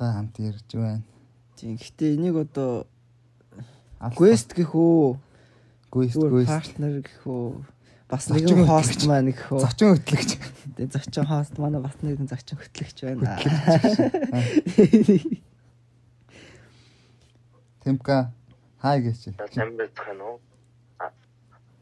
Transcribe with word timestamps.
уурхайгаа 0.00 0.12
хамт 0.16 0.38
ирж 0.40 0.72
байна. 0.72 1.02
Тийм. 1.56 1.76
Гэхдээ 1.76 2.14
энийг 2.16 2.36
одоо 2.36 2.86
quest 4.16 4.54
гэх 4.56 4.72
үү? 4.74 5.18
Quest 5.92 6.16
quest. 6.16 6.48
партнер 6.48 7.00
гэх 7.04 7.26
үү? 7.26 7.64
Бас 8.08 8.28
нэгэн 8.32 8.64
хост 8.66 9.04
маань 9.06 9.30
гэх 9.30 9.52
үү? 9.52 9.60
Зочин 9.60 9.92
хөтлөгч. 9.94 10.30
Тэгээ 10.76 10.92
зочин 10.96 11.26
хост 11.28 11.54
манай 11.60 11.80
бас 11.84 11.96
нэгэн 12.00 12.26
зочин 12.28 12.56
хөтлөгч 12.56 12.96
байна. 13.04 13.36
Темка 17.84 18.32
хай 18.82 19.00
гэж. 19.04 19.36
За 19.36 19.46
сайн 19.52 19.76
байцгаана 19.76 20.24
уу? 20.24 20.40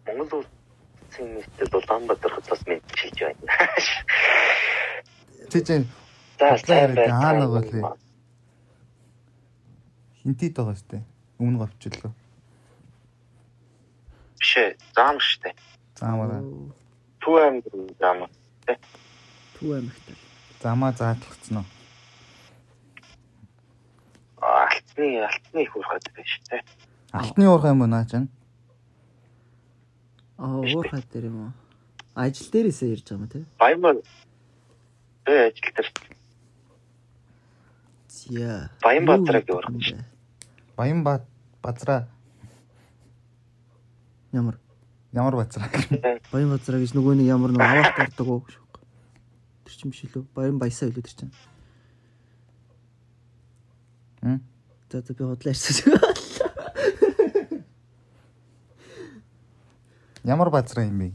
Монгол 0.07 0.43
улсын 0.43 1.39
нийтэд 1.39 1.71
Улаанбаатар 1.75 2.33
хотоос 2.35 2.67
мэдчилж 2.67 3.19
байна. 3.23 3.47
Чинь 5.49 5.87
За 6.39 6.59
сайн 6.59 6.99
яриад 6.99 7.11
хаана 7.15 7.47
байцгаана. 7.47 7.95
болъё? 7.95 8.08
Хинтид 10.29 10.53
байгаа 10.61 10.77
штэ. 10.77 11.01
Өмнө 11.41 11.65
говчлоо. 11.65 12.13
Биш 14.37 14.53
ээ, 14.61 14.77
заам 14.93 15.17
штэ. 15.17 15.57
Заамаа. 15.97 16.45
Түв 17.25 17.35
аймгийн 17.41 17.89
заам. 17.97 18.29
Түв 19.57 19.73
аймагтай. 19.73 20.17
Замаа 20.61 20.93
заадлагдсан 20.93 21.65
уу? 21.65 21.69
Алтны 24.45 25.25
алтны 25.25 25.65
их 25.65 25.73
уурхад 25.73 26.05
байна 26.13 26.29
штэ. 26.29 26.61
Алтны 27.17 27.49
уурхай 27.49 27.73
юм 27.73 27.81
уу 27.81 27.89
наа 27.89 28.05
чинь? 28.05 28.29
Аа, 30.37 30.61
уурхай 30.61 31.01
дээр 31.09 31.33
юм 31.33 31.41
уу? 31.41 31.53
Ажил 32.13 32.53
дээрээсээ 32.53 32.93
ирж 32.93 33.09
байгаа 33.09 33.25
юм 33.25 33.33
тий. 33.33 33.45
Баян 33.57 34.05
Тэ 35.25 35.49
ажил 35.49 35.73
дээр 35.73 35.89
Зя. 38.13 38.69
Баянбаатарыг 38.85 39.49
уурхай 39.49 39.73
юм 39.73 39.81
шүү. 39.81 39.97
бэ? 39.97 40.18
Баян 40.79 41.03
базраа 41.03 42.07
Ямар 44.33 44.59
ямар 45.13 45.35
базраа? 45.35 45.69
Баян 46.33 46.51
базраа 46.55 46.79
гэж 46.79 46.93
нөгөө 46.95 47.15
нэг 47.19 47.27
ямар 47.27 47.51
нэг 47.51 47.63
аваад 47.67 47.97
гардаг 47.97 48.29
уу? 48.29 48.47
Тэр 49.67 49.75
чинь 49.75 49.91
биш 49.91 50.05
үлээ. 50.07 50.23
Баян 50.37 50.59
баясаа 50.63 50.87
үлээ 50.93 51.03
тэр 51.03 51.17
чинь. 51.17 51.35
Хм? 54.23 54.39
За 54.93 55.01
за 55.03 55.15
би 55.19 55.25
худлаа 55.25 55.51
ирсэн. 55.51 55.99
Ямар 60.29 60.51
базраа 60.55 60.85
юм 60.85 60.99
бэ? 61.01 61.11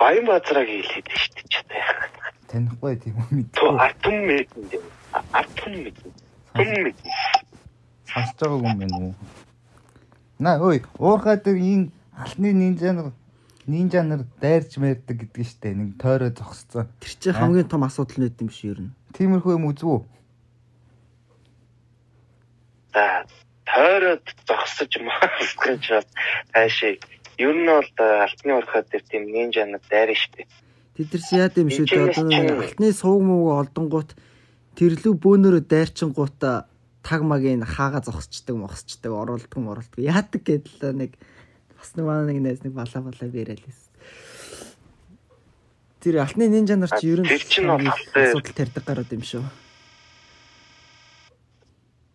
Баянбаатарыг 0.00 0.66
хэлээд 0.72 1.06
штэ 1.06 1.42
ч 1.52 1.62
тэ. 1.68 1.84
Танихгүй 2.48 2.96
тийм 2.96 3.20
үү 3.20 3.30
мэд. 3.30 3.52
Ту 3.52 3.76
артун 3.76 4.24
мэдэн. 4.24 4.80
Артун 5.36 5.84
мэдэн. 5.84 6.27
Тун 6.58 6.74
мэдэн. 6.82 7.12
Сонсож 8.10 8.34
байгааг 8.42 8.66
юм 8.66 8.78
байна 8.82 8.98
уу? 8.98 9.14
На 10.38 10.58
ой, 10.58 10.82
уурхай 10.98 11.38
дээр 11.38 11.58
ин 11.62 11.82
алтны 12.18 12.50
нинжа 12.52 12.92
нар 12.92 13.12
нинжа 13.66 14.02
нар 14.02 14.26
дайрч 14.42 14.74
мэрдэг 14.82 15.16
гэдэг 15.22 15.38
нь 15.38 15.46
штэ. 15.46 15.74
Нэг 15.78 15.90
тойроо 16.02 16.34
зогсцсон. 16.34 16.90
Тэр 16.98 17.12
чинь 17.14 17.38
хамгийн 17.38 17.70
том 17.70 17.86
асуудал 17.86 18.26
нэт 18.26 18.42
юм 18.42 18.50
шиг 18.50 18.74
ер 18.74 18.80
нь. 18.90 18.94
Тиймэрхүү 19.14 19.54
юм 19.54 19.70
үзв 19.70 19.86
үү? 19.86 20.00
За 22.90 23.22
тойроод 23.62 24.26
зогсож 24.42 24.92
маскрч 24.98 25.84
бас 25.94 26.08
хайшаа. 26.50 26.98
Ер 27.38 27.54
нь 27.54 27.70
бол 27.70 27.86
э, 27.86 28.06
алтны 28.26 28.52
уурхад 28.58 28.90
дээр 28.90 29.04
тийм 29.06 29.30
нинжа 29.30 29.62
нар 29.62 29.82
дайрна 29.86 30.18
штэ. 30.18 30.42
Тэд 30.98 31.14
нар 31.14 31.22
яа 31.38 31.48
гэм 31.54 31.70
шүү 31.70 31.86
дээ. 31.86 32.18
Одоо 32.18 32.66
алтны 32.66 32.90
сууг 32.90 33.22
мууг 33.22 33.46
олдонгууд 33.62 34.10
тэрлүү 34.78 35.14
бөөнөрөө 35.18 35.62
дайрчингууд 35.66 36.38
таг 37.02 37.20
магийн 37.26 37.66
хаага 37.66 37.98
зогсчдаг 38.06 38.54
мохсчдаг 38.54 39.10
оролдог 39.10 39.58
моролдог 39.58 39.98
яадаг 39.98 40.42
гэдэл 40.46 40.94
нэг 40.94 41.18
бас 41.74 41.90
нэг 41.98 42.04
манай 42.06 42.24
нэг 42.30 42.38
найз 42.42 42.60
нэг 42.62 42.74
балаа 42.78 43.02
балаа 43.02 43.28
яриад 43.34 43.58
лээс. 43.58 43.80
Тэр 45.98 46.22
алтны 46.22 46.46
нинжа 46.46 46.76
нар 46.78 46.94
чи 46.94 47.10
ер 47.10 47.22
нь 47.22 47.26
Тэр 47.26 47.42
чинь 47.42 47.66
бол 47.66 47.90
асуудал 47.90 48.54
тарьдаг 48.54 48.84
гараад 48.86 49.10
юм 49.10 49.22
шүү. 49.26 49.42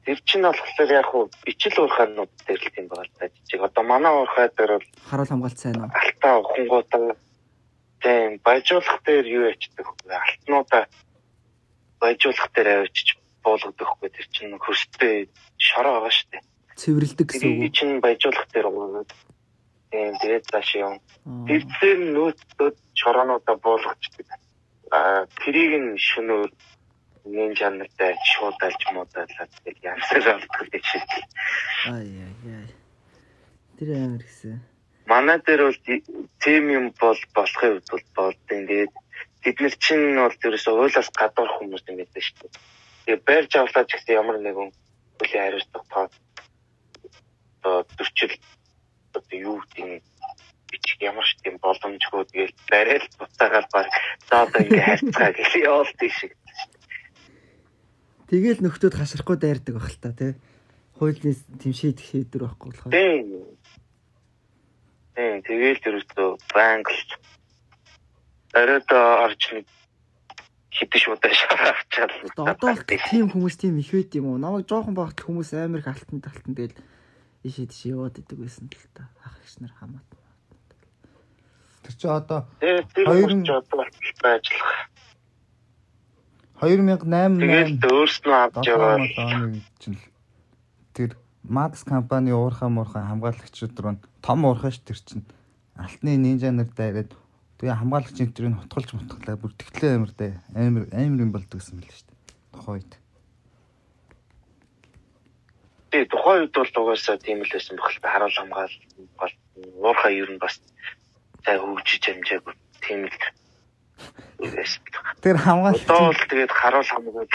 Тэр 0.07 0.19
чинь 0.23 0.47
болохоор 0.47 0.91
яг 0.91 1.07
хуу 1.11 1.27
ичил 1.43 1.83
уурхаанууд 1.83 2.31
дээр 2.47 2.63
л 2.63 2.71
тийм 2.75 2.87
байгаа 2.87 3.07
л 3.07 3.15
та 3.19 3.27
жижиг. 3.27 3.59
Одоо 3.59 3.83
манай 3.83 4.11
уурхай 4.15 4.47
дээр 4.55 4.79
бол 4.79 4.87
Харуул 5.11 5.31
хамгаалт 5.31 5.59
сайн 5.59 5.79
уу? 5.83 5.91
алтаа 5.91 6.35
ухангуудаа 6.39 7.15
тийм 7.99 8.39
баяжуулах 8.39 8.99
дээр 9.03 9.25
юу 9.27 9.43
ячдаг 9.51 9.87
вэ? 10.07 10.15
Алтнуудаа 10.15 10.87
баяжуулах 12.03 12.51
дээр 12.51 12.83
авчиж 12.83 13.15
буулгадаг 13.43 13.89
вэ? 14.03 14.11
Тэр 14.11 14.27
чинь 14.35 14.59
хөрстэй 14.59 15.31
шороо 15.55 16.03
байгаа 16.03 16.11
шүү 16.11 16.27
дээ. 16.35 16.43
Цэвэрлдэг 16.75 17.27
гэсэн 17.31 17.47
үг. 17.47 17.59
Тэр 17.63 17.71
чинь 17.71 18.03
баяжуулах 18.03 18.47
дээр 18.51 18.67
уу? 18.67 19.07
Тийм 19.93 20.13
тэгээд 20.19 20.45
цааш 20.51 20.69
юм. 20.83 20.99
дээр 21.47 21.99
нөөцөд 22.11 22.75
шороонуудаа 22.99 23.55
буулгачдаг. 23.63 24.27
Аа 24.91 25.23
тэрийг 25.39 25.73
нь 25.79 25.95
шөнөөр 25.95 26.49
нин 27.29 27.53
жанртай 27.55 28.17
шууд 28.35 28.57
алж 28.59 28.81
муудаалаад 28.91 29.51
тэгэл 29.63 29.85
янзаар 29.85 30.27
авдаг 30.33 30.67
гэж 30.73 30.83
шийдэл. 30.83 31.29
Ай 31.93 32.05
яй 32.09 32.33
яй. 32.43 32.67
Тэр 33.79 33.89
амар 33.95 34.23
гэсэн. 34.25 34.59
Манай 35.07 35.39
дээр 35.45 35.61
бол 35.69 35.79
тим 36.43 36.63
юм 36.73 36.85
бол 36.99 37.19
болохын 37.37 37.71
үед 37.77 37.87
бол 37.91 38.05
болдсон. 38.17 38.67
Тэгээд 38.67 38.93
бид 39.43 39.57
нар 39.59 39.75
чинь 39.75 40.15
бол 40.15 40.35
ерөөсөө 40.47 40.73
хуулиас 40.73 41.09
гадуур 41.11 41.51
хүмүүс 41.59 41.83
юм 41.91 41.97
байдаг 41.99 42.23
шүү 42.23 42.37
дээ. 42.39 42.51
Тэгээд 43.03 43.23
байрж 43.27 43.51
авлаа 43.59 43.83
ч 43.83 43.91
гэсэн 43.99 44.15
ямар 44.15 44.37
нэгэн 44.39 44.69
хөлийн 45.19 45.43
хариуцлага 45.43 45.87
тоо 45.91 46.05
одоо 47.63 47.83
төрчил 47.97 48.33
одоо 49.11 49.35
юу 49.35 49.59
гэдэг 49.59 49.83
нь 49.83 50.01
бичих 50.71 50.97
ямар 51.03 51.25
ч 51.27 51.31
тийм 51.43 51.55
боломжгүй 51.59 52.23
тэгээд 52.31 52.55
барайл 52.71 53.07
буцаагаад 53.19 53.67
баг 53.71 53.87
за 54.27 54.35
одоо 54.47 54.59
ингээ 54.63 54.83
хайрцгаа 54.87 55.31
гэж 55.35 55.51
явуулдаг 55.59 56.11
шиг. 56.11 56.31
Тэгэл 58.31 58.63
нөхдөөд 58.63 58.95
хашрахгүй 58.97 59.37
дайрдаг 59.37 59.75
байх 59.77 59.91
л 59.91 60.01
та 60.01 60.11
тий. 60.15 60.33
Хуулийн 60.97 61.37
тийм 61.61 61.73
шийдэх 61.75 62.05
шийдвэр 62.07 62.43
байхгүй 62.47 62.67
болохоор. 62.71 62.93
Тийм. 62.95 63.27
Тийм 65.13 65.35
тэгээд 65.45 65.81
ерөөсөө 65.87 66.29
банк 66.55 66.87
оройд 68.53 68.89
орж 68.91 69.41
нэг 69.53 69.65
хитэж 70.73 71.03
удаа 71.13 71.33
шараа 71.33 71.73
авчаал. 71.73 72.13
Одоо 72.49 72.73
тийм 72.87 73.29
хүмүүс 73.29 73.55
тийм 73.61 73.77
их 73.77 73.91
байд 73.93 74.13
юм 74.17 74.25
уу? 74.33 74.37
Намайг 74.41 74.65
жоохон 74.69 74.93
багт 74.97 75.21
хүмүүс 75.21 75.53
амар 75.53 75.81
их 75.81 75.87
алтан 75.89 76.21
талтан 76.21 76.53
тэгэл 76.57 76.77
ишээ 77.45 77.67
тийш 77.69 77.85
яваад 77.93 78.17
идэг 78.17 78.37
байсан 78.41 78.69
л 78.69 78.87
та. 78.93 79.09
Ах 79.25 79.37
их 79.41 79.53
нар 79.61 79.73
хамаат. 79.77 80.07
Тэр 81.83 81.93
чи 81.99 82.07
одоо 82.07 82.47
Тэгээд 82.61 82.87
тэр 82.95 83.05
Хоёр 83.05 83.29
хүмүүс 83.29 83.37
нь- 83.37 83.45
ч 83.45 83.49
одоо 83.53 83.79
ажиллах. 84.23 84.73
2008 86.63 87.39
Тэгээд 87.43 87.83
өөрснөө 87.91 88.37
авч 88.39 88.65
яваад 88.71 89.01
оны 89.19 89.61
чинь 89.81 89.97
л 89.99 90.05
тэр 90.95 91.11
Max 91.43 91.83
компани 91.83 92.31
уурхай 92.31 92.69
муурхай 92.71 93.03
хамгаалагчид 93.03 93.75
руу 93.83 93.99
том 94.23 94.45
уурхай 94.47 94.71
ш 94.71 94.79
тэр 94.79 94.95
чинь 94.95 95.27
алтны 95.75 96.15
нинжа 96.15 96.55
нар 96.55 96.71
дайраад 96.71 97.11
тэгээ 97.63 97.79
хамгаалагчийн 97.79 98.35
тэрийг 98.35 98.59
нутгалж 98.59 98.89
мутгалаа 98.91 99.39
бүр 99.39 99.55
тэгтлээ 99.55 99.95
амар 99.95 100.11
даа 100.19 100.35
амар 100.51 100.83
амар 100.91 101.23
юм 101.23 101.31
болдог 101.31 101.63
гэсэн 101.63 101.79
мэл 101.79 101.95
ш 101.95 102.03
тухайд 102.51 102.91
тий 105.95 106.03
тухайн 106.11 106.43
үед 106.43 106.51
бол 106.51 106.91
угаасаа 106.91 107.15
тийм 107.23 107.39
л 107.39 107.53
байсан 107.55 107.79
баг 107.79 107.87
л 107.87 108.01
та. 108.03 108.11
Харуул 108.11 108.35
хамгаал 108.35 108.75
бол 109.15 109.33
уурхай 109.79 110.13
ер 110.19 110.29
нь 110.35 110.43
бас 110.43 110.59
цай 111.47 111.55
хөгжиж 111.55 112.03
амжаагүй 112.11 112.53
тийм 112.83 113.07
л 113.07 113.15
тэр 115.23 115.37
Одоо 115.39 115.45
хамгаалагч 115.47 115.87
бол 115.87 116.27
тэгээд 116.27 116.51
харуул 116.51 116.89
хамгаал 116.91 117.31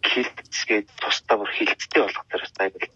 хилцгээд 0.00 0.88
тусдаа 0.96 1.36
бүр 1.42 1.50
хилцтэй 1.52 2.00
болох 2.06 2.24
тараас 2.32 2.56
айгуул. 2.56 2.88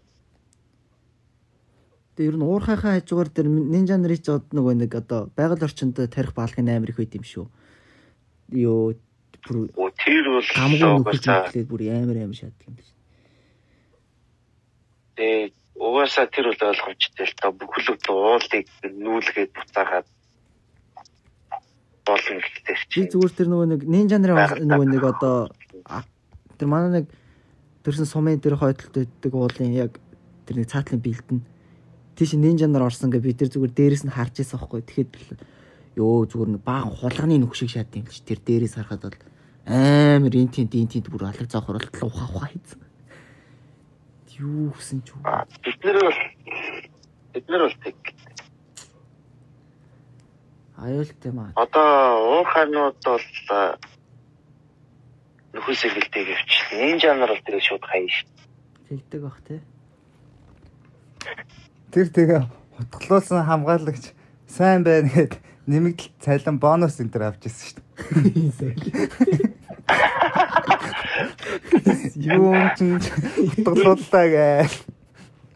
Тэгээ 2.20 2.36
ер 2.36 2.36
нь 2.36 2.44
уурхайхаа 2.44 3.00
хажуугаар 3.00 3.32
дээр 3.32 3.48
нарын 3.48 4.20
ч 4.20 4.28
од 4.28 4.52
нөгөө 4.52 4.76
нэг 4.76 4.92
одоо 4.92 5.32
байгаль 5.32 5.64
орчинд 5.64 5.96
тарих 5.96 6.36
баалгын 6.36 6.68
амар 6.68 6.92
их 6.92 7.00
байд 7.00 7.16
юм 7.16 7.24
шүү. 7.24 7.48
Йоо 8.60 8.92
бүр 9.40 9.72
тэр 9.96 10.28
бол 10.28 10.44
мэтлээд 11.00 11.64
бүр 11.64 11.80
амар 11.88 12.20
амар 12.20 12.36
шатдаг 12.36 12.68
юм 12.68 12.76
биш. 12.76 12.92
тэгээд 15.16 15.56
угаасаа 15.80 16.28
тэр 16.28 16.52
бол 16.52 16.60
ойлгомжтой 16.60 17.24
л 17.24 17.36
та. 17.40 17.48
Бүхлөд 17.56 18.04
уулыг 18.12 18.68
нүүлгээд 18.84 19.50
буцаагаад 19.56 20.08
болно 22.04 22.36
гэхдээ 22.36 22.76
чи. 22.84 23.08
Зүгээр 23.08 23.32
тэр 23.32 23.48
нөгөө 23.48 23.68
нэг 23.72 23.80
нинжа 23.88 24.20
нарын 24.20 24.68
нөгөө 24.68 24.88
нэг 24.92 25.04
одоо 25.08 25.48
тэр 26.60 26.68
манай 26.68 27.00
нэг 27.00 27.06
төрсэн 27.80 28.04
сумын 28.04 28.36
дээр 28.36 28.60
хойдолд 28.60 29.08
өгдөг 29.08 29.32
уулын 29.32 29.72
яг 29.72 29.96
тэр 30.44 30.60
нэг 30.60 30.68
цаатлын 30.68 31.00
бэлтэн 31.00 31.40
тийш 32.20 32.36
нинжа 32.36 32.68
нар 32.68 32.84
орсон 32.84 33.08
гэ 33.08 33.16
бид 33.24 33.40
тэр 33.40 33.48
зүгээр 33.48 33.72
дээрээс 33.72 34.04
нь 34.04 34.12
харж 34.12 34.44
ирсэн 34.44 34.60
байхгүй 34.60 34.84
тэгэхэд 34.84 35.40
ёо 35.96 36.28
зүгээр 36.28 36.60
баг 36.60 36.92
хулганы 37.00 37.40
нүх 37.40 37.56
шиг 37.56 37.72
шат 37.72 37.96
юм 37.96 38.04
л 38.04 38.12
чи 38.12 38.20
тэр 38.20 38.44
дээрээс 38.44 38.76
харахад 38.76 39.08
бол 39.08 39.16
амар 39.64 40.34
интент 40.36 40.76
интент 40.76 41.08
бүр 41.08 41.32
алаг 41.32 41.48
зоох 41.48 41.72
оролт 41.72 41.88
ухаа 41.96 42.28
ухаа 42.28 42.52
хийсэн. 42.52 42.80
Юу 44.36 44.68
гэсэн 44.76 45.00
ч 45.00 45.16
үү. 45.16 45.24
Бид 45.64 45.80
нэр 45.80 45.96
бол 45.96 46.20
бид 47.32 47.46
нэр 47.48 47.62
бол 47.64 47.76
тэг. 47.88 47.96
Аюултай 50.76 51.32
маа. 51.32 51.56
Одоо 51.56 51.88
уур 52.36 52.48
харнууд 52.52 53.00
бол 53.00 53.26
нөхөс 55.56 55.80
сэргэлтэй 55.80 56.24
гэвч 56.28 56.50
нинжа 56.76 57.16
нар 57.16 57.32
бол 57.32 57.44
тэгээ 57.48 57.64
шууд 57.64 57.84
хаяа 57.88 58.12
шүү. 58.12 58.28
Тэгдэг 58.92 59.20
бах 59.24 59.40
те. 59.48 59.64
Тэр 61.90 62.06
тэгээ 62.06 62.42
утгалуулсан 62.78 63.42
хамгаалагч 63.46 64.14
сайн 64.46 64.86
байна 64.86 65.10
гэд 65.10 65.42
нэмэгдэл 65.66 66.22
цалин 66.22 66.62
бонус 66.62 67.02
энэ 67.02 67.10
төр 67.10 67.24
авч 67.26 67.50
ирсэн 67.50 67.82
шүү 67.98 68.54
дээ. 68.58 68.74
Юу 72.30 72.54
ч 72.78 72.78
утгалууллаа 73.58 74.26
гээл. 74.30 74.76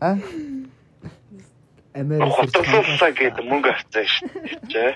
А? 0.03 0.19
Америк 1.95 2.35
Хоторлууллаа 2.35 3.13
гэдэг 3.15 3.45
мөнгө 3.47 3.71
авцсан 3.71 4.03
шүү 4.03 4.31
дээ. 4.75 4.95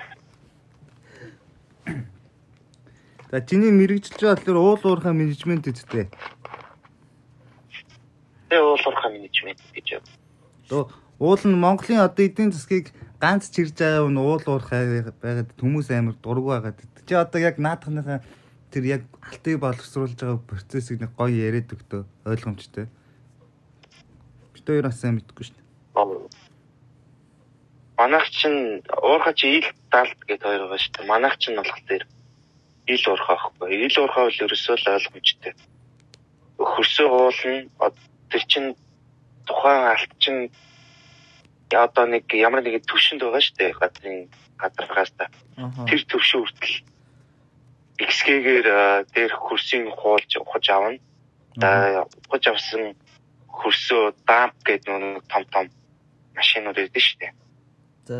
За 3.31 3.38
чиний 3.46 3.70
мэрэгжилж 3.70 4.19
байгаа 4.19 4.43
тэр 4.43 4.56
уул 4.56 4.81
уурхай 4.82 5.12
менежмент 5.12 5.69
үсттэй. 5.70 6.08
Тэгээ 8.49 8.64
уулуурхаа 8.64 9.12
менежмент 9.12 9.61
гэж. 9.76 10.00
То 10.67 10.88
уул 11.19 11.43
нь 11.44 11.59
Монголын 11.59 12.06
одоо 12.06 12.25
эдийн 12.25 12.53
засгийг 12.53 12.94
ганц 13.19 13.50
чирж 13.50 13.75
байгаа 13.75 14.06
нь 14.06 14.23
уул 14.23 14.43
уурхай 14.47 15.03
байгаад 15.23 15.50
хүмүүс 15.59 15.91
амар 15.91 16.17
дург 16.23 16.44
байгаад. 16.47 16.79
Чи 17.06 17.15
одоо 17.15 17.41
яг 17.43 17.59
наадахныхаа 17.59 18.23
тэр 18.70 18.85
яг 18.87 19.03
алтыг 19.19 19.59
боловсруулж 19.59 20.15
байгаа 20.15 20.38
процессыг 20.38 21.03
нэг 21.03 21.11
гоё 21.19 21.35
яриад 21.35 21.75
өгтөө 21.75 22.03
ойлгомжтой. 22.31 22.87
Бид 24.55 24.67
хоёр 24.67 24.87
бас 24.87 25.00
сайн 25.00 25.19
мэдгүй 25.19 25.50
дээ. 25.50 25.67
Манайх 27.99 28.31
чинь 28.31 28.79
уурхаа 28.94 29.35
чи 29.35 29.59
ил 29.59 29.69
даалт 29.91 30.20
гэдэг 30.23 30.47
хоёр 30.47 30.62
байгаа 30.70 30.79
шүү 30.79 30.94
дээ. 30.94 31.11
Манайх 31.11 31.35
чинь 31.43 31.59
болохоор 31.59 32.05
ил 32.87 33.05
уурхаа 33.11 33.35
ахгүй. 33.35 33.69
Ил 33.75 33.97
уурхаа 33.99 34.25
бол 34.31 34.43
ерөөсөө 34.47 34.76
л 34.79 34.93
ойлгомжтой. 34.94 35.53
Хөрсөө 36.62 37.09
уулна 37.11 37.91
тэр 38.31 38.43
чинь 38.47 38.69
тухайн 39.50 39.82
алт 39.91 40.12
чинь 40.23 40.55
одоо 41.75 42.06
нэг 42.06 42.25
ямар 42.32 42.62
нэгэн 42.62 42.85
төвшөнд 42.88 43.23
байгаа 43.23 43.43
шүү 43.43 43.56
дээ. 43.59 43.73
Газрын 43.81 44.19
гадаргаас 44.56 45.12
та. 45.17 45.29
Тэр 45.88 46.00
төвшин 46.09 46.41
хүртэл 46.44 46.76
XG-гээр 47.99 48.67
дээр 49.12 49.32
хөрсийн 49.35 49.91
хуулж 49.91 50.31
ухаж 50.38 50.67
авна. 50.70 50.99
За 51.59 52.06
ухаж 52.29 52.44
авсан 52.47 52.94
хөрсөө 53.50 54.15
дамп 54.26 54.55
гэдэг 54.65 54.94
нэг 55.03 55.25
том 55.26 55.44
том 55.50 55.67
машинууд 56.38 56.79
байдаг 56.79 57.03
шүү 57.03 57.19
дээ. 57.20 57.32
За. 58.06 58.19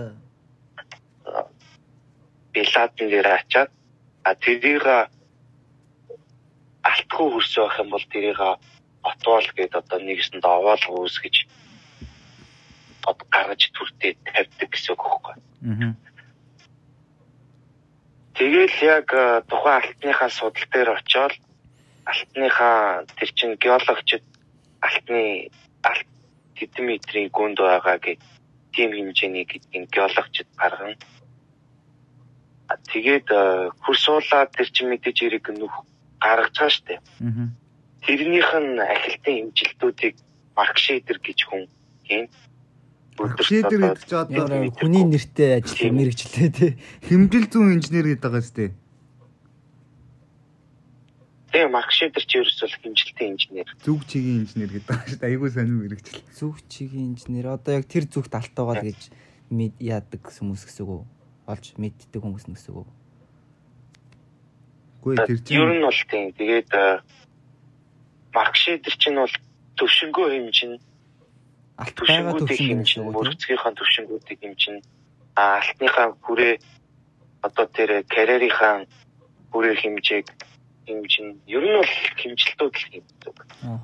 Билаадн 2.53 3.07
дээр 3.09 3.29
ачаад 3.39 3.71
а 4.27 4.35
тэрийг 4.35 4.85
алтгүй 6.83 7.29
хөрсөө 7.33 7.63
авах 7.65 7.79
юм 7.79 7.91
бол 7.95 8.07
тэрийг 8.13 8.41
отвол 9.03 9.49
гэдэг 9.55 9.79
одоо 9.79 9.99
нэгсэнд 10.03 10.45
овоол 10.45 10.85
үүсгэж 11.07 11.37
од 13.09 13.19
гаргаж 13.33 13.63
түртээ 13.73 14.13
тавьдаг 14.29 14.69
гэсэн 14.69 14.93
үг 14.95 15.03
байхгүй. 15.03 15.37
Аа. 15.65 15.93
Тэгэл 18.39 18.77
яг 18.87 19.09
тухайн 19.51 19.83
алтныхаа 19.83 20.31
судал 20.31 20.67
дээр 20.73 20.91
очиод 20.95 21.35
алтныхаа 22.07 23.05
тэр 23.19 23.31
чин 23.35 23.51
геологчд 23.59 24.25
алтны 24.81 25.51
алт 25.83 26.09
хэдэн 26.55 26.85
метрийн 26.87 27.29
гүнд 27.35 27.59
байгаа 27.59 27.99
гэж 27.99 28.21
тийм 28.73 28.91
хэмжээний 28.95 29.45
гэдгийг 29.45 29.91
геологчд 29.91 30.49
гаргана. 30.55 30.97
Тэгээд 32.93 33.29
хөрсуулаад 33.83 34.55
тэр 34.55 34.69
чин 34.71 34.87
мэдээж 34.93 35.19
хэрэг 35.19 35.47
нүх 35.59 35.75
гаргаж 36.23 36.55
байгаа. 36.55 37.01
Аа. 37.21 37.49
Тэрнийх 38.07 38.51
нь 38.55 38.79
ахилтын 38.79 39.35
хэмжилтүүдийг 39.51 40.17
маркшейдер 40.55 41.19
гэж 41.19 41.39
хүн 41.49 41.67
тийм 42.07 42.31
Шийдэр 43.19 43.99
гэдэг 43.99 44.07
чи 44.07 44.15
одоо 44.15 44.47
хүний 44.79 45.05
нэртэй 45.05 45.59
ажиллах 45.59 45.93
мэрэгчлээ 45.99 46.51
те. 46.55 46.67
хэмжил 47.03 47.47
зүүн 47.51 47.75
инженер 47.83 48.07
гэдэг 48.15 48.23
байгаа 48.23 48.43
шүү 48.47 48.57
дээ. 48.57 48.71
тийм 51.59 51.73
маркшейдер 51.75 52.25
чи 52.29 52.39
ерөөсөө 52.39 52.69
хэмжилтийн 52.87 53.35
инженер. 53.35 53.69
Зүг 53.83 54.07
чигийн 54.07 54.47
инженер 54.47 54.71
гэдэг 54.71 54.89
байгаа 54.89 55.09
шүү 55.11 55.19
дээ. 55.19 55.31
Айгуу 55.33 55.51
сонир 55.51 55.77
мэрэгчл. 55.83 56.23
Зүг 56.39 56.57
чигийн 56.71 57.19
инженер 57.19 57.47
одоо 57.57 57.73
яг 57.75 57.87
тэр 57.91 58.05
зүгт 58.07 58.31
алтаагаад 58.31 58.85
гэж 58.87 59.01
мэд 59.51 59.75
яадаг 59.83 60.23
хүмүүс 60.23 60.63
гэсэн 60.69 60.85
үг 60.87 60.93
үү? 60.93 61.05
Олж 61.51 61.67
мэддэг 61.81 62.21
хүмүүс 62.23 62.45
гэсэн 62.47 62.71
үг 62.71 62.79
үү? 62.79 62.87
Үгүй 65.03 65.15
тэр 65.25 65.35
Ер 65.35 65.43
чинь 65.43 65.75
нь 65.81 65.83
бол 65.83 66.01
тийм. 66.07 66.27
Тэгээд 66.37 66.71
э, 66.71 67.01
маркшейдер 68.37 68.95
чинь 68.95 69.19
бол 69.19 69.35
төвшингөө 69.81 70.27
хэмжин 70.31 70.73
Алт 71.79 71.95
байгаа 71.95 72.35
төвшин 72.35 72.83
хэмжин, 72.83 73.07
мөрөгцгийнхаа 73.15 73.73
төвшингүүдийг 73.79 74.39
хэмжин, 74.43 74.83
алтныхаа 75.39 76.19
хүрээ 76.27 76.59
одоо 77.47 77.67
тэр 77.71 78.03
карьерийнхаа 78.11 78.85
хүрээ 79.55 79.75
хэмжээг 79.79 80.27
хэмжин. 80.91 81.39
Ер 81.47 81.63
нь 81.63 81.79
бол 81.79 81.95
хэмжилтүүд 82.19 82.75
л 82.75 82.87
хийдэг. 82.91 83.37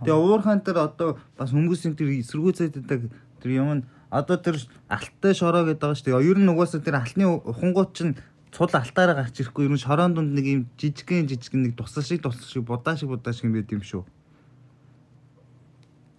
Тэгээ 0.03 0.19
уурхаан 0.19 0.61
дээр 0.67 0.79
одоо 0.91 1.11
бас 1.39 1.55
хүмүүсийн 1.55 1.95
тэр 1.95 2.11
эсэргүүцээд 2.19 2.75
байдаг 2.83 3.01
тэр 3.39 3.51
юм 3.55 3.71
нь 3.79 3.87
одоо 4.11 4.37
тэр 4.43 4.57
алттай 4.89 5.33
шороо 5.35 5.63
гэдэг 5.69 5.81
байгаа 5.81 5.99
шүү 5.99 6.07
дээ. 6.11 6.31
Ер 6.35 6.39
нь 6.43 6.51
угаасаа 6.51 6.81
тэр 6.83 6.99
алтны 6.99 7.25
ухангууд 7.29 7.91
чинь 7.95 8.19
цул 8.55 8.71
алтаараа 8.71 9.19
гарч 9.19 9.43
ирэхгүй 9.43 9.67
ер 9.67 9.75
нь 9.75 9.83
шороон 9.83 10.15
дунд 10.15 10.33
нэг 10.35 10.47
юм 10.47 10.63
жижигхэн 10.79 11.27
жижигхэн 11.27 11.63
нэг 11.67 11.75
тусал 11.75 12.07
шиг 12.07 12.23
тусал 12.23 12.47
шиг 12.47 12.63
будаа 12.63 12.95
шиг 12.97 13.11
будаа 13.11 13.35
шиг 13.35 13.51
юм 13.51 13.59
байд 13.59 13.71
юм 13.75 13.83
шүү. 13.83 14.03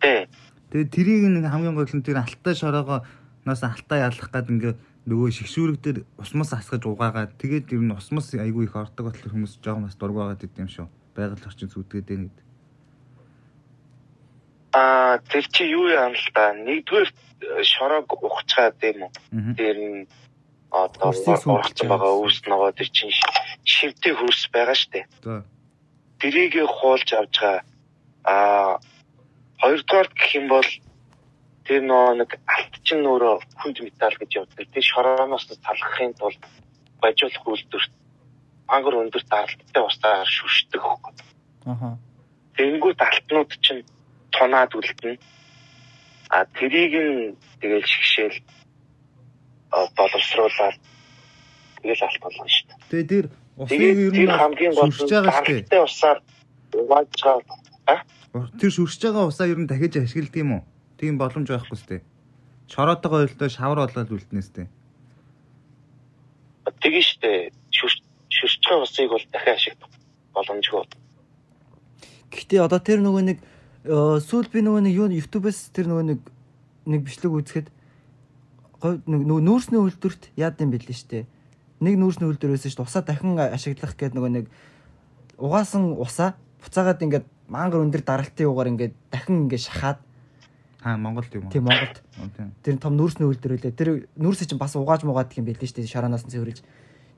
Тэ. 0.03 0.27
Тэгээ 0.75 0.91
тэрийг 0.91 1.23
нэг 1.31 1.47
хамгийн 1.47 1.71
гол 1.71 1.87
нь 1.87 2.03
тэр 2.03 2.19
алттай 2.19 2.51
шороогоо 2.51 3.07
нас 3.47 3.63
алтаа 3.63 4.11
ялах 4.11 4.27
гад 4.27 4.51
ингээ 4.51 4.75
нөгөө 5.07 5.31
шигшүүрэг 5.31 5.79
дээр 5.79 5.97
усмас 6.19 6.51
асгаж 6.51 6.83
угаагаад 6.83 7.39
тэгээд 7.39 7.71
ер 7.71 7.79
нь 7.79 7.95
усмас 7.95 8.35
айгүй 8.35 8.67
их 8.67 8.75
ордог 8.75 9.07
батлах 9.07 9.31
хүмүүс 9.31 9.63
жоохон 9.63 9.87
бас 9.87 9.95
дург 9.95 10.19
байгаад 10.19 10.43
идэм 10.43 10.67
шүү. 10.67 10.91
Байгаль 11.15 11.47
орчин 11.47 11.71
зүтгээд 11.71 12.07
байна 12.11 12.27
гэдэг. 12.27 12.45
А 14.75 15.15
тэр 15.31 15.45
чи 15.47 15.63
юу 15.63 15.87
юм 15.87 16.11
л 16.11 16.27
да. 16.35 16.51
Нэгдүгээр 16.51 17.07
шороог 17.63 18.11
ухчихад 18.11 18.75
юм 18.83 19.07
уу? 19.07 19.11
Аа. 19.31 19.55
Тэр 19.55 19.77
нь 19.79 19.99
одоо 20.75 21.15
ургацсан 21.15 21.87
байгаа 21.87 22.19
үүс 22.19 22.43
нөгөө 22.51 22.75
тэр 22.75 22.89
чинь 22.91 23.15
шивтэй 23.63 24.11
хөрс 24.11 24.51
байгаа 24.51 24.75
штэ. 24.75 25.07
Тэрийг 26.19 26.59
хуулж 26.67 27.07
авч 27.15 27.35
байгаа. 27.39 27.63
А 28.27 28.83
хоёрдугаар 29.65 30.09
гэх 30.13 30.29
юм 30.37 30.45
бол 30.53 30.69
тэр 31.65 31.81
нөгөө 31.89 32.13
нэг 32.21 32.31
алт 32.45 32.73
чинь 32.85 33.01
өөрөө 33.01 33.35
хүнд 33.57 33.77
металл 33.81 34.17
гэж 34.21 34.31
явдаг. 34.37 34.69
Тэр 34.69 34.85
шорооноос 34.85 35.49
талхахын 35.49 36.13
тулд 36.13 36.37
бажуулах 37.01 37.45
үйлдвэрт 37.49 37.93
мангар 38.69 38.95
өндөр 39.01 39.23
даралттай 39.25 39.81
устаар 39.81 40.29
шүшдэг. 40.29 40.81
Аха. 41.65 41.97
Тэнгүүд 42.53 42.99
алтнууд 43.01 43.51
чинь 43.65 43.81
тунаад 44.29 44.77
үлдэнэ. 44.77 45.17
А 46.29 46.45
тэрийг 46.45 46.93
нь 46.93 47.33
тэгэл 47.57 47.89
шигшээл 47.89 48.37
боловсруулаад 49.97 50.77
тэгэл 51.81 52.05
алт 52.05 52.21
болгоно 52.21 52.49
шүү 52.53 52.65
дээ. 52.69 52.77
Тэгээ 52.93 53.09
тэр 53.09 53.25
усыг 53.57 53.81
ер 53.81 54.13
нь 54.13 54.29
хамгийн 54.29 54.73
гол 54.77 54.93
дээ. 54.93 55.25
даралттай 55.25 55.81
усаар 55.81 56.17
угааж 56.69 57.09
байгаа. 57.17 57.97
Тэр 58.35 58.71
шүршиж 58.71 58.99
байгаа 58.99 59.31
усаа 59.31 59.47
ер 59.47 59.55
нь 59.55 59.67
дахиж 59.67 59.95
ашигладаг 59.95 60.35
юм 60.35 60.51
уу? 60.59 60.63
Тийм 60.99 61.15
боломж 61.15 61.47
байхгүй 61.47 61.77
сте. 61.79 62.03
Шороотойгоо 62.67 63.23
ойлтой 63.23 63.47
шавар 63.47 63.87
болоод 63.87 64.11
үлднэс 64.11 64.49
те. 64.51 64.67
Тэгээ 66.67 67.03
штэ 67.03 67.31
шүрш 67.71 68.03
шүршиж 68.27 68.63
байгаа 68.67 68.83
усыг 68.83 69.07
бол 69.07 69.25
дахин 69.31 69.55
ашиглах 69.55 69.91
боломжгүй. 70.35 70.83
Гэхдээ 72.35 72.59
одоо 72.59 72.79
тэр 72.83 72.99
нөгөө 72.99 73.23
нэг 73.23 73.39
э, 73.39 74.19
сүүл 74.19 74.51
би 74.51 74.59
нөгөө 74.59 74.83
нэг 74.83 74.93
юу 74.99 75.07
YouTube-с 75.15 75.71
тэр 75.71 75.87
нөгөө 75.87 76.05
нэг 76.11 76.19
нэг 76.91 77.01
бичлэг 77.07 77.31
үзэхэд 77.31 77.67
нөгөө 78.83 79.41
нүүрсний 79.47 79.79
үйлдвэрт 79.79 80.35
яад 80.35 80.59
юм 80.59 80.75
бэлээ 80.75 80.91
штэ. 80.91 81.23
Нэг 81.79 81.95
нүүрсний 81.95 82.27
үйлдвэр 82.27 82.59
байсан 82.59 82.71
штэ. 82.75 82.83
Усаа 82.83 83.03
дахин 83.07 83.39
ашиглах 83.39 83.95
гэдэг 83.95 84.19
нөгөө 84.19 84.31
нэг 84.43 84.45
угаасан 85.39 85.95
усаа 85.95 86.35
буцаагаад 86.59 86.99
ингээд 86.99 87.25
мангар 87.47 87.81
өндөр 87.85 88.01
даралтын 88.01 88.49
угаар 88.49 88.71
ингээд 88.73 88.93
дахин 89.11 89.45
ингээд 89.45 89.65
шахаад 89.69 89.99
Аа 90.85 90.97
Монголд 90.97 91.33
юм 91.33 91.49
уу? 91.49 91.51
тийм 91.51 91.65
Монголд 91.65 91.97
тэр 92.61 92.77
том 92.77 92.93
нүүрсний 92.93 93.25
үйлдвэр 93.25 93.57
үлээ. 93.57 93.73
Тэр 93.73 93.89
нүүрсээ 94.21 94.53
чинь 94.53 94.61
бас 94.61 94.77
угааж 94.77 95.01
муугаад 95.01 95.33
гэх 95.33 95.41
юм 95.41 95.49
бэлээ 95.49 95.65
штэ. 95.65 95.81
Шороноос 95.81 96.29
нь 96.29 96.33
цэвэрлж. 96.33 96.61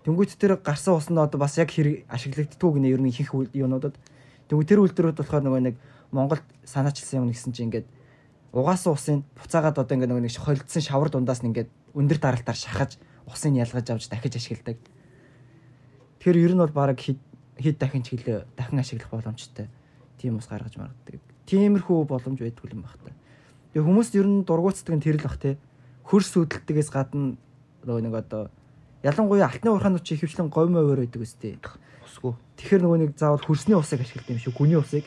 Тэнгүүт 0.08 0.40
тэр 0.40 0.56
гарсан 0.64 0.96
ус 0.96 1.12
нь 1.12 1.20
одоо 1.20 1.36
бас 1.36 1.60
яг 1.60 1.68
хэрэг 1.68 2.08
ашиглагддгүй 2.08 2.80
гинэ 2.80 2.96
ер 2.96 3.04
нь 3.04 3.12
ихэнх 3.12 3.52
юунуудад. 3.52 4.00
Тэнгүүт 4.48 4.70
тэр 4.72 4.80
үйлдвэрүүд 4.88 5.20
болохоор 5.20 5.44
нөгөө 5.44 5.62
нэг 5.68 5.76
Монголд 6.16 6.48
санаачилсан 6.64 7.20
юм 7.20 7.28
гэсэн 7.28 7.52
чинь 7.52 7.68
ингээд 7.68 7.88
угаасан 8.56 8.96
усын 8.96 9.28
буцаагаад 9.36 9.84
одоо 9.84 9.94
ингээд 10.00 10.12
нөгөө 10.16 10.24
нэг 10.24 10.40
холдсон 10.40 10.84
шавар 10.88 11.12
дундаас 11.12 11.44
нь 11.44 11.52
ингээд 11.52 11.68
өндөр 11.92 12.20
даралтаар 12.24 12.56
шахаж 12.56 12.96
усыг 13.28 13.52
ялгаж 13.52 13.84
авч 13.92 14.08
дахиж 14.08 14.40
ашигладаг. 14.40 14.80
Тэгэхээр 16.24 16.40
ер 16.40 16.54
нь 16.56 16.64
бол 16.64 16.72
баг 16.72 16.96
хэд 16.96 17.76
дахин 17.76 18.08
чиглэ 18.08 18.48
дахин 18.56 18.80
ашиглах 18.80 19.12
боломжтой. 19.12 19.68
Тийм 20.18 20.38
ус 20.38 20.50
гаргаж 20.50 20.78
маргадаг. 20.78 21.22
Тиймэрхүү 21.46 22.06
боломж 22.10 22.40
байдгүй 22.42 22.74
юм 22.74 22.84
байна. 22.84 23.16
Тэгээ 23.74 23.88
хүмүүс 23.88 24.10
ер 24.18 24.28
нь 24.28 24.44
дургуутдаг 24.44 24.96
нь 24.98 25.04
тэр 25.06 25.18
л 25.22 25.26
бах 25.26 25.38
те. 25.38 25.58
Хөрс 26.10 26.34
үүдэлтгээс 26.36 26.90
гадна 26.92 27.38
нөгөө 27.86 28.02
нэг 28.04 28.16
одоо 28.18 28.50
ялангуяа 29.06 29.48
алтны 29.48 29.70
уурхаанууд 29.72 30.04
чи 30.04 30.18
ихэвчлэн 30.18 30.50
говьмоо 30.50 30.84
өөр 30.84 31.06
байдаг 31.06 31.22
үстэй. 31.22 31.62
Усгүй. 32.04 32.34
Тэгэхээр 32.58 32.82
нөгөө 32.84 33.00
нэг 33.06 33.12
заавал 33.16 33.44
хөрсний 33.46 33.78
усыг 33.78 34.02
ашигладаг 34.02 34.34
юм 34.34 34.42
шүү. 34.42 34.58
Гүний 34.58 34.80
усыг. 34.82 35.06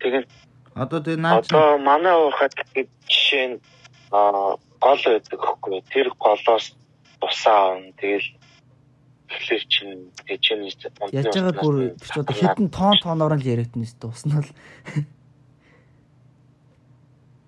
Тэгээд 0.00 0.26
Одоо 0.78 1.02
тэгээ 1.02 1.18
наа 1.18 1.42
чи 1.42 1.50
одоо 1.50 1.78
манай 1.82 2.14
уухад 2.14 2.54
жишээ 3.10 3.46
нь 3.50 3.56
аа 4.14 4.54
гол 4.78 5.02
байдаг 5.02 5.40
хөхгүй. 5.42 5.82
Тэр 5.90 6.14
голоос 6.14 6.78
тусаа 7.18 7.74
авна. 7.74 7.90
Тэгэл 7.98 8.28
тэгэхээр 9.28 9.64
чин 9.68 9.88
тэжээний 10.26 10.72
Яаж 11.12 11.36
байгаа 11.36 11.54
бүр 11.60 11.76
тэр 12.00 12.08
чи 12.08 12.20
одоо 12.20 12.34
хитэн 12.34 12.68
тон 12.72 12.96
тоноор 12.98 13.36
нь 13.36 13.44
л 13.44 13.50
яригдана 13.52 13.84
өстө. 13.84 14.08
Ус 14.08 14.24
нь 14.24 14.34
бол 14.34 14.48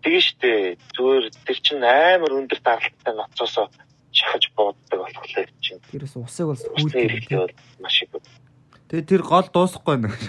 Тэгээ 0.01 0.25
штэ 0.25 0.81
зүгээр 0.97 1.25
тэр 1.45 1.59
чин 1.61 1.85
амар 1.85 2.33
өндөр 2.37 2.61
даралттай 2.65 3.15
ноцоосоо 3.17 3.69
шахаж 4.13 4.45
бууддаг 4.57 4.97
болохоор 4.97 5.49
чин 5.61 5.77
тэрээс 5.93 6.17
усыг 6.17 6.47
бол 6.49 6.57
хүүлдэг. 6.57 7.29
бол 7.37 7.53
маш 7.85 8.03
их 8.03 8.11
байна. 8.13 8.25
тэгээ 8.89 9.09
тэр 9.09 9.23
гол 9.23 9.49
дуусахгүй 9.53 9.97
нэг. 10.01 10.13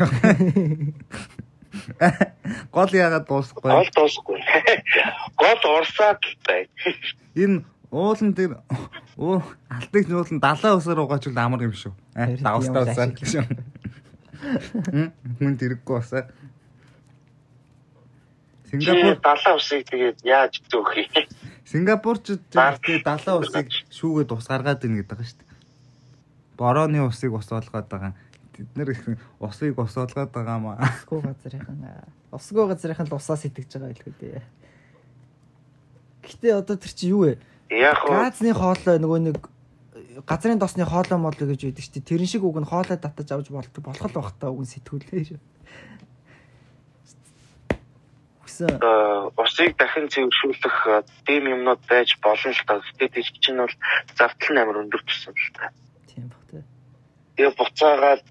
Гол 2.76 2.92
яагаад 2.92 3.26
дуусахгүй? 3.32 3.72
Гол 3.72 3.90
дуусахгүй. 3.96 4.44
Гол 5.42 5.62
урсаад 5.80 6.20
л 6.20 6.36
бай. 6.44 6.68
Энэ 7.40 7.64
уулан 7.92 8.32
тэр 8.34 8.64
уу 9.20 9.44
алтыг 9.68 10.08
нуулан 10.08 10.40
далаа 10.40 10.80
усаар 10.80 11.04
угаачвал 11.04 11.38
амар 11.38 11.68
юм 11.68 11.76
шүү. 11.76 11.92
Харин 12.16 12.40
Давстаа 12.40 12.88
тийм 12.88 12.94
усаар 12.96 13.12
гэж 13.12 13.32
юм. 13.36 13.48
Хүн 15.38 15.56
тэрэггүй 15.60 15.98
усаа. 16.00 16.32
Сингапур 18.72 19.20
далаа 19.20 19.54
усыг 19.60 19.84
тэгээд 19.92 20.24
яаж 20.24 20.64
зөөх 20.72 20.96
юм? 20.96 21.28
Сингапурчууд 21.68 22.42
Баг. 22.56 22.80
тэгээ 22.80 23.04
далаа 23.04 23.36
усыг 23.44 23.68
шүүгээд 23.92 24.32
ус 24.32 24.48
гаргаад 24.48 24.84
ийн 24.88 24.96
гэдэг 25.04 25.12
байгаа 25.12 25.28
шүү 25.28 25.40
дээ. 25.44 25.52
Борооны 26.56 27.00
усыг 27.04 27.36
ус 27.36 27.52
олгоод 27.52 27.88
байгаа. 27.92 28.16
Тэд 28.56 28.72
нэр 28.80 28.96
их 28.96 29.04
усыг 29.44 29.76
ус 29.76 29.96
олгоод 30.00 30.32
байгаа 30.32 30.58
маа. 30.64 30.80
Усгүй 30.80 31.20
газрынхан 31.28 31.80
усгүй 32.32 32.66
газрынхан 32.72 33.08
л 33.12 33.20
усаа 33.20 33.36
сэтгэж 33.36 33.76
байгаа 33.76 33.92
илүү 33.92 34.16
дээ. 34.16 34.44
Гэтэ 36.24 36.56
одоо 36.56 36.80
тэр 36.80 36.94
чи 36.96 37.12
юу 37.12 37.28
вэ? 37.28 37.51
Яг 37.72 38.04
Газны 38.04 38.52
хоолой 38.52 39.00
нөгөө 39.00 39.20
нэг 39.32 39.38
газрын 40.28 40.60
досны 40.60 40.84
хоолой 40.86 41.18
моолой 41.18 41.48
гэж 41.56 41.72
байдаг 41.72 41.84
шүү 41.84 41.94
дээ. 41.96 42.10
Тэрэн 42.12 42.28
шиг 42.28 42.44
үг 42.44 42.60
нь 42.60 42.68
хоолой 42.68 43.00
татаж 43.00 43.32
авч 43.32 43.48
болдог 43.48 43.84
болох 43.84 44.04
л 44.04 44.16
бах 44.20 44.36
та 44.36 44.52
үг 44.52 44.68
нь 44.68 44.72
сэтгүүлээ. 44.76 45.40
Үсэн 48.44 48.76
э, 48.76 49.32
усыг 49.40 49.80
дахин 49.80 50.12
цэвэршүүлэх 50.12 50.78
э, 50.92 50.96
дэм 51.24 51.48
юмнууд 51.48 51.82
байж 51.88 52.20
болно 52.20 52.52
л 52.52 52.64
та. 52.68 52.84
Гэтэ 52.84 53.08
тийч 53.08 53.40
чинь 53.40 53.64
бол 53.64 53.76
завтал 54.20 54.52
нь 54.52 54.60
амар 54.60 54.84
өндөр 54.84 55.02
тусан 55.08 55.32
л 55.32 55.52
та. 55.56 55.72
тийм 56.12 56.28
бах 56.28 56.44
тий. 56.52 56.64
Тэгээ 57.40 57.56
буцаагаад 57.56 58.24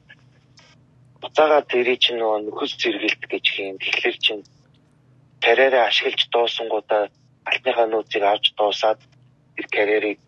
буцаагаад 1.24 1.66
тэрий 1.72 1.96
чинь 1.96 2.20
нөгөө 2.20 2.44
нөхөс 2.44 2.76
зэргэлт 2.76 3.24
гэж 3.24 3.46
юм. 3.56 3.76
Тэгэхээр 3.80 4.16
чинь 4.20 4.42
карьераа 5.40 5.88
ашиглаж 5.88 6.28
дуусангуудаа 6.28 7.08
альтныхаа 7.48 7.86
нөөцийг 7.88 8.24
авч 8.28 8.52
дуусаад 8.52 9.00
тэр 9.56 9.66
карьерийг 9.70 10.20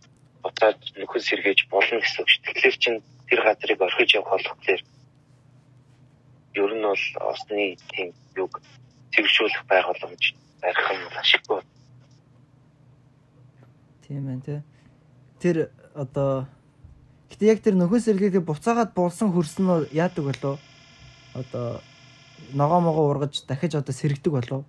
буцаад 0.42 0.78
нөхөс 0.98 1.24
сэргээж 1.28 1.68
болно 1.70 2.00
гэсэн 2.02 2.26
шүү. 2.26 2.42
Тэгэхээр 2.46 2.76
чинь 2.82 3.00
тэр 3.28 3.40
газрыг 3.46 3.80
орхиж 3.80 4.10
явах 4.18 4.42
болохоор 4.42 4.82
ер 6.54 6.72
нь 6.74 6.84
бол 6.84 7.04
осны 7.30 7.76
тийм 7.94 8.12
юг 8.36 8.60
цэвэршүүлэх 9.14 9.64
байгууламж 9.70 10.24
барих 10.60 10.86
юм 10.90 11.16
ашиггүй. 11.16 11.60
Тийм 14.06 14.40
тий. 14.42 14.60
Тэр 15.40 15.70
одоо 15.94 16.46
гэтээ 17.30 17.48
яг 17.48 17.60
тэр 17.62 17.74
нөхөс 17.78 18.04
сэргийлээ 18.04 18.44
буцаагаад 18.44 18.92
булсан 18.92 19.32
хөрсөн 19.32 19.64
нь 19.64 19.88
яадаг 19.96 20.24
болов? 20.26 20.60
Одоо 21.34 21.80
ногоо 22.52 22.80
могоо 22.80 23.04
ургаж 23.08 23.46
дахиж 23.48 23.74
одоо 23.74 23.94
сэргдэг 23.94 24.32
болов? 24.32 24.64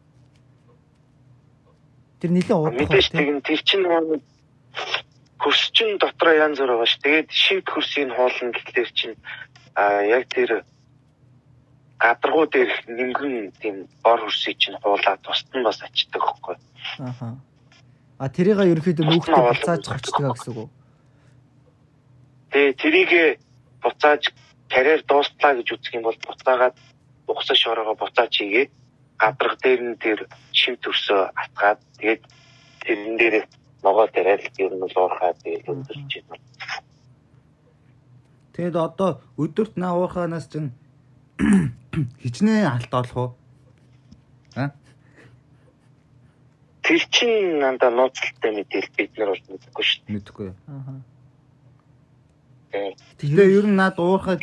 Тэр 2.21 2.31
нэлээд 2.31 2.55
уудах 2.55 2.79
Мэдээж 2.79 3.11
тий. 3.11 3.17
тэгин 3.19 3.41
тэр 3.43 3.59
чинь 3.67 3.83
нөгөө 3.83 4.21
хөрс 5.43 5.75
чинь 5.75 5.99
дотроо 5.99 6.33
янз 6.33 6.59
бүр 6.59 6.71
байгаа 6.71 6.87
ш. 6.87 6.95
Тэгээд 7.03 7.29
шимт 7.29 7.67
хөрсийг 7.67 8.15
хоолно 8.15 8.55
гэхлээр 8.55 8.91
чинь 8.95 9.15
а 9.75 9.99
яг 10.07 10.31
тэр 10.31 10.63
гадаргуу 11.99 12.47
дээр 12.47 12.71
нингэн 12.87 13.51
тийм 13.59 13.75
бор 14.03 14.23
хөрсийг 14.23 14.57
чинь 14.57 14.79
хуулаад 14.79 15.19
тусад 15.19 15.51
нь 15.51 15.67
бас 15.67 15.83
ачдаг 15.83 16.23
хөхгүй. 16.23 16.55
Аха. 16.99 17.35
А 18.23 18.29
тэрийг 18.31 18.59
ерөөхдөө 18.63 19.03
нүүхтэй 19.03 19.35
буцааж 19.35 19.83
хочдөг 19.83 20.23
гэсэн 20.31 20.51
үг 20.55 20.59
үү? 20.63 20.69
Тэгээ 22.51 22.73
тэрийгэ 22.79 23.23
буцааж 23.83 24.23
карьер 24.71 25.01
дуустлаа 25.03 25.53
гэж 25.59 25.67
үзэх 25.75 25.93
юм 25.97 26.07
бол 26.07 26.19
буцаагаад 26.23 26.75
угсаа 27.27 27.57
шороогоо 27.59 27.95
буцааж 27.99 28.31
хийгээ. 28.31 28.71
Гадарга 29.19 29.57
дээр 29.59 29.81
нь 29.83 29.99
тэр 29.99 30.19
шимт 30.55 30.87
хөрсөө 30.87 31.35
атгаад 31.35 31.79
тэгээд 31.99 32.23
тэрэн 32.85 33.15
дээр 33.19 33.35
ногоо 33.83 34.07
тариал 34.07 34.43
ер 34.57 34.73
нь 34.73 34.83
бол 34.83 34.97
уурхаа 34.97 35.33
тэгээд 35.43 35.67
өндөрч 35.71 36.11
байна. 36.27 36.45
Тэгэд 38.53 38.75
одоо 38.77 39.11
өдөрт 39.37 39.75
наа 39.81 39.93
уурхаанаас 39.97 40.47
чинь 40.51 40.71
хичнээн 42.23 42.69
алт 42.69 42.93
олох 42.93 43.17
уу? 43.17 43.29
А? 44.55 44.69
Тэр 46.85 47.01
чинь 47.09 47.59
нанда 47.59 47.89
нууцтай 47.89 48.51
мэдээл 48.53 48.89
бид 48.97 49.11
нар 49.17 49.29
бол 49.33 49.43
мэдэхгүй 49.49 49.83
шүү 49.83 50.01
Мэдхгүй. 50.13 50.49
Аха. 50.67 50.93
дээ. 52.73 52.95
Тэгээ 53.17 53.47
ер 53.57 53.65
нь 53.69 53.77
над 53.77 53.97
уурхаа 53.97 54.37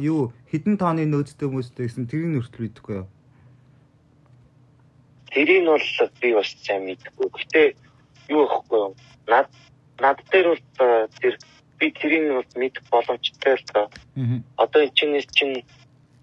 юу 0.00 0.32
хідэн 0.50 0.76
тооны 0.76 1.04
нөөцтэй 1.08 1.48
хүмүүстэй 1.48 1.86
гэсэн 1.88 2.08
тэрийг 2.08 2.30
нүртэл 2.32 2.64
мэдэхгүй 2.64 2.94
юу? 3.00 3.08
Тэрийг 5.32 5.60
нь 5.64 5.70
бол 5.72 5.88
би 6.20 6.28
бас 6.36 6.50
сайн 6.64 6.84
мэдэхгүй. 6.88 7.28
Гэтэ 7.32 7.60
юу 8.28 8.46
ихгүй? 8.46 8.94
Над 9.26 9.46
над 9.98 10.18
дээр 10.30 10.46
бол 10.52 11.08
тэр 11.20 11.38
би 11.78 11.90
тэрийг 11.90 12.32
бол 12.32 12.50
мэдэх 12.54 12.84
боломжтой 12.90 13.54
л 13.58 13.64
доо. 13.74 13.86
Аа. 14.16 14.38
Одоо 14.56 14.82
энэ 14.82 14.94
чинь 14.94 15.64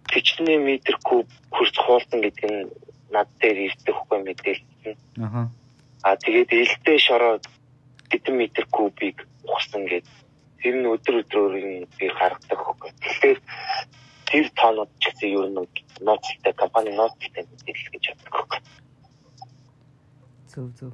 чинь 0.10 0.64
метр 0.66 0.98
куб 1.04 1.28
хурц 1.52 1.76
хуулсан 1.78 2.22
гэдэг 2.22 2.46
нь 2.50 2.70
над 3.12 3.28
дээр 3.40 3.58
ирдэг 3.68 3.96
хгүй 3.96 4.20
мэдээлэл. 4.24 4.98
Аха. 5.26 5.52
А 6.04 6.16
тэгээд 6.16 6.50
ээлтэй 6.50 6.98
шороо 7.00 7.40
хэдэн 8.10 8.36
метр 8.38 8.66
кубик 8.72 9.28
ухсан 9.44 9.86
гэдэг. 9.86 10.08
Тэр 10.60 10.76
нь 10.76 10.90
өдөр 10.92 11.24
өдрөөр 11.24 11.54
би 11.98 12.06
гаргадаг 12.08 12.60
хгүй. 12.60 12.92
Тэгэхээр 13.00 13.40
тэр 14.28 14.46
тоонууд 14.56 14.92
ч 15.00 15.04
гэсэн 15.12 15.30
ер 15.30 15.48
нь 15.50 15.60
ноцтой 16.02 16.54
компани 16.54 16.92
ноцтой 16.96 17.44
мэдээлэл 17.44 17.94
гэж 17.94 18.04
боддог 18.10 18.36
хгүй. 18.36 18.60
Зөв 20.52 20.68
зөв. 20.80 20.94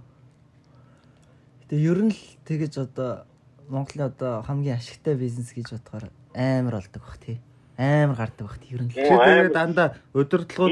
Гэтэ 1.66 1.82
ер 1.82 1.98
нь 2.06 2.14
л 2.14 2.22
тэгэж 2.46 2.74
одоо 2.78 3.26
Монголын 3.70 4.14
одоо 4.14 4.46
хамгийн 4.46 4.78
ашигтай 4.78 5.18
бизнес 5.18 5.50
гэж 5.50 5.74
бодохоор 5.74 6.14
амар 6.38 6.78
болдог 6.78 7.02
бах 7.02 7.18
тий. 7.18 7.42
Амар 7.78 8.18
гардаг 8.22 8.46
бах 8.46 8.58
тий 8.62 8.78
ер 8.78 8.82
нь 8.86 8.94
л. 8.94 9.02
Амар. 9.02 9.50
дандаа 9.50 9.98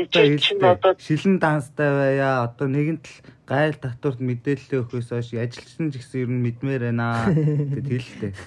одоо- 0.05 0.37
хэлдэг. 0.37 1.01
Шилэн 1.01 1.39
данстай 1.41 1.89
байя. 1.89 2.45
Одоо 2.45 2.67
нэгэнт 2.69 3.05
л 3.09 3.13
гайл 3.49 3.73
татварт 3.73 4.21
мэдээлэл 4.21 4.85
өгөхөөс 4.85 5.09
хойш 5.09 5.33
ажилчин 5.33 5.89
ч 5.89 5.97
гэсэн 5.97 6.21
ер 6.21 6.29
нь 6.29 6.43
мэдмээр 6.45 6.81
байна. 6.93 7.25
Гэт 7.73 7.89
хэлдэг. 7.89 8.33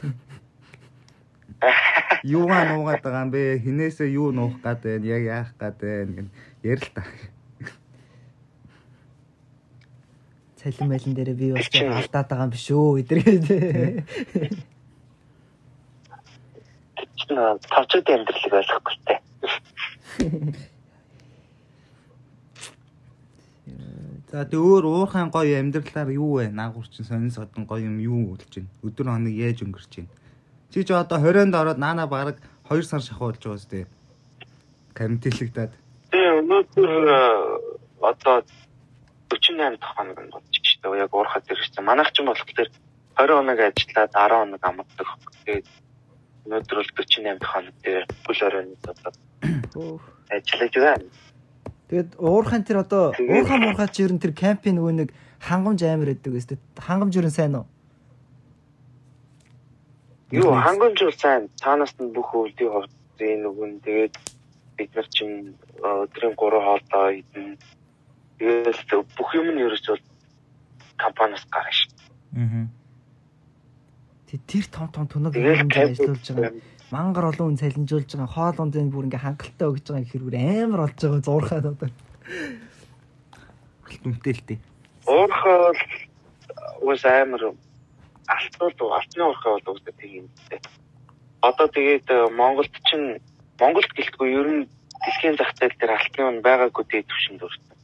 Юугаа 2.23 2.62
нуугаад 2.71 3.03
байгаа 3.03 3.26
юм 3.26 3.31
бэ? 3.35 3.59
Хинээсээ 3.65 4.15
юу 4.15 4.31
нуух 4.31 4.62
гад 4.62 4.87
байна? 4.87 5.03
Яг 5.03 5.23
яах 5.26 5.50
гад 5.59 5.83
байна 5.83 6.12
гэн 6.15 6.29
ярил 6.62 6.87
та. 6.95 7.03
Цалин 10.66 10.88
байлан 10.90 11.14
дээр 11.14 11.30
би 11.38 11.54
Чинь- 11.70 11.94
алдаад 11.94 12.26
байгаа 12.26 12.46
юм 12.46 12.50
биш 12.50 12.66
үү 12.75 12.99
эдгээр. 13.06 14.02
чинь 17.14 17.38
тавчаад 17.70 18.06
амьдралыг 18.11 18.54
ойлгохгүй 18.58 18.96
те. 19.06 19.14
За 24.30 24.42
тэг 24.44 24.58
өөр 24.58 24.85
уурхайн 24.90 25.30
гоё 25.30 25.54
амьдралаар 25.62 26.11
юу 26.11 26.42
вэ? 26.42 26.50
Наагур 26.50 26.87
чин 26.90 27.06
сонин 27.06 27.30
содон 27.30 27.62
гоё 27.66 27.87
юм 27.87 27.99
юу 28.02 28.35
болж 28.35 28.50
байна? 28.50 28.68
Өдөр 28.82 29.06
хоног 29.06 29.30
яаж 29.38 29.62
өнгөрч 29.62 29.92
байна? 30.02 30.11
Чи 30.75 30.82
ч 30.82 30.90
одоо 30.90 31.18
20-нд 31.23 31.54
ороод 31.54 31.78
наана 31.78 32.06
баг 32.11 32.42
2 32.66 32.82
сар 32.82 33.00
шахуулж 33.06 33.38
байгаа 33.38 33.54
үстэй. 33.54 33.87
Карантинлэгдээд. 34.99 35.73
Тэгээ 36.11 36.32
өнөөдөр 36.42 36.90
э, 37.06 37.18
одоо 38.02 38.42
48 39.30 39.78
дахь 39.78 39.94
хоног 39.99 40.18
нь 40.23 40.30
болж 40.30 40.54
дээ. 40.87 41.02
Яг 41.02 41.14
уурхад 41.14 41.50
ирсэн. 41.50 41.85
Манайх 41.85 42.12
ч 42.12 42.23
юм 42.23 42.31
бол 42.31 42.38
тэр 42.38 42.71
20 43.19 43.35
хоног 43.35 43.59
ажиллаад 43.59 44.12
10 44.14 44.31
хоног 44.38 44.62
амтдаг. 44.62 45.09
Тэгээд 45.45 45.66
өнөөдөр 46.47 46.76
бол 46.78 46.90
48 46.95 47.38
дахь 47.40 47.52
хоног 47.52 47.76
дээр 47.83 48.05
бүл 48.25 48.40
оройн 48.47 48.71
одоо 48.87 49.12
Хөөх. 49.75 50.02
ажиллаж 50.31 50.75
байна. 50.78 51.09
Тэгээд 51.88 52.11
уурхайн 52.19 52.64
тэр 52.64 52.78
одоо 52.85 53.05
уурхай 53.19 53.59
муурхай 53.59 53.88
чи 53.90 54.02
ер 54.07 54.12
нь 54.14 54.23
тэр 54.23 54.35
кампийн 54.35 54.76
нөгөө 54.78 54.95
нэг 54.95 55.11
хангамж 55.43 55.81
амар 55.83 56.11
байдаг 56.14 56.33
өстэй. 56.35 56.59
Хангамж 56.78 57.14
ер 57.16 57.26
нь 57.26 57.37
сайн 57.37 57.55
уу? 57.59 57.66
Юу 60.31 60.50
хангамж 60.55 60.99
бол 61.02 61.19
сайн. 61.19 61.49
Цаанаас 61.61 61.95
нь 61.99 62.11
бүх 62.14 62.35
өвлдийн 62.35 62.73
хувьд 62.73 62.93
энэ 63.23 63.43
нүгэн 63.47 63.73
тэгээд 63.87 64.14
бид 64.76 64.90
нар 64.95 65.09
чинь 65.14 65.55
өдрийн 65.78 66.35
3 66.35 66.66
хоолтой 66.66 67.23
идэн. 67.23 67.59
Тэгээд 68.38 69.07
бүх 69.16 69.31
юм 69.38 69.55
нь 69.55 69.62
ерөөс 69.62 69.87
бол 69.87 70.05
компаниас 70.99 71.45
гарна 71.50 71.73
шүү. 71.73 71.91
Аа. 72.37 72.67
Тэ- 74.26 74.43
Тэр 74.47 74.65
том 74.73 74.88
том 74.91 75.07
камп 75.07 75.33
ажиллаж 75.76 76.26
байгаа. 76.35 76.53
Мангар 76.91 77.25
олон 77.31 77.55
хүн 77.55 77.61
цалинжуулж 77.62 78.11
байгаа. 78.15 78.31
Хоол 78.35 78.59
ундын 78.67 78.91
бүр 78.91 79.07
ингээ 79.07 79.23
хангалттай 79.23 79.67
өгж 79.71 79.85
байгаа 79.91 80.07
хэрэг 80.11 80.26
бүр 80.26 80.37
амар 80.38 80.81
болж 80.87 80.99
байгаа 81.03 81.23
зуурхаад 81.26 81.67
одоо. 81.73 81.88
Хүлтэмтэй 83.87 84.33
л 84.35 84.43
дээ. 84.50 84.59
Уурхай 85.07 85.57
бол 85.62 85.81
уус 86.83 87.03
амар 87.07 87.43
алтнууд 88.26 88.79
алтны 88.83 89.23
уурхай 89.23 89.50
бол 89.55 89.69
уусаа 89.75 89.95
тийм 89.99 90.26
дээ. 90.50 90.61
Одоо 91.47 91.67
тэгээд 91.71 92.07
э, 92.11 92.19
Монголд 92.35 92.75
чинь 92.91 93.23
Монголд 93.61 93.91
гэлтгүй 93.95 94.29
ер 94.35 94.49
нь 94.50 94.62
дэлхийн 95.07 95.37
зах 95.38 95.55
зээл 95.55 95.79
дээр 95.79 95.93
алтны 95.95 96.23
он 96.26 96.37
байгаагүй 96.43 96.85
дээ 96.91 97.03
төвшөнд 97.07 97.43
өртөө. 97.47 97.75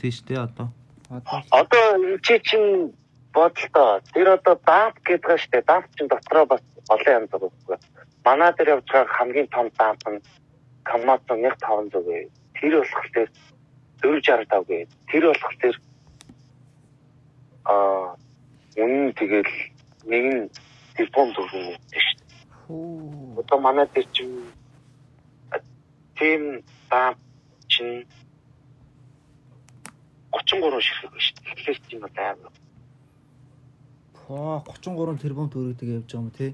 Тийш 0.00 0.24
дээ 0.24 0.40
одоо. 0.48 0.72
Одоо 1.08 2.18
чи 2.22 2.38
чинь 2.40 2.92
бодлоо. 3.32 4.00
Тэр 4.12 4.28
одоо 4.36 4.54
дамп 4.66 4.96
гэдэг 5.04 5.24
байгаа 5.24 5.40
шүү 5.40 5.52
дээ. 5.52 5.68
Дамп 5.68 5.86
чинь 5.96 6.08
дотроо 6.08 6.44
бас 6.46 6.62
олон 6.88 7.14
янз 7.16 7.30
бүр 7.32 7.48
үгүй. 7.48 7.78
Манай 8.24 8.52
дээр 8.52 8.68
явж 8.76 8.86
байгаа 8.92 9.16
хамгийн 9.16 9.48
том 9.48 9.68
дамп 9.78 10.02
нь 10.08 10.20
Камацо 10.84 11.34
1500 11.36 12.04
гээ. 12.04 12.28
Тэр 12.60 12.72
болох 12.80 13.06
тэр 13.14 13.28
465 14.02 14.68
гээ. 14.68 14.88
Тэр 15.08 15.24
болох 15.32 15.54
тэр 15.60 15.74
аа 17.64 18.16
үнэн 18.76 19.12
тэгэл 19.16 19.52
нэг 20.12 20.24
нь 20.28 20.42
телефон 20.96 21.32
дөрвөн 21.32 21.72
өгдөө 21.72 22.00
шүү 22.04 22.16
дээ. 22.20 22.28
хөө. 22.68 23.40
Одоо 23.40 23.58
манай 23.64 23.86
дээр 23.94 24.08
чинь 24.12 24.36
тийм 26.20 26.42
дамп 26.90 27.18
чинь 27.68 28.04
33 30.32 30.80
ширхэг 30.84 31.12
шүү 31.16 31.34
дээ. 31.38 31.54
Тэгэхээр 31.56 31.78
тийм 31.88 32.00
бол 32.04 32.16
амар 32.18 32.52
Хоо 34.28 34.60
33 34.68 35.24
тэрбум 35.24 35.48
төгрөгдөг 35.48 35.88
явж 35.88 36.12
байгаа 36.12 36.20
юм 36.20 36.30
тий. 36.36 36.52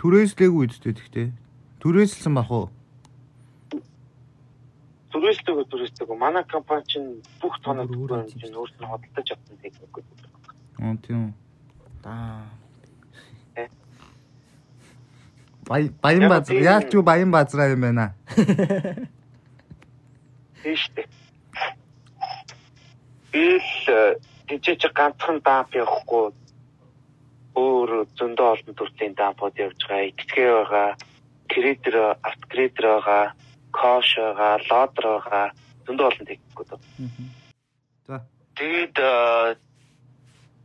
Түрээслээгүй 0.00 0.64
үсттэй 0.72 0.96
тэгтээ. 0.96 1.28
Түрээслсэн 1.84 2.32
бах 2.32 2.48
уу? 2.48 2.66
Түрээстэйг 5.12 5.68
түрээстэйг 5.68 6.08
манай 6.16 6.44
компани 6.48 6.88
чинь 6.88 7.20
бүх 7.40 7.60
тоног 7.60 7.92
чинь 8.32 8.56
өөрснөө 8.56 8.88
хөдөлж 8.88 9.28
авсан 9.36 9.56
техник 9.60 9.92
үү. 9.92 10.04
Аа 10.80 10.96
тийм. 11.04 11.36
Аа. 12.04 12.48
Бай 15.68 15.90
баян 16.00 16.22
Яг 16.22 16.30
базар. 16.30 16.56
Яаж 16.56 16.88
ч 16.88 16.96
баян 17.02 17.30
базраа 17.30 17.68
юм 17.76 17.80
байна. 17.84 18.14
Дээ. 20.66 21.06
Ил 23.36 23.60
тийч 24.46 24.82
ганцхан 24.98 25.38
дамп 25.46 25.74
явахгүй 25.78 26.34
өөр 27.56 27.90
зөндөө 28.18 28.48
олон 28.54 28.74
төрлийн 28.78 29.14
дампууд 29.16 29.56
явж 29.64 29.80
байгаа. 29.88 30.08
Итгэгээ 30.10 30.50
байгаа, 30.56 30.88
кредер, 31.50 31.96
автокредер 32.28 32.86
байгаа, 32.86 33.24
кош 33.78 34.08
байгаа, 34.18 34.54
лодер 34.70 35.06
байгаа. 35.06 35.46
Зөндөө 35.86 36.06
олон 36.10 36.26
техникүүд. 36.30 36.70
За. 38.06 38.16
Тэгээд 38.58 38.96
э, 38.98 39.56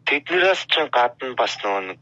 тэднээс 0.08 0.62
ч 0.72 0.74
гадна 0.92 1.34
бас 1.40 1.54
нөгөө 1.64 1.84
нэг 1.90 2.02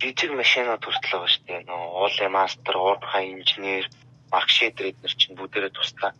жижиг 0.00 0.32
машинууд 0.38 0.82
хүртэл 0.84 1.12
байгаа 1.12 1.32
шүү 1.32 1.44
дээ. 1.48 1.60
Нөгөө 1.68 1.90
уулын 1.98 2.32
мастер, 2.36 2.74
уурхай 2.76 3.24
инженер, 3.32 3.84
маркшедер 4.32 4.90
эднэр 4.90 5.12
чинь 5.18 5.36
бүгдээрээ 5.38 5.72
туслаа 5.74 6.12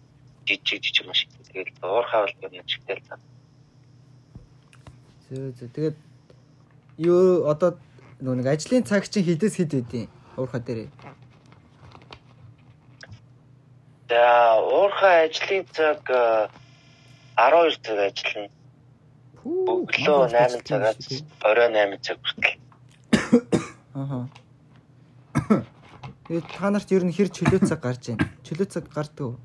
жижиг 0.46 0.82
жижиг 0.84 1.06
машин. 1.06 1.30
Тэгээд 1.52 1.68
уурхай 1.82 2.20
бол 2.40 2.52
юм 2.52 2.66
чигтэл 2.66 3.02
та. 3.08 3.18
Зөө 5.30 5.52
зөө. 5.58 5.68
Тэгээд 5.74 5.96
юу 6.98 7.48
одоо 7.48 7.78
нөгөө 8.20 8.36
нэг 8.40 8.48
ажлын 8.52 8.84
цаг 8.84 9.08
чинь 9.08 9.26
хідээс 9.26 9.56
хід 9.58 9.74
үдийн 9.74 10.08
уурхаа 10.36 10.60
дээр. 10.60 10.88
За 14.08 14.60
уурхай 14.60 15.26
ажлын 15.26 15.64
цаг 15.72 16.04
э, 16.08 16.48
12 17.36 17.82
цаг 17.82 17.98
ажиллана. 17.98 18.50
Өглөө 19.44 20.22
8 20.32 20.62
цагаас 20.64 20.96
орой 21.42 21.68
8 21.72 21.98
цаг 22.04 22.18
хүртэл. 22.22 22.60
Аха. 23.94 24.28
Тэгээд 26.28 26.46
та 26.54 26.70
нарт 26.70 26.88
ер 26.92 27.04
нь 27.04 27.12
хэр 27.12 27.28
чөлөө 27.28 27.68
цаг 27.68 27.80
гарч 27.84 28.12
байна? 28.14 28.30
Чөлөө 28.46 28.68
цаг 28.70 28.84
гардаг 28.88 29.24
уу? 29.26 29.36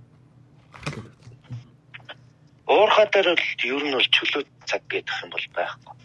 Уурхай 3.00 3.24
дээр 3.24 3.32
бол 3.32 3.48
ер 3.64 3.84
нь 3.88 3.96
бол 3.96 4.10
чөлөө 4.12 4.44
цаг 4.68 4.84
гэдэг 4.92 5.16
юм 5.24 5.30
бол 5.32 5.48
байхгүй. 5.56 5.96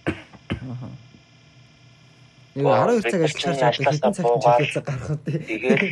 Яг 2.54 2.87
12 2.87 3.11
цаг 3.11 3.22
ажиллаж 3.26 3.59
одоо 3.59 3.83
хэдэн 3.83 4.14
цагт 4.14 4.30
чөлөө 4.46 4.70
цаг 4.70 4.85
гарах 4.87 5.11
вэ? 5.11 5.42
Тэгээд 5.42 5.83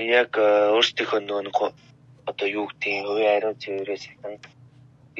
яг 0.24 0.32
э, 0.40 0.72
өөрсдийнхөө 0.72 1.20
нөгөө 1.20 1.68
одоо 2.24 2.48
юу 2.48 2.64
гэдгийг 2.72 3.04
хувийн 3.04 3.36
ариун 3.36 3.60
цэврээс 3.60 4.04
хэлэн 4.08 4.40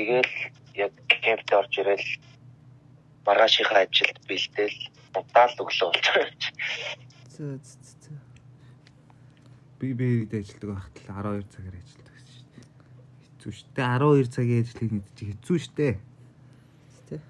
тэгэл 0.01 0.33
яг 0.81 0.93
кемпт 1.05 1.53
орж 1.53 1.73
ирэл 1.85 2.09
маргаашийнхаа 3.29 3.85
ажилд 3.85 4.17
бэлдээл 4.25 4.79
удаал 5.13 5.61
өглөө 5.61 5.89
болж 5.93 6.07
байгаа. 6.09 6.33
Зөө 7.37 7.61
зөө. 7.61 8.17
Би 9.77 9.93
бэрэгд 9.93 10.33
ажилладаг 10.41 10.69
байхад 10.73 10.97
л 10.97 11.45
12 11.45 11.53
цагаар 11.53 11.77
дээ. 11.77 12.04
Хэцүү 13.45 13.61
шүү 13.61 13.77
дээ. 13.77 13.93
12 14.01 14.33
цагийн 14.33 14.65
ажлыг 14.65 14.91
мэдчих 14.97 15.29
хэцүү 15.37 15.57
шүү 15.61 15.75
дээ. 15.77 15.95
Тэ. 17.09 17.21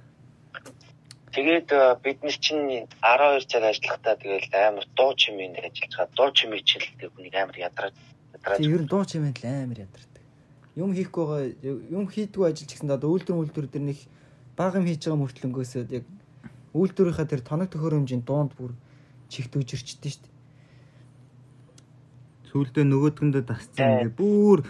Тэгээд 1.35 1.69
э, 1.75 1.83
бид 2.07 2.19
нар 2.23 2.37
чинь 2.39 2.87
12 3.03 3.51
цаг 3.51 3.63
ажиллахдаа 3.67 4.15
тэгэл 4.23 4.47
амар 4.55 4.87
дуу 4.95 5.13
чимээнд 5.19 5.59
ажиллаж 5.59 5.91
байгаа. 5.91 6.15
Дуу 6.15 6.31
чимээ 6.31 6.63
чилдэг 6.63 7.11
хүнийг 7.19 7.35
амар 7.35 7.59
ядраад 7.59 7.95
ядраад 8.31 8.59
Тэг 8.63 8.71
ер 8.71 8.83
нь 8.87 8.91
дуу 8.91 9.03
чимээнд 9.03 9.39
л 9.43 9.47
амар 9.51 9.79
ядардаг. 9.83 10.23
Юм 10.79 10.91
хийхгүй 10.95 11.25
байгаа 11.27 11.75
юм 11.91 12.07
хийдгүү 12.07 12.45
ажил 12.47 12.69
ч 12.71 12.79
гэсэн 12.79 12.95
одоо 12.95 13.11
үйлдвэр 13.11 13.41
үйлдвэр 13.43 13.67
дээр 13.75 13.85
нэг 13.91 13.99
баг 14.55 14.79
юм 14.79 14.87
хийж 14.87 15.03
байгаа 15.03 15.19
мөртлөнгөөсөө 15.19 15.83
яг 15.99 16.07
үйлдвэрийнхаа 16.79 17.27
тэр 17.27 17.43
тоног 17.43 17.75
төхөөрөмжийн 17.75 18.23
дуунд 18.23 18.55
бүр 18.55 18.71
чихт 19.27 19.51
үжирчдээ 19.59 20.13
шүү 20.15 20.23
дээ. 20.23 20.33
Сүүлдээ 22.55 22.85
нөгөөдгөндөө 22.87 23.43
дасцсан 23.43 23.87
ингээ 24.07 24.15
бүр 24.15 24.63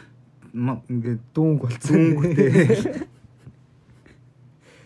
ма- 0.54 0.82
ингээ 0.86 1.18
Дүүнг 1.34 1.58
болцсон. 1.66 2.14
Дүүнгтэй. 2.14 2.50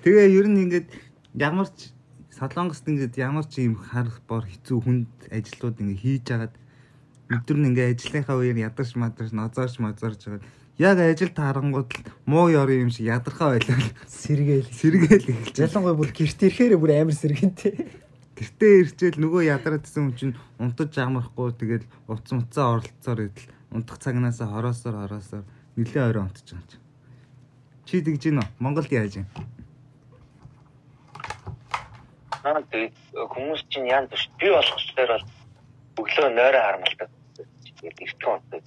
Тэгээ 0.02 0.26
ер 0.40 0.46
нь 0.48 0.60
ингээд 0.64 0.88
ямар 1.36 1.68
ч 1.68 1.92
Солонгост 2.32 2.88
ингээд 2.88 3.18
ямар 3.20 3.44
ч 3.44 3.60
юм 3.66 3.76
харах 3.76 4.24
бор 4.24 4.48
хэцүү 4.48 4.78
хүнд 4.80 5.10
ажлууд 5.28 5.76
ингээ 5.82 6.00
хийж 6.00 6.26
агаад 6.32 6.54
өдөр 7.28 7.56
нь 7.60 7.68
ингээ 7.74 7.92
ажлынхаа 7.92 8.40
үеэр 8.40 8.72
ядарч 8.72 8.96
мадарч 8.96 9.34
нозоорч 9.36 9.76
мозоорч 9.82 10.22
байгаа. 10.24 10.48
Яг 10.78 10.96
ажил 11.02 11.34
тарангууд 11.34 11.90
л 11.90 12.06
муу 12.24 12.46
ёрын 12.48 12.86
юм 12.86 12.90
шиг 12.94 13.10
ядархаа 13.10 13.58
байлаа. 13.58 13.82
Сэргээл. 14.06 14.70
Сэргээл 14.70 15.26
эхэлж. 15.34 15.56
Ялангуяа 15.58 15.98
бүр 15.98 16.14
гэрт 16.14 16.38
ирэхээр 16.46 16.78
бүр 16.78 17.02
амар 17.02 17.18
сэргэнтэй. 17.18 17.74
Гэртээ 18.38 18.72
ирчээл 18.86 19.18
нөгөө 19.18 19.50
ядраадсан 19.50 20.06
хүн 20.06 20.14
чинь 20.14 20.38
унтаж 20.62 20.94
амархгүй 20.94 21.50
тэгэл 21.58 21.90
утас 22.06 22.30
муцаа 22.30 22.78
оролцоор 22.78 23.26
идэл 23.26 23.50
унтах 23.74 23.98
цагнаасаа 23.98 24.46
хороосоор 24.46 24.96
хороосоор 25.02 25.42
нэлээ 25.78 26.04
орой 26.10 26.26
байгаа 26.26 26.34
юм 26.34 26.62
чинь. 26.66 26.82
Чи 27.86 28.02
тэгж 28.02 28.22
гин 28.26 28.42
үү? 28.42 28.48
Монголд 28.58 28.90
яаж 28.90 29.22
юм? 29.22 29.26
Аа 32.42 32.60
тэгээд 32.66 32.94
хүмүүс 33.14 33.62
чинь 33.70 33.86
янз 33.86 34.10
биш. 34.10 34.26
Би 34.42 34.50
дээр 34.50 35.14
бол 35.14 35.24
өглөө 36.02 36.28
нойроо 36.34 36.62
харамлдаг. 36.66 37.10
Тэгээд 37.78 38.02
эртхэн 38.02 38.32
унтдаг. 38.34 38.62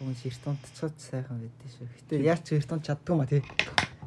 Уун 0.00 0.16
ширт 0.16 0.44
унтцоход 0.46 0.96
сайхан 1.00 1.40
байдсан 1.40 1.68
шүү. 1.76 1.88
Гэтэ 1.96 2.14
яаж 2.24 2.40
ч 2.44 2.56
ширт 2.56 2.72
унт 2.72 2.86
чаддгүй 2.88 3.16
ма 3.16 3.26
тий. 3.26 3.42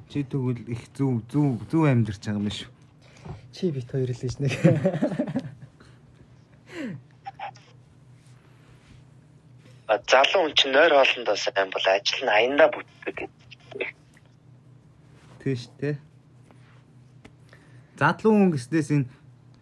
Чи 0.10 0.24
тэгвэл 0.26 0.62
их 0.70 0.90
зүв 0.94 1.26
зүв 1.30 1.62
зүв 1.70 1.84
амьдэрч 1.90 2.22
байгаа 2.22 2.42
юм 2.42 2.50
шүү. 2.50 2.70
Чи 3.54 3.70
бит 3.70 3.90
хоёр 3.90 4.10
л 4.10 4.22
гэж 4.22 4.36
нэг. 4.42 4.54
А 9.83 9.83
залуу 10.08 10.42
хүн 10.48 10.56
чинь 10.58 10.74
нойр 10.74 10.94
хоолндоо 10.96 11.36
сайн 11.36 11.70
бол 11.70 11.86
ажил 11.88 12.22
нь 12.26 12.34
аяндаа 12.34 12.70
бүтдэг. 12.74 13.30
Тийш 15.44 15.68
те. 15.80 16.00
Задлуу 18.00 18.34
хүн 18.34 18.52
гэснээс 18.56 18.90
энэ 18.96 19.10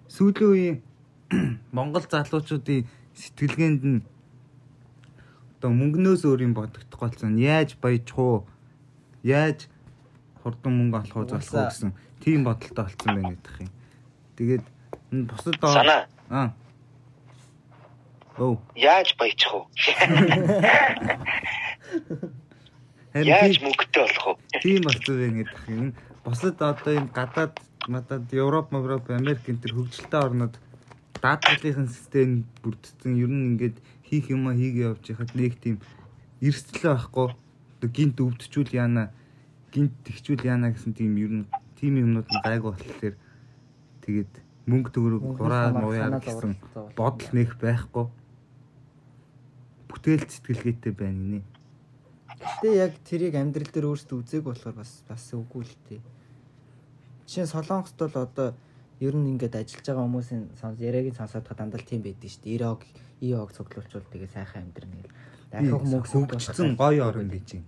сүүлийн 0.07 0.51
үеийн 0.51 0.77
Монгол 1.75 2.05
залуучуудын 2.05 2.87
сэтгэлгээнд 3.15 3.83
нь 3.83 4.01
одоо 5.57 5.71
мөнгнөөс 5.71 6.25
өөр 6.25 6.41
юм 6.47 6.53
бодогдох 6.57 7.01
болсон. 7.01 7.37
Яаж 7.37 7.77
баяжих 7.77 8.17
уу? 8.17 8.47
Яаж 9.21 9.69
хурдан 10.41 10.73
мөнгө 10.73 10.97
олох 11.05 11.17
уу 11.17 11.29
залах 11.29 11.53
уу 11.53 11.69
гэсэн 11.69 11.91
тийм 12.23 12.45
бодолтой 12.45 12.85
болсон 12.89 13.09
гэдэг 13.21 13.55
юм. 13.61 13.69
Тэгээд 14.37 14.65
энэ 15.13 15.25
бусад. 15.29 15.55
Аа. 16.29 16.53
Яаж 18.75 19.13
баяжих 19.17 19.53
вэ? 19.53 19.61
Яаж 23.13 23.61
мөнгөтэй 23.61 24.01
болох 24.01 24.25
вэ? 24.25 24.61
Тийм 24.65 24.81
болцоо 24.81 25.15
гэдэг 25.15 25.69
юм. 25.69 25.93
Бусад 26.25 26.57
одоо 26.61 26.93
энэ 26.97 27.13
гадаад 27.13 27.59
мадад 27.87 28.25
Европ, 28.33 28.73
Европ, 28.73 29.09
Америк 29.13 29.45
энэ 29.45 29.61
төр 29.61 29.73
хөгжилтэй 29.77 30.21
орнууд 30.21 30.55
даатгалын 31.21 31.89
систем 31.89 32.45
бүрдсэн. 32.65 33.13
Ер 33.19 33.29
нь 33.29 33.45
ингээд 33.53 33.77
хийх 34.09 34.33
юма 34.33 34.57
хийгээ 34.57 34.89
явж 34.89 35.05
байхад 35.05 35.31
нэг 35.37 35.53
тийм 35.61 35.77
эрсдэл 36.41 36.97
байхгүй. 36.97 37.27
Одоо 37.77 37.89
гинт 37.89 38.17
өвдчүүл 38.21 38.73
яана, 38.73 39.13
гинт 39.73 39.93
тэгчүүл 40.05 40.45
яана 40.45 40.73
гэсэн 40.73 40.93
тийм 40.97 41.13
ер 41.21 41.31
нь 41.41 41.45
тийм 41.77 41.97
юмнууд 42.01 42.25
нь 42.25 42.43
гайгүй 42.45 42.73
болохоор 42.73 43.15
тэгээд 44.05 44.33
мөнгө 44.69 44.89
төгрөг 44.93 45.23
гураа 45.37 45.73
санаа 45.73 46.21
гэсэн 46.21 46.53
бодол 46.97 47.29
нэх 47.33 47.57
байхгүй. 47.61 48.05
Бүтээл 49.91 50.23
сэтгэлгээтэй 50.23 50.93
байна 50.95 51.23
нэ. 51.35 51.39
Гэтэ 52.39 52.69
яг 52.79 52.93
тэрийг 53.03 53.35
амьдрал 53.35 53.69
дээр 53.69 53.91
өөрсдөө 53.91 54.17
үзег 54.23 54.43
болохоор 54.47 54.79
бас 54.79 55.03
бас 55.05 55.23
үгүй 55.35 55.67
л 55.67 55.75
тээ. 55.91 56.01
Жишээ 57.27 57.45
нь 57.45 57.53
Солонгост 57.53 57.99
бол 57.99 58.15
одоо 58.15 58.47
ер 59.03 59.13
нь 59.19 59.29
ингээд 59.35 59.59
ажиллаж 59.59 59.85
байгаа 59.85 60.05
хүмүүсийн 60.07 60.43
яриагийн 60.79 61.19
сонсоод 61.19 61.45
та 61.45 61.53
дандаа 61.53 61.83
тийм 61.83 62.01
байдаг 62.01 62.29
шүү 62.31 62.41
дээ. 62.47 62.55
Ирог, 62.55 62.81
иог 63.21 63.49
цуглуулчвал 63.51 64.07
тэгээ 64.09 64.31
сайхан 64.31 64.63
амьдрна 64.65 64.95
гэл. 65.01 65.15
Дахиад 65.51 65.83
мөнгө 65.85 66.07
хөгжсөн 66.07 66.79
гоё 66.79 67.03
орн 67.09 67.29
гэж 67.29 67.47
юм. 67.59 67.63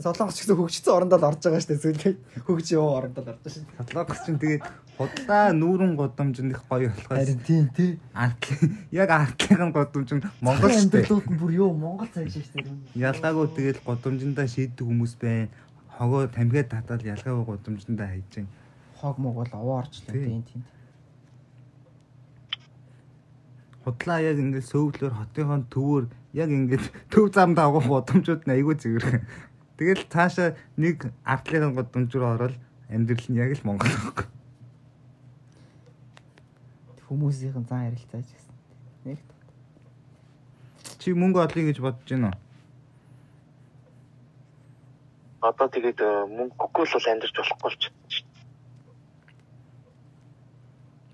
Солонгос 0.00 0.36
ч 0.38 0.48
гэсэн 0.48 0.56
хөгжсөн 0.56 0.94
орондоо 0.96 1.18
л 1.20 1.28
орж 1.28 1.40
байгаа 1.44 1.60
шүү 1.60 1.70
дээ. 1.76 1.84
Сүүлийн 1.84 2.16
хөгж 2.48 2.66
юу 2.72 2.88
орондоо 2.96 3.22
л 3.24 3.30
орж 3.32 3.40
байгаа 3.44 3.52
шүү 3.52 3.64
дээ. 3.68 3.86
Солонгос 3.92 4.20
чинь 4.24 4.40
тэгээд 4.40 4.64
худлаа 4.96 5.44
нүүрэн 5.52 5.92
годомж 6.00 6.36
нь 6.40 6.52
их 6.56 6.62
гоё 6.64 6.88
болохоос 6.88 7.18
Харин 7.20 7.40
тийм 7.44 7.66
тий. 7.76 7.90
артлын 8.16 8.72
яг 8.88 9.10
артлын 9.12 9.72
годомж 9.72 10.10
нь 10.16 10.24
Монгол 10.40 10.72
шүү 10.72 10.88
дээ. 10.88 11.04
амьдралууд 11.04 11.26
нь 11.28 11.38
бүр 11.40 11.52
юу 11.52 11.70
Монгол 11.76 12.08
цааш 12.08 12.32
шүү 12.40 12.64
дээ. 12.64 13.04
Ялгаагүй 13.04 13.46
тэгээд 13.52 13.78
годомжиндаа 13.84 14.46
шийддэг 14.48 14.86
хүмүүс 14.88 15.14
байна. 15.20 15.52
Хогоо 15.92 16.24
тамхиад 16.32 16.68
татаад 16.72 17.02
ялгаагүй 17.04 17.44
годомжиндаа 17.52 18.08
хайж 18.08 18.30
байна. 18.32 18.50
Хог 18.96 19.16
могол 19.20 19.50
овоо 19.52 19.76
орчлоо 19.84 20.12
Тийм. 20.16 20.40
тийм. 20.48 20.62
Худлаа 23.84 24.22
яг 24.22 24.38
ингээд 24.38 24.70
сөвлөөр 24.70 25.14
хотынхон 25.20 25.66
төвөр 25.66 26.04
яг 26.38 26.48
ингээд 26.48 26.86
төв 27.10 27.34
замд 27.34 27.58
авах 27.58 27.86
годомжууд 27.90 28.46
нь 28.46 28.54
айгүй 28.54 28.78
зэвэр. 28.78 29.26
Тэгэл 29.76 30.04
цаашаа 30.12 30.54
нэг 30.76 31.08
артлын 31.24 31.74
годомж 31.74 32.12
руу 32.14 32.34
ороод 32.36 32.54
амьдрал 32.92 33.28
нь 33.28 33.40
яг 33.40 33.56
л 33.56 33.66
Монгол 33.66 33.88
байхгүй. 33.88 34.26
Хүмүүсийн 37.08 37.64
зан 37.68 37.88
ярилцаач 37.92 38.28
гэсэн. 38.28 38.54
Нэг 39.04 39.18
Чи 41.02 41.12
мөнгө 41.18 41.42
олъё 41.42 41.66
гэж 41.66 41.78
бодож 41.82 42.08
байна 42.08 42.30
уу? 42.30 42.38
Одоо 45.42 45.66
тэгээд 45.66 45.98
э, 45.98 46.10
мөнгөгүй 46.30 46.84
л 46.86 46.94
бол 46.94 47.10
амьдарч 47.10 47.34
болохгүй 47.34 47.70
л 47.74 47.78
ч. 47.82 47.90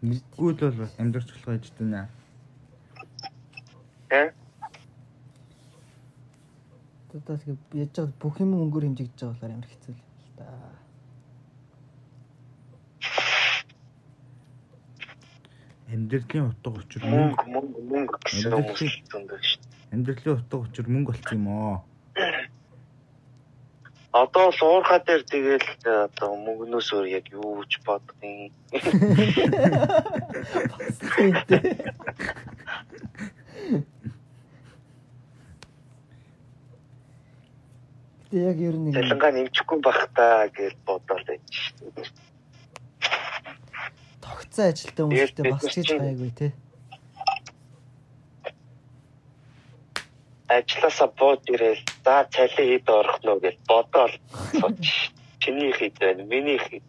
Мөнгөгүй 0.05 0.53
л 0.53 0.81
бол 0.83 0.95
амьдрч 1.01 1.29
болох 1.33 1.57
гэж 1.57 1.73
байна. 1.81 2.05
Тэ? 4.13 4.37
Одоо 7.19 7.35
тэгээ 7.35 7.83
яаж 7.83 7.91
байгаа 7.99 8.15
бүх 8.23 8.35
юм 8.39 8.55
өнгөөр 8.55 8.85
хэмжигдэж 8.87 9.19
байгаа 9.19 9.35
болохоор 9.35 9.55
амар 9.59 9.71
хэцүү 9.75 9.91
л 9.91 9.99
юм 9.99 10.07
л 10.23 10.31
да. 10.39 10.47
Амьдралын 15.91 16.47
утга 16.47 16.71
учир 16.79 17.03
мөнгө 17.11 17.45
Мөнгө 17.55 17.81
мөнгө 17.91 18.17
гэсэн 18.23 18.55
зөндөө 19.11 19.39
шүү. 19.51 19.63
амьдралын 19.93 20.39
утга 20.39 20.57
учир 20.63 20.87
мөнгө 20.87 21.11
болчих 21.11 21.35
юм 21.35 21.47
аа. 21.51 21.77
Одоо 24.23 24.47
л 24.55 24.63
уурхаа 24.63 25.01
дээр 25.03 25.23
тэгэл 25.27 25.69
одоо 26.07 26.31
мөнгнөөс 26.39 26.89
өөр 26.95 27.07
яг 27.19 27.27
юу 27.35 27.67
ч 27.67 27.83
бодгын. 27.83 28.55
Тийм 31.19 31.35
дээ. 31.51 31.67
Гэтэ 38.29 38.45
яг 38.45 38.59
ер 38.61 38.77
нь 38.77 38.93
Цалингаа 38.93 39.33
нэмчихгүй 39.33 39.81
байх 39.81 40.05
таа 40.13 40.53
гэж 40.53 40.77
бодоод 40.85 41.25
байж 41.25 41.49
шүү. 41.49 41.97
тогтсон 44.21 44.69
ажилтай 44.69 45.05
хүмүүстэй 45.09 45.45
бас 45.49 45.65
гэж 45.65 45.89
гайгүй 45.97 46.31
те. 46.37 46.53
Ажлаасаа 50.53 51.09
бууд 51.17 51.41
ирээл 51.49 51.81
за 52.05 52.29
цалин 52.29 52.69
хэд 52.69 52.89
орох 52.93 53.17
нь 53.25 53.41
гэж 53.41 53.57
бодоол 53.65 54.15
сууч. 54.61 54.85
Чиний 55.41 55.73
хэд 55.73 55.97
байна? 55.97 56.25
Миний 56.29 56.61
хэд. 56.61 56.85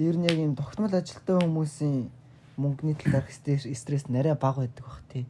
Тэр 0.00 0.16
нь 0.16 0.24
яг 0.32 0.40
юм 0.40 0.56
тогтмол 0.56 0.96
ажилтай 0.96 1.36
хүмүүсийн 1.44 2.08
мөнгөний 2.56 2.96
талаарх 2.96 3.28
стресс 3.28 4.08
нарай 4.08 4.32
бага 4.32 4.64
байдаг 4.64 4.88
бах 4.88 5.04
тий. 5.12 5.28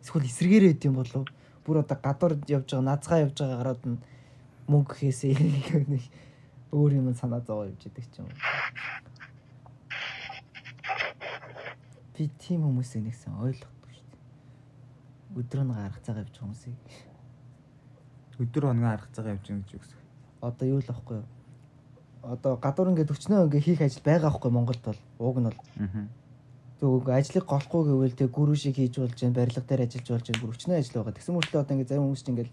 Эсвэл 0.00 0.24
эсрэгээр 0.24 0.64
байд 0.72 0.84
юм 0.88 0.96
болов 0.96 1.28
бүр 1.64 1.82
одоо 1.82 1.98
гадуур 2.02 2.32
явж 2.48 2.68
байгаа 2.70 2.86
наацгаа 2.86 3.22
явж 3.24 3.36
байгаа 3.38 3.58
гараад 3.60 3.82
нь 3.86 3.98
мөнгө 4.68 4.94
хийсээ 4.98 5.34
нэг 5.92 6.04
өөр 6.72 6.92
юм 6.98 7.14
санаа 7.14 7.40
зовоо 7.40 7.70
явж 7.70 7.82
идэг 7.86 8.06
ч 8.10 8.22
юм. 8.22 8.28
Би 12.14 12.30
тийм 12.38 12.62
хүмүүсийг 12.66 13.02
нэгсэн 13.06 13.34
ойлгохгүй 13.34 13.92
шүү 13.98 14.08
дээ. 14.10 14.22
Өдрөө 15.42 15.64
нэг 15.66 15.78
арга 15.78 16.00
цагаа 16.06 16.22
явж 16.22 16.36
хүмүүсийг 16.38 16.78
Өдөр 18.42 18.64
хоног 18.70 18.86
арга 18.88 19.08
цагаа 19.12 19.34
явж 19.36 19.46
гэж 19.46 19.70
үгс. 19.76 19.90
одоо 20.40 20.66
юу 20.66 20.80
л 20.80 20.88
ахгүй 20.90 21.16
юу? 21.20 21.28
Одоо 22.22 22.56
гадуур 22.56 22.90
ингээд 22.90 23.12
өчнөө 23.12 23.46
ингээд 23.46 23.66
хийх 23.66 23.80
ажил 23.82 24.02
байгаа 24.02 24.30
байхгүй 24.30 24.50
Монголд 24.50 24.82
бол 24.82 25.00
уг 25.18 25.36
нь 25.38 25.46
бол 25.46 25.58
Аа. 25.78 26.06
Зөв 26.81 27.09
ажлыг 27.09 27.45
голохгүй 27.49 27.83
гэвэл 27.89 28.17
тэг 28.17 28.29
гүрүү 28.29 28.57
шиг 28.57 28.77
хийж 28.77 29.01
болж 29.01 29.17
जैन 29.17 29.33
барилга 29.33 29.65
дээр 29.65 29.89
ажиллаж 29.89 30.07
болж 30.13 30.25
जैन 30.29 30.37
бүр 30.37 30.53
өчнөө 30.53 30.77
ажил 30.77 31.01
байгаа. 31.01 31.17
Тэгсэн 31.17 31.33
мөртлөө 31.33 31.61
одоо 31.65 31.73
ингээд 31.73 31.89
зарим 31.89 32.05
хүмүүс 32.05 32.21
чинь 32.21 32.33
ингээд 32.37 32.51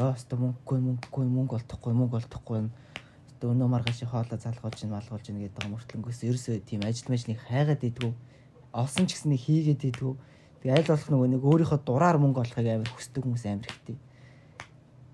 аа 0.00 0.12
өстө 0.16 0.34
мөнгөгүй 0.40 0.78
мөнгөгүй 0.86 1.24
мөнгө 1.36 1.56
олдохгүй 1.60 1.92
мөнгө 2.00 2.16
олдохгүй 2.16 2.58
өстө 3.36 3.52
өнөө 3.52 3.68
маргааш 3.68 4.00
хоолоо 4.08 4.40
залгуулж 4.40 4.80
ин 4.80 4.92
малгуулж 4.96 5.26
ин 5.28 5.36
гэдэг 5.44 5.52
байгаа 5.52 5.72
мөртлөнгөөс 5.76 6.20
ерөөсөө 6.24 6.56
тийм 6.64 6.80
ажил 6.88 7.12
мэжлийг 7.12 7.40
хайгаад 7.44 7.84
идэггүй. 7.84 8.12
Олсон 8.72 9.04
ч 9.04 9.12
гэсэн 9.12 9.30
нэг 9.36 9.40
хийгээд 9.44 9.84
идэггүй. 9.92 10.14
Тэг 10.64 10.70
аль 10.72 10.88
болох 10.88 11.08
нөгөө 11.12 11.28
нэг 11.36 11.42
өөрийнхөө 11.44 11.80
дураар 11.84 12.16
мөнгө 12.16 12.40
олохыг 12.40 12.68
амар 12.72 12.88
хүсдэг 12.88 13.20
хүмүүс 13.20 13.44
амар 13.44 13.68
ихтэй. 13.68 13.96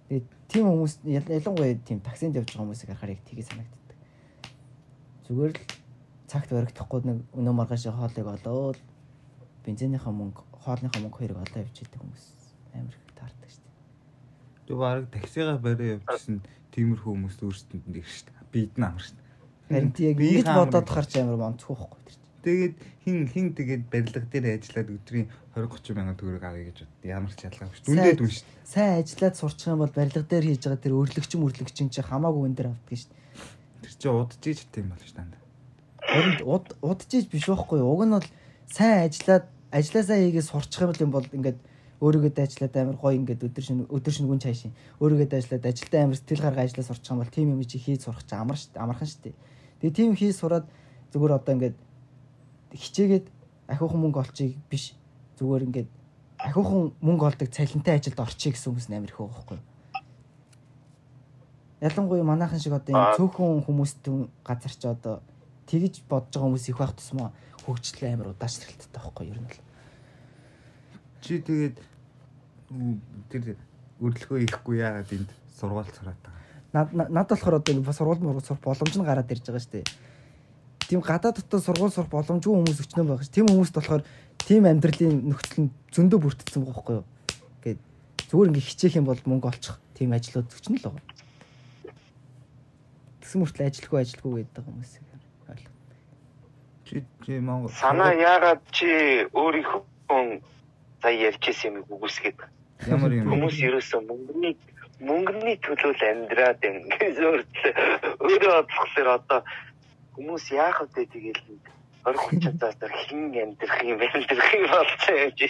Тэгээд 0.06 0.26
тийм 0.46 0.64
хүмүүс 0.70 0.94
ял- 1.02 1.34
ялангуяа 1.34 1.74
тийм 1.82 1.98
таксинд 1.98 2.38
явж 2.38 2.54
байгаа 2.54 2.62
хүмүүсийг 2.62 2.88
харахаар 2.94 3.14
яг 3.18 3.22
тгий 3.26 3.42
санагддаг. 3.42 3.98
Зүгээр 5.26 5.52
л 5.58 5.75
цагт 6.27 6.51
баригдахгүй 6.51 7.01
нэг 7.07 7.17
өнөө 7.39 7.53
маргааш 7.55 7.87
хоолыг 7.87 8.27
олоод 8.27 8.79
бензинийхаа 9.63 10.11
мөнгө 10.11 10.43
хоолныхаа 10.63 11.01
мөнгө 11.01 11.17
хоёрыг 11.23 11.39
олоо 11.39 11.63
явчихдаг 11.63 11.99
хүмүүс 12.03 12.25
амар 12.75 12.95
их 12.95 13.15
таардаг 13.15 13.49
шүү 13.51 13.63
дээ. 13.63 13.75
Тэг 14.67 14.77
баг 14.77 15.07
таксигаа 15.15 15.57
барай 15.63 15.89
явуулсан 15.95 16.43
тиймэрхүү 16.75 17.11
хүмүүс 17.15 17.37
өөрсдөнд 17.47 17.85
нэг 17.87 18.03
шүү 18.03 18.27
дээ. 18.27 18.51
Бид 18.51 18.73
нь 18.75 18.83
амар 18.83 19.03
шүү 19.03 19.15
дээ. 19.15 19.27
Харин 19.71 19.91
Би 19.95 20.03
ингэж 20.11 20.47
бодоод 20.51 20.87
харч 20.91 21.11
амар 21.19 21.39
монцгоохгүй 21.39 22.01
тэр 22.03 22.15
чинь. 22.15 22.35
Тэгээд 22.43 22.75
хин 23.03 23.17
хин 23.27 23.47
тэгээд 23.55 23.83
барилга 23.91 24.27
дээр 24.27 24.45
ажиллаад 24.55 24.89
өдрийн 24.95 25.27
20 25.55 25.67
30 25.67 25.95
мянган 25.95 26.15
төгрөг 26.19 26.43
авъя 26.43 26.63
гэж 26.67 26.77
бод. 26.83 26.95
Ямар 27.03 27.33
ч 27.35 27.39
ялгаагүй 27.47 27.75
шүү. 27.75 27.87
Дүндээ 27.87 28.15
дүн 28.19 28.31
шүү. 28.31 28.47
Сайн 28.63 28.93
ажиллаад 29.03 29.35
сурчих 29.35 29.67
юм 29.67 29.79
бол 29.83 29.95
барилга 29.95 30.23
дээр 30.23 30.45
хийж 30.47 30.63
байгаа 30.63 30.83
тэр 30.83 30.95
өрлөгчин 30.95 31.39
мөрлөгчин 31.43 31.87
чи 31.91 31.99
хамаагүй 32.03 32.43
өн 32.47 32.55
дээр 32.55 32.71
авдаг 32.71 32.95
шүү. 32.95 33.11
Тэр 33.83 33.93
чинь 33.99 34.15
удаж 34.15 34.43
иж 34.47 34.59
тийм 34.71 34.87
бол 34.91 35.03
шүү 35.03 35.19
дээ. 35.19 35.46
Уд 36.07 36.75
удажиж 36.81 37.27
биш 37.27 37.47
байхгүй 37.51 37.83
юу? 37.83 37.91
Уг 37.91 38.07
нь 38.07 38.15
бол 38.15 38.27
сайн 38.71 39.11
ажиллаад 39.11 39.45
ажилласаа 39.71 40.17
хийгээ 40.17 40.45
сурчих 40.47 40.87
юм 41.03 41.11
бол 41.11 41.27
ингээд 41.27 41.59
өөрийгөө 41.99 42.31
дайжлаад 42.31 42.75
амар 42.77 42.95
гоё 42.95 43.17
ингээд 43.17 43.43
өдөр 43.43 43.63
шин 43.63 43.83
өдөр 43.89 44.13
шин 44.13 44.27
гүн 44.29 44.39
цаашин 44.39 44.71
өөрийгөө 45.01 45.27
дайжлаад 45.33 45.65
ажилдаа 45.65 46.01
амар 46.05 46.17
сэтгэл 46.17 46.45
гарга 46.45 46.61
ажиллаа 46.63 46.87
сурчих 46.87 47.11
юм 47.11 47.19
бол 47.19 47.33
тим 47.33 47.49
юм 47.51 47.61
чи 47.65 47.77
хийж 47.81 48.05
сурах 48.05 48.23
чи 48.23 48.35
амар 48.35 48.55
дээ 48.55 48.79
амархан 48.79 49.09
дээ. 49.23 49.35
Тэгээ 49.81 49.97
тим 49.97 50.15
хийж 50.15 50.35
сураад 50.37 50.65
зүгээр 51.11 51.33
одоо 51.35 51.53
ингээд 51.57 51.77
хичээгээд 52.71 53.25
ахиухан 53.67 53.99
мөнгө 53.99 54.19
олчих 54.21 54.55
биш 54.69 54.93
зүгээр 55.41 55.65
ингээд 55.67 55.89
ахиухан 56.39 56.93
мөнгө 57.01 57.25
олдог 57.27 57.49
цалинтай 57.49 57.97
ажилд 57.97 58.19
орчих 58.21 58.53
гэсэн 58.53 58.71
хүмүүс 58.71 58.87
амар 58.93 59.09
их 59.11 59.17
байгаа 59.17 59.35
байхгүй 59.35 59.57
юу? 59.57 59.65
Ялангуяа 61.81 62.23
манайхан 62.23 62.61
шиг 62.61 62.73
одоо 62.77 62.93
энэ 62.93 63.17
цөөхөн 63.17 63.65
хүмүүстэн 63.65 64.17
газар 64.45 64.73
ч 64.73 64.83
одоо 64.85 65.21
тэгж 65.67 66.01
бодож 66.07 66.31
байгаа 66.33 66.47
хүмүүс 66.47 66.69
их 66.71 66.79
байх 66.79 66.95
тусмаа 66.95 67.29
хөгжил 67.67 68.07
амар 68.07 68.31
удаачлалттай 68.31 68.87
байхгүй 68.95 69.27
юу 69.27 69.35
ер 69.35 69.41
нь 69.43 69.51
л. 69.51 69.59
Чи 71.21 71.43
тэгээд 71.43 71.75
тэр 73.27 73.43
өрлөгөө 73.99 74.39
ихгүй 74.47 74.79
яагаад 74.79 75.11
энд 75.11 75.29
сургууль 75.59 75.91
сураад 75.91 76.19
байгаа. 76.23 76.43
Над 76.71 77.11
над 77.11 77.27
болохоор 77.27 77.59
одоо 77.59 77.73
ингэ 77.75 77.91
сургууль 77.91 78.23
мургуул 78.23 78.45
сурах 78.47 78.63
боломж 78.63 78.95
нь 78.95 79.03
гараад 79.03 79.31
ирж 79.31 79.43
байгаа 79.43 79.63
шүү 79.63 79.73
дээ. 79.75 79.87
Тийм 80.87 81.01
гадаа 81.03 81.31
дотор 81.35 81.59
сургууль 81.59 81.91
сурах 81.91 82.11
боломжгүй 82.13 82.53
хүмүүс 82.55 82.79
өчнөө 82.87 83.05
байгаа 83.07 83.27
ш. 83.27 83.35
Тийм 83.35 83.51
хүмүүст 83.51 83.75
болохоор 83.75 84.03
тийм 84.39 84.63
амьдралын 84.69 85.27
нөхцөл 85.27 85.67
нь 85.67 85.71
зөндөө 85.91 86.19
бүрдсэн 86.23 86.63
байгаа 86.63 86.75
байхгүй 86.77 86.95
юу. 86.95 87.05
Ингээд 87.59 87.81
зүгээр 88.31 88.49
ингэ 88.53 88.67
хичээх 88.67 88.95
юм 89.01 89.05
бол 89.09 89.19
мөнгө 89.27 89.49
олчих 89.51 89.75
тийм 89.97 90.15
ажлууд 90.15 90.47
өчнө 90.47 90.79
л 90.79 90.87
байгаа. 90.87 91.03
Тэгсэн 93.19 93.39
мөртлөө 93.43 93.67
ажилгүй 93.67 93.99
ажилгүй 93.99 94.31
гэдэг 94.47 94.63
хүмүүс. 94.63 94.91
Чи 96.87 97.03
чи 97.25 97.39
Монгол 97.43 97.71
Санаа 97.75 98.13
яагаад 98.15 98.61
чи 98.71 98.87
өөрийнхөө 99.35 99.81
сая 101.01 101.15
ярьжсэн 101.29 101.77
юм 101.79 101.85
үгүйсгээд 101.93 102.39
ямар 102.87 103.11
юм 103.13 103.29
хүмүүс 103.31 103.57
ерөөсөө 103.67 104.01
мөнгөний 104.07 104.53
мөнгөний 105.03 105.57
төлөө 105.61 105.93
л 105.93 106.03
амьдраад 106.09 106.57
байна 106.63 106.87
гэж 106.95 107.15
өөртөө 107.27 107.71
өөрөө 108.23 108.53
бодлохлоор 108.55 109.09
одоо 109.19 109.39
хүмүүс 110.15 110.45
яах 110.55 110.79
вэ 110.95 111.05
тэгэл 111.11 111.41
20 111.45 111.77
30 112.07 112.59
цаасаар 112.59 112.93
хин 113.03 113.35
амьдрах 113.35 113.83
юм 113.83 113.99
амьдрах 114.01 114.53
юм 114.55 114.65
болчихсон 114.71 115.17
юм 115.23 115.31
чи. 115.37 115.47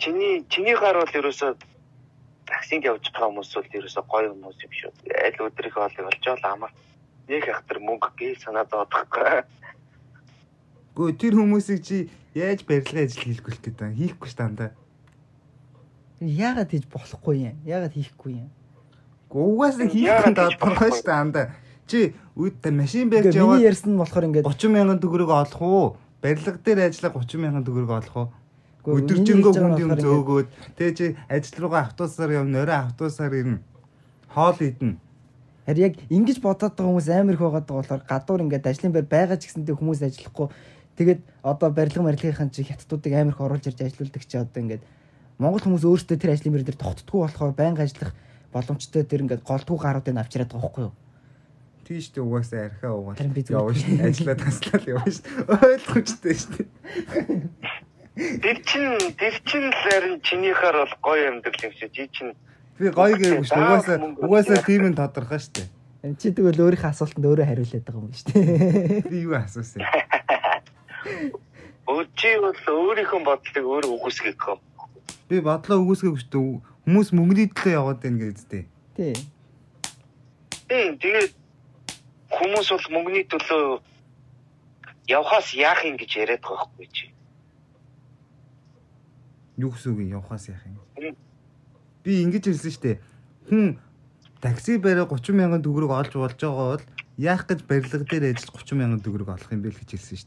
Чиний 0.00 0.46
чиний 0.48 0.76
гар 0.80 0.96
бол 0.96 1.18
ерөөсөө 1.20 1.50
таксинд 2.50 2.88
явж 2.88 3.04
байгаа 3.12 3.28
хүмүүс 3.30 3.50
бол 3.54 3.76
ерөөсөө 3.78 4.04
гоё 4.10 4.28
хүмүүс 4.32 4.58
юм 4.64 4.72
шүү. 4.80 4.92
Аль 5.12 5.38
өдрийнхөө 5.44 5.84
олыг 5.86 6.06
олж 6.08 6.24
байгаа 6.24 6.52
амар. 6.56 6.72
Нэг 7.30 7.46
ахтар 7.46 7.78
мөнгө 7.78 8.10
гээл 8.18 8.42
санаа 8.42 8.66
зовдохгүй. 8.66 9.46
Гүү 10.98 11.14
тэр 11.14 11.38
хүмүүсийг 11.38 11.80
чи 11.86 12.10
яаж 12.34 12.66
барилгын 12.66 13.06
ажил 13.06 13.22
хийлгэх 13.22 13.62
гээд 13.62 13.78
байгаа 13.78 13.94
хийхгүй 13.94 14.28
ш 14.28 14.34
дандаа. 14.34 14.70
Яагаад 16.18 16.74
хийж 16.74 16.90
болохгүй 16.90 17.54
юм? 17.54 17.56
Яагаад 17.62 17.94
хийхгүй 17.94 18.32
юм? 18.34 18.50
Угаасаа 19.30 19.86
хийх 19.86 20.10
Яагаад 20.10 20.34
гэдэг 20.34 20.50
хийж 20.50 20.58
байгаа 20.58 20.90
ш 20.90 21.02
дандаа. 21.06 21.46
Чи 21.86 22.18
үйд 22.34 22.58
та 22.58 22.74
машин 22.74 23.06
барьж 23.14 23.30
Ингээ 23.30 23.38
миний 23.38 23.62
яваад 23.62 23.68
ярьсан 23.70 23.90
нь 23.94 24.00
болохоор 24.02 24.26
ингээд 24.26 24.50
30 24.50 24.74
мянган 24.74 24.98
төгрөг 24.98 25.30
олох 25.30 25.62
уу? 25.62 25.86
Барилга 26.18 26.58
дээр 26.58 26.90
ажиллах 26.90 27.14
30 27.14 27.38
мянган 27.38 27.62
төгрөг 27.62 27.90
олох 27.94 28.16
уу? 28.18 28.28
Өдөржингөө 28.90 29.52
хүнд 29.54 29.78
юм 29.78 29.92
зөөгөөд 29.94 30.48
тэгээ 30.74 30.94
чи 30.98 31.06
ажил 31.30 31.62
руугаа 31.62 31.86
автобусаар 31.86 32.42
явна, 32.42 32.64
орой 32.64 32.78
автобусаар 32.90 33.32
ирнэ. 33.38 33.62
Хоол 34.34 34.58
идэнэ. 34.58 34.98
Харин 35.70 35.86
яг 35.86 35.94
ингэж 36.10 36.42
бодоод 36.42 36.74
байгаа 36.74 36.90
хүмүүс 36.90 37.08
амар 37.14 37.34
их 37.38 37.42
байгаад 37.46 37.66
байгаа 37.70 37.78
болохоор 37.78 38.02
гадуур 38.10 38.40
ингээд 38.42 38.66
ажлын 38.66 38.90
байр 38.90 39.06
байгаа 39.06 39.38
ч 39.38 39.46
гэсэндээ 39.46 39.78
хүмүүс 39.78 40.02
ажиллахгүй 40.02 40.48
тэгээд 40.98 41.20
одоо 41.46 41.68
барилга 41.70 42.02
барилгын 42.02 42.50
чи 42.50 42.66
хятадуудыг 42.66 43.12
амар 43.14 43.34
их 43.34 43.40
оруулж 43.40 43.64
ирж 43.70 43.78
ажилуулдаг 43.86 44.22
чи 44.26 44.34
одоо 44.34 44.58
ингээд 44.66 44.82
Монгол 45.38 45.62
хүмүүс 45.62 45.86
өөрсдөө 45.86 46.18
тэр 46.18 46.34
ажлын 46.34 46.52
байр 46.58 46.66
дээр 46.66 46.82
тогтдгүй 46.82 47.18
болохоор 47.22 47.54
байнга 47.54 47.86
ажиллах 47.86 48.12
боломжтой 48.50 49.06
тэр 49.06 49.22
ингээд 49.24 49.46
голдгүй 49.46 49.78
гаруудыг 49.78 50.18
авчираад 50.18 50.50
байгаа 50.50 50.66
байхгүй 50.66 50.84
юу? 50.90 50.94
Тийш 51.86 52.10
тэ 52.10 52.20
угаасаа 52.20 52.66
архиа 52.68 52.90
угаал. 52.92 53.16
Харин 53.16 53.32
би 53.32 53.42
зүгээр- 53.46 53.54
явна 53.54 53.78
ш. 53.78 54.10
Ажиллаа 54.10 54.36
таслаад 54.36 54.84
явна 54.90 55.10
ш. 55.10 55.18
Ойлгомжтой 55.48 56.34
ш. 56.34 56.44
Тэр 58.14 58.58
чин 58.68 58.84
тэр 59.16 59.34
чин 59.48 59.64
л 59.70 59.78
харин 59.86 60.20
чинийхаар 60.20 60.76
бол 60.82 60.94
гоё 61.02 61.24
амьдрал 61.30 61.62
юм 61.62 61.72
шиг. 61.78 61.90
Чи 61.94 62.10
чин 62.12 62.34
Би 62.80 62.88
гоё 62.88 63.12
гээгүй 63.20 63.44
ш. 63.44 63.52
Угаасаа 63.52 63.98
угаасаа 64.24 64.64
тийм 64.64 64.88
нь 64.88 64.96
тодорхой 64.96 65.36
ш. 65.36 65.52
Чи 66.16 66.32
тэгвэл 66.32 66.64
өөрийнхөө 66.64 66.96
асуултанд 66.96 67.28
өөрөө 67.28 67.44
хариулаад 67.44 67.84
байгаа 67.84 68.00
юм 68.00 68.08
биш 68.08 68.24
үү? 68.24 69.04
Би 69.12 69.18
юу 69.28 69.36
асуусан. 69.36 69.84
Өчи 71.84 72.30
бол 72.40 72.56
өөрийнхөө 72.56 73.20
бодлыг 73.20 73.64
өөрөө 73.68 73.92
үгүйсгэх 74.00 74.48
юм. 74.48 74.60
Би 75.28 75.44
бодлоо 75.44 75.84
үгүйсгэв 75.84 76.16
ш. 76.24 76.32
Хүмүүс 76.88 77.12
мөнгөний 77.12 77.52
төлөө 77.52 77.76
яваад 77.76 78.00
байна 78.00 78.18
гэж 78.24 78.38
дээ. 78.48 78.64
Тий. 78.96 79.14
Тийм 80.64 80.96
тэгээд 80.96 81.32
хүмүүс 82.32 82.68
бол 82.72 82.86
мөнгөний 82.96 83.28
төлөө 83.28 83.84
явхаас 85.12 85.52
яах 85.52 85.84
юм 85.84 86.00
гэж 86.00 86.10
яриад 86.16 86.40
байгаа 86.40 86.64
байхгүй 86.64 86.88
чи. 86.88 87.12
Юу 89.60 89.68
гэсэн 89.68 89.92
үг 89.92 90.00
юм 90.00 90.16
явахаас 90.16 90.48
яах 90.48 90.64
юм. 90.64 90.80
Би 92.04 92.22
ингэж 92.24 92.44
хэлсэн 92.48 92.72
ш. 92.72 92.78
Хүн 93.48 93.76
такси 94.40 94.78
бариа 94.78 95.04
30 95.04 95.36
мянган 95.36 95.62
төгрөг 95.64 95.90
олж 95.92 96.12
болж 96.16 96.40
байгаа 96.40 96.76
бол 96.76 96.84
яах 97.20 97.44
гэж 97.44 97.60
барилга 97.68 98.04
дээр 98.04 98.32
ажил 98.32 98.54
30 98.56 98.80
мянган 98.80 99.00
төгрөг 99.04 99.28
олох 99.28 99.52
юм 99.52 99.60
бэ 99.60 99.74
л 99.74 99.80
гэж 99.80 99.90
хэлсэн 99.98 100.16
ш. 100.16 100.24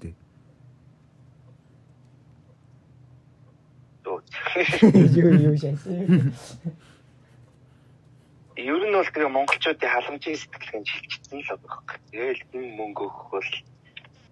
Юу 5.18 5.34
юу 5.34 5.58
шээ. 5.58 5.74
Ер 8.56 8.82
нь 8.86 8.94
бол 8.94 9.10
тэгээ 9.10 9.34
монголчуудын 9.34 9.90
халамжийн 9.90 10.38
сэтгэлгээн 10.38 10.86
шилжчихсэн 10.86 11.42
л 11.42 11.50
байгаа 11.50 11.66
байхгүй. 11.66 11.98
Тэгэл 12.14 12.42
энэ 12.54 12.78
мөнгө 12.78 13.04
өгөх 13.10 13.28
бол 13.34 13.50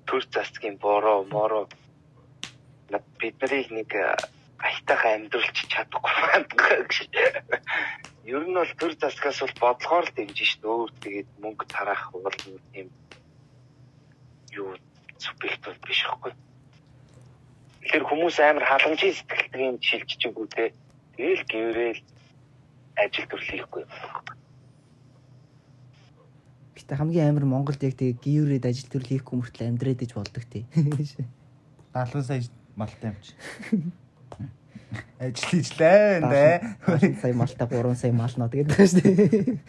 төр 0.06 0.23
засгийн 0.30 0.77
бороо 0.77 1.25
моро 1.34 1.65
над 2.93 3.04
биднийг 3.17 3.67
нэг 3.73 3.89
айтайхан 4.62 5.13
амьдруулж 5.26 5.58
чадахгүй 5.74 6.13
байна 6.21 6.45
гэж. 6.86 6.93
Ер 8.30 8.43
нь 8.45 8.54
бол 8.54 8.74
төр 8.78 8.93
засгаас 9.02 9.41
бол 9.41 9.56
бодлогоор 9.62 10.06
л 10.06 10.15
дэмжин 10.15 10.47
шүү 10.47 10.62
дээ. 10.62 10.69
Өөр 10.69 10.91
тэгээд 11.02 11.30
мөнгө 11.41 11.65
тараах 11.65 12.04
бол 12.13 12.38
тийм 12.74 12.88
юу 14.54 14.78
субъект 15.17 15.65
бол 15.65 15.80
биш 15.88 16.02
байхгүй. 16.06 16.34
Тэгэхээр 17.82 18.06
хүмүүс 18.06 18.38
амар 18.45 18.65
халамжийн 18.69 19.15
сэтгэлгээн 19.17 19.78
шилжчихэнгүү 19.82 20.47
те. 20.54 20.74
Тэгэл 21.17 21.43
гэрэл 21.50 22.02
ажил 23.02 23.26
төрөл 23.26 23.50
хийхгүй. 23.50 23.84
Гэтэ 26.78 26.93
хамгийн 26.97 27.30
амар 27.34 27.45
Монголд 27.50 27.82
яг 27.82 27.97
тэгээ 27.97 28.21
гиюрээд 28.21 28.69
ажил 28.69 28.89
төрөл 28.89 29.12
хийхгүй 29.12 29.36
мөртлөө 29.41 29.67
амьдраад 29.67 30.06
иж 30.06 30.12
болдог 30.13 30.43
тий. 30.45 30.63
70 31.93 32.21
сая 32.21 32.41
малтай 32.76 33.12
юм 33.12 33.17
чи. 33.26 33.34
Ажил 35.19 35.49
хийжлээ 35.49 36.19
нэ. 36.25 36.77
70 36.88 37.21
сая 37.21 37.34
малтай 37.34 37.67
3 37.67 37.95
сая 37.95 38.12
малнаа 38.12 38.49
тэгээд 38.51 38.69
байгаа 38.71 38.88
шүү 38.89 39.01
дээ. 39.01 39.60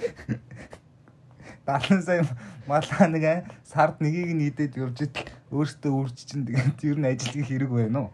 70 1.66 2.02
сая 2.02 2.26
малаа 2.66 3.06
нэг 3.06 3.24
аа, 3.24 3.44
сард 3.62 4.00
нэгийг 4.02 4.34
нь 4.34 4.48
идээд 4.50 4.80
явж 4.80 4.98
идэл 5.06 5.30
өөртөө 5.54 5.92
үрж 5.92 6.16
чинь 6.26 6.46
тэгээд 6.46 6.78
ер 6.82 6.98
нь 6.98 7.06
ажил 7.06 7.32
хийх 7.32 7.48
хэрэг 7.48 7.70
байна 7.70 8.08
уу? 8.08 8.10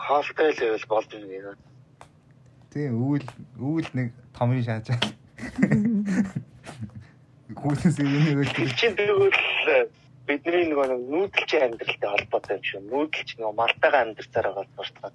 Хоолтой 0.00 0.52
л 0.52 0.60
байвал 0.60 0.86
болдно 0.88 1.26
гэнэ. 1.28 1.52
Тийм 2.72 2.90
өвөл 3.00 3.28
өвөл 3.60 3.90
нэг 3.92 4.08
томын 4.32 4.64
шаажаа. 4.64 5.00
Гүйлээс 7.54 7.98
энийг 8.00 8.40
л 8.44 8.52
Тэр 8.56 8.72
чинь 8.72 8.96
тэгвэл 8.96 9.32
бидний 10.26 10.64
нөгөө 10.70 10.86
нэг 10.88 11.00
нүүдэлчин 11.12 11.64
амьдралтай 11.68 12.10
холбоотой 12.10 12.56
юм 12.56 12.64
шүү. 12.64 12.80
Нүүдэлч 12.88 13.30
нөгөө 13.36 13.54
малтайгаа 13.60 14.02
байгаа 14.48 14.66
болохоор. 14.76 15.14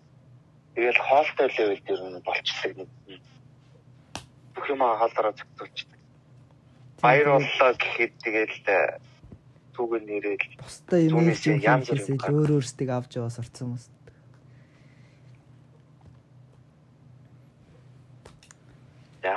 Тэгэл 0.76 1.02
хоолтой 1.02 1.48
л 1.50 1.58
байвал 1.58 1.84
тэр 1.88 2.02
нь 2.06 2.26
болчихлоо 2.28 2.74
нэг. 2.78 2.89
Бүх 4.54 4.65
юм 4.69 4.82
хаалаараа 4.86 5.34
зөвтүүлчихдэг. 5.34 6.00
Баяр 7.02 7.28
боллоо 7.36 7.72
гэхэд 7.80 8.13
тэгэл 8.22 8.58
түүгээр 9.74 10.04
нэрэл 10.04 10.45
Бусдаа 10.60 11.00
юм 11.00 11.26
янз 11.63 11.88
бүр 11.89 12.36
өөр 12.38 12.52
өөрсдийг 12.60 12.89
авч 12.91 13.17
яваа 13.17 13.34
сурцсан 13.34 13.74
хүмүүс. 13.74 13.88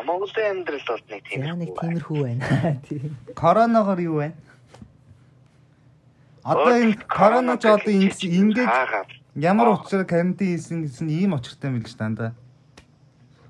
Монголын 0.03 0.51
амьдрал 0.51 0.87
бол 0.89 1.05
нэг 1.11 1.23
тийм. 1.29 1.43
За 1.47 1.55
нэг 1.55 1.71
тиймэрхүү 1.79 2.19
байна. 2.23 2.43
Тийм. 2.89 3.17
коронавигоор 3.35 4.01
юу 4.03 4.17
байна? 4.19 4.35
Одоо 6.45 6.75
энэ 6.75 6.99
корона 7.07 7.55
ч 7.57 7.65
одоо 7.71 7.93
ингэ- 7.93 8.27
ингэж 8.27 8.69
ямар 9.39 9.69
учраар 9.79 10.05
карантин 10.05 10.59
хийсэн 10.59 10.83
гэсэн 10.85 11.09
ийм 11.09 11.35
очиртай 11.39 11.71
мэл 11.71 11.87
ш 11.87 11.95
дандаа. 11.95 12.35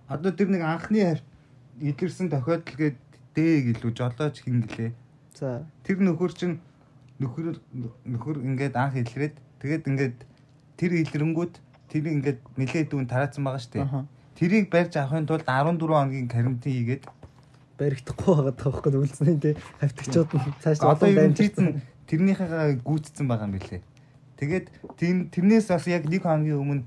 Одоо 0.09 0.33
тэр 0.33 0.48
нэг 0.52 0.61
анхны 0.62 1.20
илэрсэн 1.81 2.28
тохиолдол 2.28 2.76
гээд 2.76 2.96
дээ 3.33 3.72
гэлүү 3.72 3.90
жолооч 3.96 4.44
хин 4.44 4.62
гэлээ. 4.68 4.92
За. 5.40 5.64
Тэр 5.88 6.05
нөхөр 6.05 6.33
чинь 6.37 6.61
нөхөр 7.16 7.57
нөхөр 8.05 8.37
ингээд 8.44 8.76
анх 8.76 9.00
илрээд 9.00 9.40
тэгээд 9.64 9.88
ингээд 9.88 10.18
тэр 10.76 10.92
илрэнгүүд 11.00 11.55
тэр 11.88 12.05
ингээд 12.12 12.40
нилээд 12.61 12.88
дүүн 12.92 13.09
тараацсан 13.09 13.42
байгаа 13.44 13.62
шүү 13.64 13.72
дээ. 13.72 14.05
Тэрийг 14.37 14.68
барьж 14.68 14.92
авахын 15.00 15.24
тулд 15.26 15.48
14 15.48 15.81
хоногийн 15.81 16.28
карантин 16.28 16.72
хийгээд 16.72 17.05
баригдахгүй 17.81 18.33
байгаа 18.37 18.55
тоххой 18.55 18.92
үлдсэн 19.00 19.40
тий. 19.40 19.57
Хавтагчууд 19.81 20.31
нь 20.37 20.44
цааш 20.61 20.78
одоо 20.85 21.09
олон 21.09 21.81
тэрнийхээ 22.06 22.80
гүйцэтгэсэн 22.82 23.26
байгаа 23.28 23.46
юм 23.46 23.54
билээ. 23.58 23.82
Тэгээд 24.42 24.66
тэрнээс 25.30 25.66
бас 25.70 25.86
яг 25.86 26.06
нэг 26.10 26.22
хоногийн 26.22 26.58
өмнө 26.58 26.84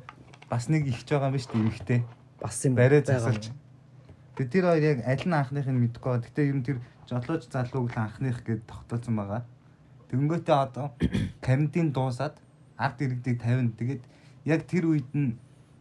бас 0.50 0.68
нэг 0.68 0.88
ихж 0.92 1.08
байгаа 1.08 1.32
юм 1.32 1.36
биш 1.36 1.48
үү 1.48 1.64
эмхтэй. 1.64 2.04
бас 2.42 2.60
юм 2.66 2.76
Барай 2.76 3.02
засалж. 3.02 3.52
Тэгээд 4.36 4.52
тэр 4.52 4.66
хоёр 4.68 4.84
яг 4.84 5.00
аль 5.08 5.26
нь 5.26 5.34
анхных 5.34 5.66
нь 5.66 5.80
мэдэхгүй 5.80 6.12
байгаа. 6.12 6.26
Гэтэ 6.28 6.42
ер 6.46 6.56
нь 6.60 6.68
тэр 6.68 6.78
жолооч 7.08 7.44
залууг 7.48 7.88
л 7.90 7.98
анхных 7.98 8.44
гэд 8.44 8.68
тогтоосон 8.68 9.16
байгаа. 9.16 9.42
Тэнгүүтээ 10.12 10.58
одоо 10.60 10.92
карантин 11.42 11.96
дуусаад 11.96 12.36
ард 12.78 12.98
иргэдийг 13.02 13.40
50. 13.40 13.80
Тэгээд 13.80 14.04
яг 14.46 14.62
тэр 14.68 14.84
үед 14.92 15.10
нь 15.16 15.40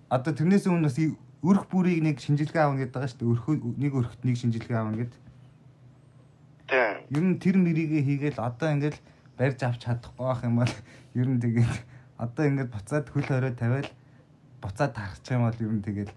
одоо 0.09 0.33
тэрнээс 0.33 0.71
өмнө 0.71 0.89
бас 0.89 0.99
өрх 1.45 1.67
бүрийг 1.69 2.01
нэг 2.01 2.23
шинжилгээ 2.23 2.63
аавна 2.63 2.81
гэдэг 2.87 2.95
байгаа 2.95 3.11
шүү 3.11 3.21
дээ. 3.21 3.33
Өрхөө 3.35 3.55
нэг 3.77 3.93
өрхөд 3.93 4.23
нэг 4.25 4.37
шинжилгээ 4.41 4.79
аавна 4.79 4.97
гэдэг. 5.03 5.21
Тийм. 6.71 6.95
Ер 7.13 7.25
нь 7.29 7.37
тэр 7.43 7.57
мэрийгээ 7.61 8.03
хийгээл 8.09 8.41
одоо 8.41 8.69
ингээл 8.73 8.99
барьж 9.39 9.63
авч 9.63 9.81
чадахгүй 9.85 10.27
байх 10.27 10.43
юм 10.45 10.57
бол 10.63 10.75
ер 11.21 11.29
нь 11.29 11.41
тэгээд 11.43 11.75
одоо 12.19 12.45
ингээд 12.47 12.71
буцаад 12.71 13.07
хөл 13.11 13.27
хорой 13.27 13.55
тавиал 13.55 13.91
буцаад 14.63 14.93
тарчих 14.95 15.35
юм 15.35 15.47
бол 15.47 15.59
ер 15.61 15.73
нь 15.75 15.85
тэгээд 15.85 16.11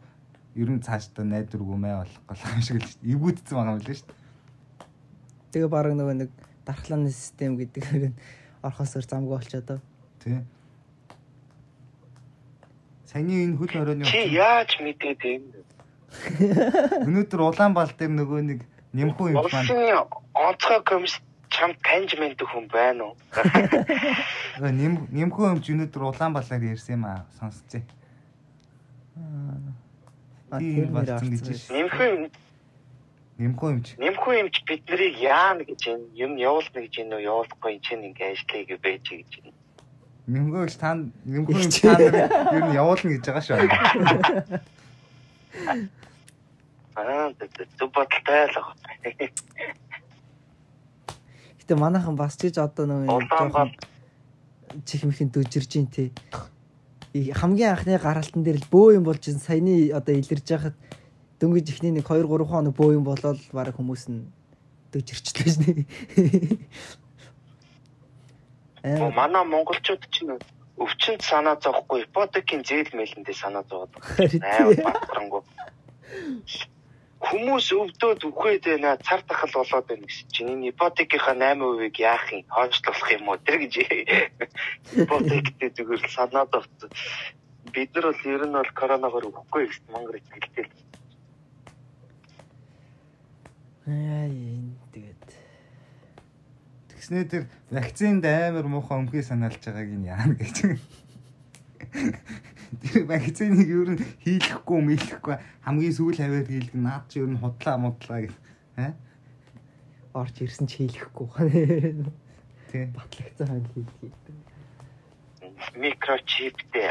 ер 0.57 0.69
нь 0.69 0.81
цаашдаа 0.81 1.25
найдваргүй 1.25 1.77
мэй 1.77 1.95
болох 2.01 2.21
гол 2.27 2.41
юм 2.53 2.61
шиг 2.67 2.81
л. 2.81 2.89
Ивүүдсэн 3.01 3.53
байгаа 3.57 3.75
юм 3.77 3.83
лээ 3.85 3.97
шүү 3.97 4.07
дээ. 4.09 4.17
Тэгээ 5.53 5.69
баг 5.69 5.93
нөгөө 5.93 6.15
нэг 6.17 6.29
дархлааны 6.65 7.11
систем 7.13 7.57
гэдэг 7.57 7.85
нь 8.13 8.17
орхосоор 8.61 9.05
замгүй 9.05 9.37
болчиход 9.37 9.67
байгаа. 9.67 9.85
Тий. 10.21 10.39
Саяны 13.05 13.33
энэ 13.45 13.57
хөл 13.57 13.73
хоройны 13.73 14.05
Чи 14.05 14.33
яаж 14.33 14.71
мэдээд 14.81 15.21
юм? 15.25 15.43
өнөөдөр 17.05 17.41
Улаанбаал 17.43 17.91
дээр 17.93 18.13
нөгөө 18.15 18.41
нэг 18.49 18.59
нэмхүү 18.95 19.25
юм 19.31 19.37
маань 19.37 19.45
Улсын 19.45 20.07
онцгой 20.33 20.81
комисс 20.87 21.15
чамд 21.49 21.77
таньж 21.83 22.11
мэддэг 22.19 22.47
хүн 22.47 22.65
байна 22.71 23.11
уу? 23.11 23.15
нэм 24.59 25.07
нэмхүү 25.11 25.45
юм 25.51 25.59
ч 25.63 25.73
өнөөдөр 25.73 26.03
Улаанбаалаар 26.11 26.63
ярьсан 26.73 26.99
юм 26.99 27.05
аа 27.07 27.25
сонсцээ. 27.39 27.83
Тийм 30.59 30.91
болсон 30.93 31.29
гэж. 31.31 31.71
Нэмхэн 31.71 32.31
Нэмхүү 33.37 33.69
юм 33.69 33.81
ч 33.85 33.93
нэмхэн 34.01 34.49
юмч 34.49 34.55
бид 34.65 34.81
нарыг 34.89 35.13
яана 35.21 35.61
гэж 35.61 35.81
юм 36.17 36.33
явуулна 36.41 36.79
гэж 36.81 36.93
юм 37.05 37.13
уу 37.13 37.21
явуулахгүй 37.21 37.77
юм 37.77 37.81
чинь 37.85 38.07
ингээ 38.09 38.33
ажиллая 38.33 38.65
гэж 38.65 38.79
байж 38.81 39.05
гэж 39.05 39.31
юм. 39.45 39.53
нэмхүү 40.25 40.65
ч 40.73 40.75
та 40.81 40.97
нэмхүү 40.97 41.53
юм 41.53 41.69
ч 41.69 41.85
та 41.85 42.01
нар 42.01 42.33
ер 42.57 42.63
нь 42.65 42.73
явуулна 42.73 43.13
гэж 43.13 43.21
байгаа 43.29 43.45
шүү. 43.45 43.61
Аа 46.97 47.29
зүг 47.77 47.89
бодолтой 47.93 48.41
л 48.49 48.57
байгаа. 48.57 48.73
Гэтэ 51.67 51.83
манайхан 51.83 52.15
бас 52.15 52.39
ч 52.39 52.47
гэж 52.47 52.63
одоо 52.63 52.87
нөгөө 52.87 53.27
Улаанбаал 53.27 53.75
чих 54.87 55.03
мэхэн 55.03 55.35
дүжирж 55.35 55.75
ин 55.75 55.91
тий. 55.91 56.15
И 57.11 57.35
хамгийн 57.35 57.75
анхны 57.75 57.99
гаралтан 57.99 58.39
дээр 58.39 58.63
л 58.63 58.71
бөө 58.71 58.95
юм 58.95 59.03
болж 59.03 59.27
ин 59.27 59.35
саяны 59.35 59.91
одоо 59.91 60.15
илэрж 60.15 60.47
яхад 60.47 60.79
дөнгөж 61.43 61.67
ихний 61.67 61.91
нэг 61.91 62.07
2 62.07 62.23
3 62.23 62.47
хоног 62.47 62.71
бөө 62.71 62.95
юм 62.95 63.03
болоод 63.03 63.43
баг 63.51 63.75
хүмүүс 63.75 64.07
нь 64.07 64.31
дүжирчлээ 64.95 65.51
шнэ. 65.51 65.83
Аа 68.87 69.11
манай 69.11 69.43
монголчууд 69.43 70.07
чинь 70.07 70.39
өвчнөд 70.79 71.19
санаа 71.19 71.59
зовхгүй 71.59 72.07
ипотекийн 72.07 72.63
зээл 72.63 72.95
мэлэндээ 72.95 73.35
санаа 73.35 73.67
зовоод 73.67 73.91
тий. 74.15 74.39
батрангу. 74.39 75.43
Хүмүүс 77.17 77.73
өвдөөд 77.73 78.21
үхээд 78.29 78.63
байна 78.69 78.97
цар 79.01 79.21
тахал 79.25 79.49
болоод 79.57 79.85
байна 79.89 80.05
гэсэн 80.05 80.29
чинь 80.29 80.51
энэ 80.53 80.69
ипотекийнхаа 80.69 81.33
8%-ийг 81.33 81.95
яах 81.97 82.29
юм 82.29 82.45
хойшлуулах 82.45 83.09
юм 83.17 83.25
уу 83.29 83.37
тэр 83.41 83.57
гэж 83.65 83.73
ипотектэй 85.01 85.69
зүгээр 85.73 86.01
л 86.05 86.13
санаа 86.13 86.45
зовсон. 86.45 86.93
Бид 87.73 87.89
нар 87.97 88.13
бол 88.13 88.21
ер 88.21 88.43
нь 88.45 88.53
бол 88.53 88.71
коронавигоор 88.77 89.25
үхэхгүй 89.33 89.63
гэсэн 89.65 89.89
мангар 89.89 90.21
итгэлтэй. 90.21 90.65
Аа 93.89 94.29
энэ 94.29 94.77
тэгээд 94.93 95.21
Тэгснээ 96.93 97.25
тэр 97.31 97.43
вакцинд 97.71 98.25
амар 98.25 98.67
муухай 98.69 98.99
өмхий 99.01 99.23
санаалж 99.25 99.63
байгааг 99.63 99.89
нь 99.89 100.09
яана 100.11 100.35
гэж. 100.37 100.57
Тэр 102.81 103.03
вакциныг 103.07 103.69
ер 103.69 103.89
нь 103.95 104.03
хийлэхгүй 104.23 104.79
мэлэхгүй 104.83 105.35
хамгийн 105.63 105.95
сүүл 105.95 106.19
хаваар 106.19 106.47
хийлгэн 106.47 106.83
наад 106.83 107.05
чи 107.07 107.23
ер 107.23 107.29
нь 107.31 107.39
худлаа 107.39 107.77
мудлаа 107.79 108.19
гэх. 108.27 108.37
Аа? 108.77 108.93
орж 110.17 110.35
ирсэн 110.41 110.67
ч 110.67 110.81
хийлэхгүй. 110.81 111.27
Тий. 112.71 112.85
Батлагцсан 112.91 113.47
хайл 113.47 113.67
хийлээ. 113.73 114.11
Микрочиптэй 115.77 116.89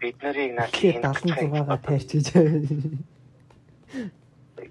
бид 0.00 0.16
нарыг 0.22 0.50
наад 0.56 0.72
Тэгэхээр 0.72 0.98
76-гаа 1.04 1.78
тайрчиж 1.84 2.26
байгаа. 2.32 2.62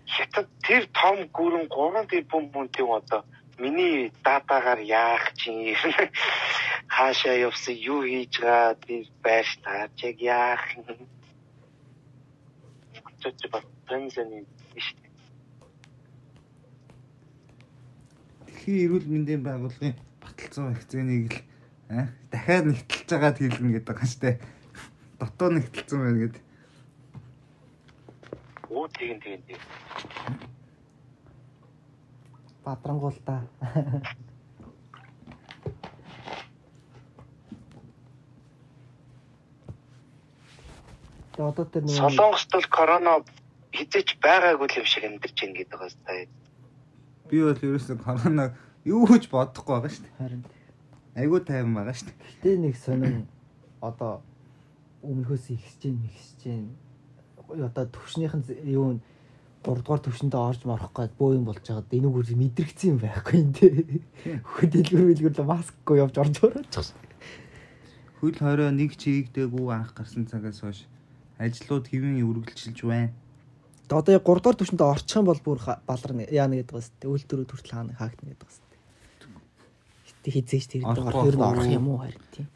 хятад 0.07 0.47
тэр 0.65 0.83
том 0.93 1.17
гүрэн 1.33 1.67
3 1.69 2.09
тэрбум 2.11 2.45
хүнтэй 2.53 2.85
одоо 2.85 3.21
миний 3.59 4.11
датагаар 4.23 4.79
яах 4.79 5.33
чинь? 5.33 5.75
Хаашаа 6.95 7.35
явсан 7.35 7.75
юу 7.75 8.01
хийж 8.05 8.39
байгаа? 8.39 8.75
Тэр 8.85 9.05
байш 9.23 9.49
таач 9.63 9.97
яг 10.03 10.17
яах 10.21 10.63
чөч 13.21 13.39
ба 13.51 13.59
тэнзэний 13.89 14.45
биш. 14.73 14.87
Дэлхийн 18.45 18.83
эрүүл 18.85 19.07
мэндийн 19.09 19.41
байгууллагын 19.43 19.95
баталсан 20.21 20.71
вакциныг 20.71 21.33
л 21.33 22.07
дахиад 22.31 22.65
нэгтэлж 22.69 23.09
байгаад 23.09 23.37
хийлгэнэ 23.41 23.73
гэдэг 23.73 23.87
байгаа 23.89 24.09
дээ. 24.21 24.35
Дотоо 25.19 25.49
нэгтэлсэн 25.51 25.99
байна 25.99 26.19
гэдэг. 26.23 26.43
оо 28.69 28.87
тэгин 28.93 29.19
тэгин 29.23 29.41
тэг 29.47 29.59
Бадрангуул 32.67 33.15
та. 33.23 33.47
Тэгээ 41.31 41.47
одоо 41.47 41.63
тэр 41.63 41.87
нэг 41.87 41.95
солонгост 41.95 42.51
бол 42.51 42.67
корона 42.67 43.13
хизээч 43.71 44.19
байгаагүй 44.19 44.67
л 44.67 44.77
юм 44.83 44.87
шиг 44.89 45.07
амьдарч 45.07 45.37
ийн 45.47 45.55
гэдэг 45.55 45.79
байгаа 45.79 45.95
сте 45.95 46.27
Би 47.31 47.39
бол 47.39 47.55
ерөөсөө 47.55 47.97
коронавиг 48.03 48.59
юу 48.83 49.15
ч 49.15 49.31
бодохгүй 49.31 49.71
байгаа 49.79 49.91
шүү 49.95 50.03
дээ. 50.03 50.17
харин 50.19 50.43
Айгуу 51.15 51.39
тайван 51.47 51.71
байгаа 51.71 51.95
шүү 51.95 52.11
дээ. 52.11 52.19
гэтээ 52.19 52.55
нэг 52.67 52.75
сонин 52.75 53.31
одоо 53.79 54.19
өмнөхөөс 55.07 55.55
ихсэж 55.55 55.95
ихсэж 55.95 56.67
одоо 57.47 57.85
төвшнийхэн 57.95 58.43
юу 58.67 58.99
н 58.99 58.99
3 59.67 59.83
дугаар 59.83 59.99
төвшөндөө 59.99 60.41
орж 60.47 60.61
марах 60.63 60.95
гээд 60.95 61.13
бөө 61.19 61.35
юм 61.35 61.43
болж 61.43 61.59
байгаад 61.59 61.91
энэ 61.91 62.07
үгээр 62.07 62.39
мэдрэгцсэн 62.39 62.89
юм 62.95 62.99
байхгүй 63.03 63.35
юм 63.43 63.51
те. 63.51 63.67
Хөхөд 64.47 64.71
дэлгүр 64.71 65.03
билгүр 65.11 65.43
маскгүй 65.43 65.95
явж 65.99 66.15
орж 66.23 66.35
орооч. 66.39 66.75
Хөл 68.23 68.37
хорой 68.39 68.71
нэг 68.71 68.95
чигдээгүй 68.95 69.67
анх 69.75 69.91
гарсан 69.91 70.23
цагаас 70.23 70.63
хойш 70.63 70.87
ажлууд 71.35 71.85
хэвэн 71.91 72.23
үргэлжилж 72.23 72.79
байна. 72.87 73.11
Одоо 73.91 74.15
яг 74.15 74.23
3 74.23 74.39
дугаар 74.39 74.55
төвшөндөө 74.55 74.87
орчих 74.87 75.19
юм 75.19 75.27
бол 75.27 75.41
бүр 75.43 75.59
баларна 75.83 76.23
яана 76.31 76.55
гэдэг 76.63 76.75
бас 76.79 76.87
тэ 76.95 77.11
үйлдвэрүүд 77.11 77.51
хүртэл 77.51 77.75
хаана 77.75 77.99
хаагдана 77.99 78.31
гэдэг 78.31 78.47
бас 78.47 78.59
тэ. 78.63 78.75
Гэтэ 80.07 80.29
хизээч 80.31 80.65
тэр 80.71 80.83
дээр 80.87 81.11
ер 81.27 81.35
нь 81.35 81.43
орох 81.43 81.67
юм 81.67 81.87
уу 81.91 81.99
харин 81.99 82.23
тийм. 82.31 82.47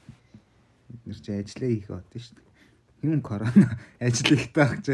Бид 0.88 1.04
нар 1.08 1.20
чи 1.20 1.32
ажиллаа 1.36 1.70
хийх 1.72 1.88
бод 1.92 2.08
шүү 2.16 2.36
дээ. 2.40 2.48
Юм 3.04 3.20
корона 3.20 3.68
ажил 4.00 4.32
ихтэй 4.36 4.56
байх 4.56 4.80
чи 4.84 4.94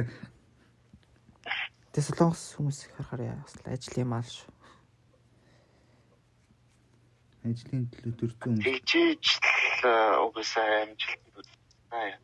Тэ 1.98 2.06
солонгос 2.06 2.62
хүмүүс 2.62 2.80
их 2.86 2.94
харахаар 2.94 3.22
яа 3.26 3.42
бас 3.42 3.58
л 3.58 3.74
ажил 3.74 3.98
юм 4.06 4.14
аа 4.14 4.22
л 4.22 4.30
шүү. 4.30 4.54
ажлын 7.50 7.90
төлөө 7.90 8.14
дөрвөн 8.22 8.54
юм. 8.54 8.62
тэгжээж 8.62 9.26
л 9.82 9.86
угсаа 10.30 10.86
амжилт 10.86 11.50
аа 11.90 12.22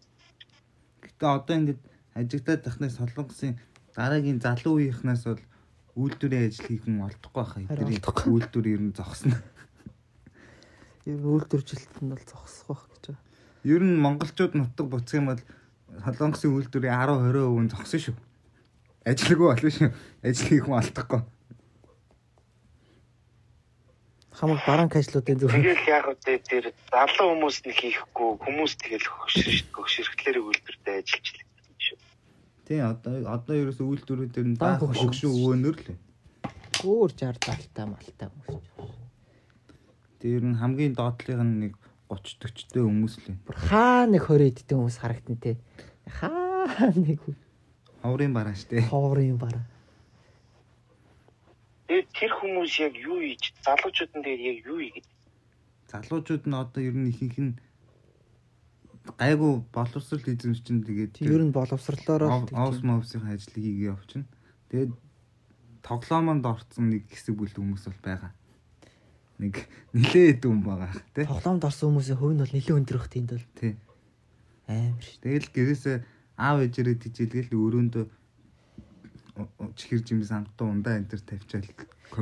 Гэтэ 1.02 1.26
одоо 1.26 1.56
ингээд 1.58 1.82
ажигдаад 2.14 2.62
тахнаас 2.62 3.02
солонгосын 3.02 3.58
дараагийн 3.98 4.38
залуу 4.46 4.78
үеийнхнээс 4.78 5.24
бол 5.26 5.42
үйлдвэрийн 5.98 6.46
ажил 6.54 6.68
хийх 6.70 6.84
хүн 6.86 7.06
олдохгүй 7.10 7.42
байхаа. 7.42 7.66
Олдохгүй. 7.74 8.30
үйлдвэр 8.30 8.68
ер 8.78 8.82
нь 8.86 8.94
зогсно. 8.94 9.42
Ер 11.10 11.18
нь 11.18 11.30
үйлдвэржилт 11.34 11.98
нь 11.98 12.14
бол 12.14 12.26
зогсох 12.30 12.68
байх 12.70 12.84
гэж 12.94 13.04
байна. 13.10 13.26
Ер 13.66 13.82
нь 13.82 13.98
монголчууд 14.06 14.54
нутаг 14.54 14.86
буцах 14.86 15.18
юм 15.18 15.34
бол 15.34 15.42
солонгосын 16.06 16.54
үйлдвэрийн 16.54 16.94
10 16.94 17.34
20% 17.34 17.74
зогсон 17.74 18.02
шүү. 18.06 18.18
Ажилгүй 19.04 19.48
болно 19.52 19.70
шүү. 19.70 19.90
Ажил 20.24 20.48
хийх 20.48 20.68
хүн 20.68 20.80
алдахгүй. 20.80 21.22
Хамаг 24.34 24.64
баранк 24.66 24.96
ажлуудын 24.96 25.38
зүгээр. 25.44 25.62
Тэгэл 25.62 25.92
яг 25.92 26.06
үгүй 26.10 26.38
тэр 26.42 26.66
залуу 26.90 27.28
хүмүүс 27.36 27.58
нь 27.68 27.76
хийхгүй 27.76 28.30
хүмүүс 28.42 28.74
тэгэл 28.82 29.08
хөшөрч 29.12 29.68
хөшөрхлөөр 29.76 30.38
үйлдвэртэй 30.42 30.96
ажиллаж 31.04 31.28
л 31.36 31.84
шүү. 31.84 32.00
Тий 32.66 32.80
одоо 32.82 33.14
одоо 33.30 33.56
ерөөс 33.60 33.84
үйлдвэрүүдээр 33.84 34.48
нь 34.50 34.58
даах 34.58 34.82
хөгшин 34.82 35.36
өвөнөр 35.36 35.78
л. 35.84 36.00
Өөр 36.82 37.12
60 37.14 37.44
далтай 37.44 37.86
малтай 37.86 38.28
хүмүүс. 38.32 38.66
Тэр 40.18 40.42
нь 40.48 40.58
хамгийн 40.58 40.98
доотлих 40.98 41.44
нь 41.44 41.56
нэг 41.68 41.74
30 42.10 42.40
40 42.42 42.74
дэ 42.74 42.80
хүмүүс 42.88 43.14
л. 43.22 43.38
Бүр 43.46 43.58
хаа 43.68 44.08
нэг 44.10 44.24
20 44.26 44.50
иддэг 44.50 44.76
хүмүүс 44.80 44.98
харагдана 44.98 45.40
те. 45.44 45.60
Хаа 46.10 46.90
нэг 46.96 47.22
Ховрын 48.04 48.34
бараа 48.36 48.56
штэ. 48.56 48.84
ховрын 48.92 49.38
бараа. 49.40 49.64
Тэгээд 51.88 52.08
тэр 52.12 52.32
хүмүүс 52.40 52.74
яг 52.84 52.94
юу 53.00 53.20
хийж 53.24 53.44
залуучууд 53.64 54.12
нь 54.20 54.24
тэгээд 54.24 54.44
яг 54.44 54.58
юу 54.68 54.80
хийгээд 54.84 55.08
Залуучууд 55.92 56.44
нь 56.50 56.56
одоо 56.58 56.82
ер 56.84 56.96
нь 56.96 57.12
ихэнх 57.12 57.38
нь 57.40 57.54
гайгүй 59.20 59.54
боловсрал 59.72 60.26
эзэмшчин 60.32 60.84
тэгээд 60.88 61.22
Ер 61.24 61.44
нь 61.44 61.52
боловсрлоороо 61.56 62.48
л 62.48 62.56
Аус 62.56 62.80
маусийн 62.84 63.24
ажлыг 63.28 63.60
хийгээ 63.62 63.92
явчихна. 63.94 64.28
Тэгээд 64.72 64.92
тоглоомонд 65.84 66.44
орцсон 66.48 66.88
нэг 66.92 67.04
хэсэг 67.12 67.36
бүл 67.36 67.52
хүмүүс 67.52 67.84
бол 67.88 68.02
байгаа. 68.04 68.32
Нэг 69.44 69.68
нилээ 69.92 70.40
хэдэн 70.40 70.60
байгаа 70.64 70.92
тий. 71.14 71.26
тоглоомд 71.28 71.64
орсон 71.68 71.88
хүмүүсийн 72.00 72.18
хувь 72.20 72.34
нь 72.36 72.42
бол 72.42 72.54
нэлээд 72.56 72.78
өндөр 72.80 72.98
их 73.04 73.08
тиймд 73.12 73.32
бол 73.36 73.48
Тий. 73.60 73.74
амар 74.72 75.04
шүү. 75.04 75.20
Тэгэл 75.20 75.50
гэрээсээ 75.52 75.98
аав 76.38 76.58
ээжээрээ 76.66 76.98
тижээлгээл 77.04 77.54
өрөөндөө 77.54 78.06
чихэр 79.78 80.02
жимс 80.06 80.30
ангатуу 80.30 80.70
ундаа 80.70 80.98
энэ 80.98 81.10
төр 81.10 81.22
тавьчаал. 81.26 81.70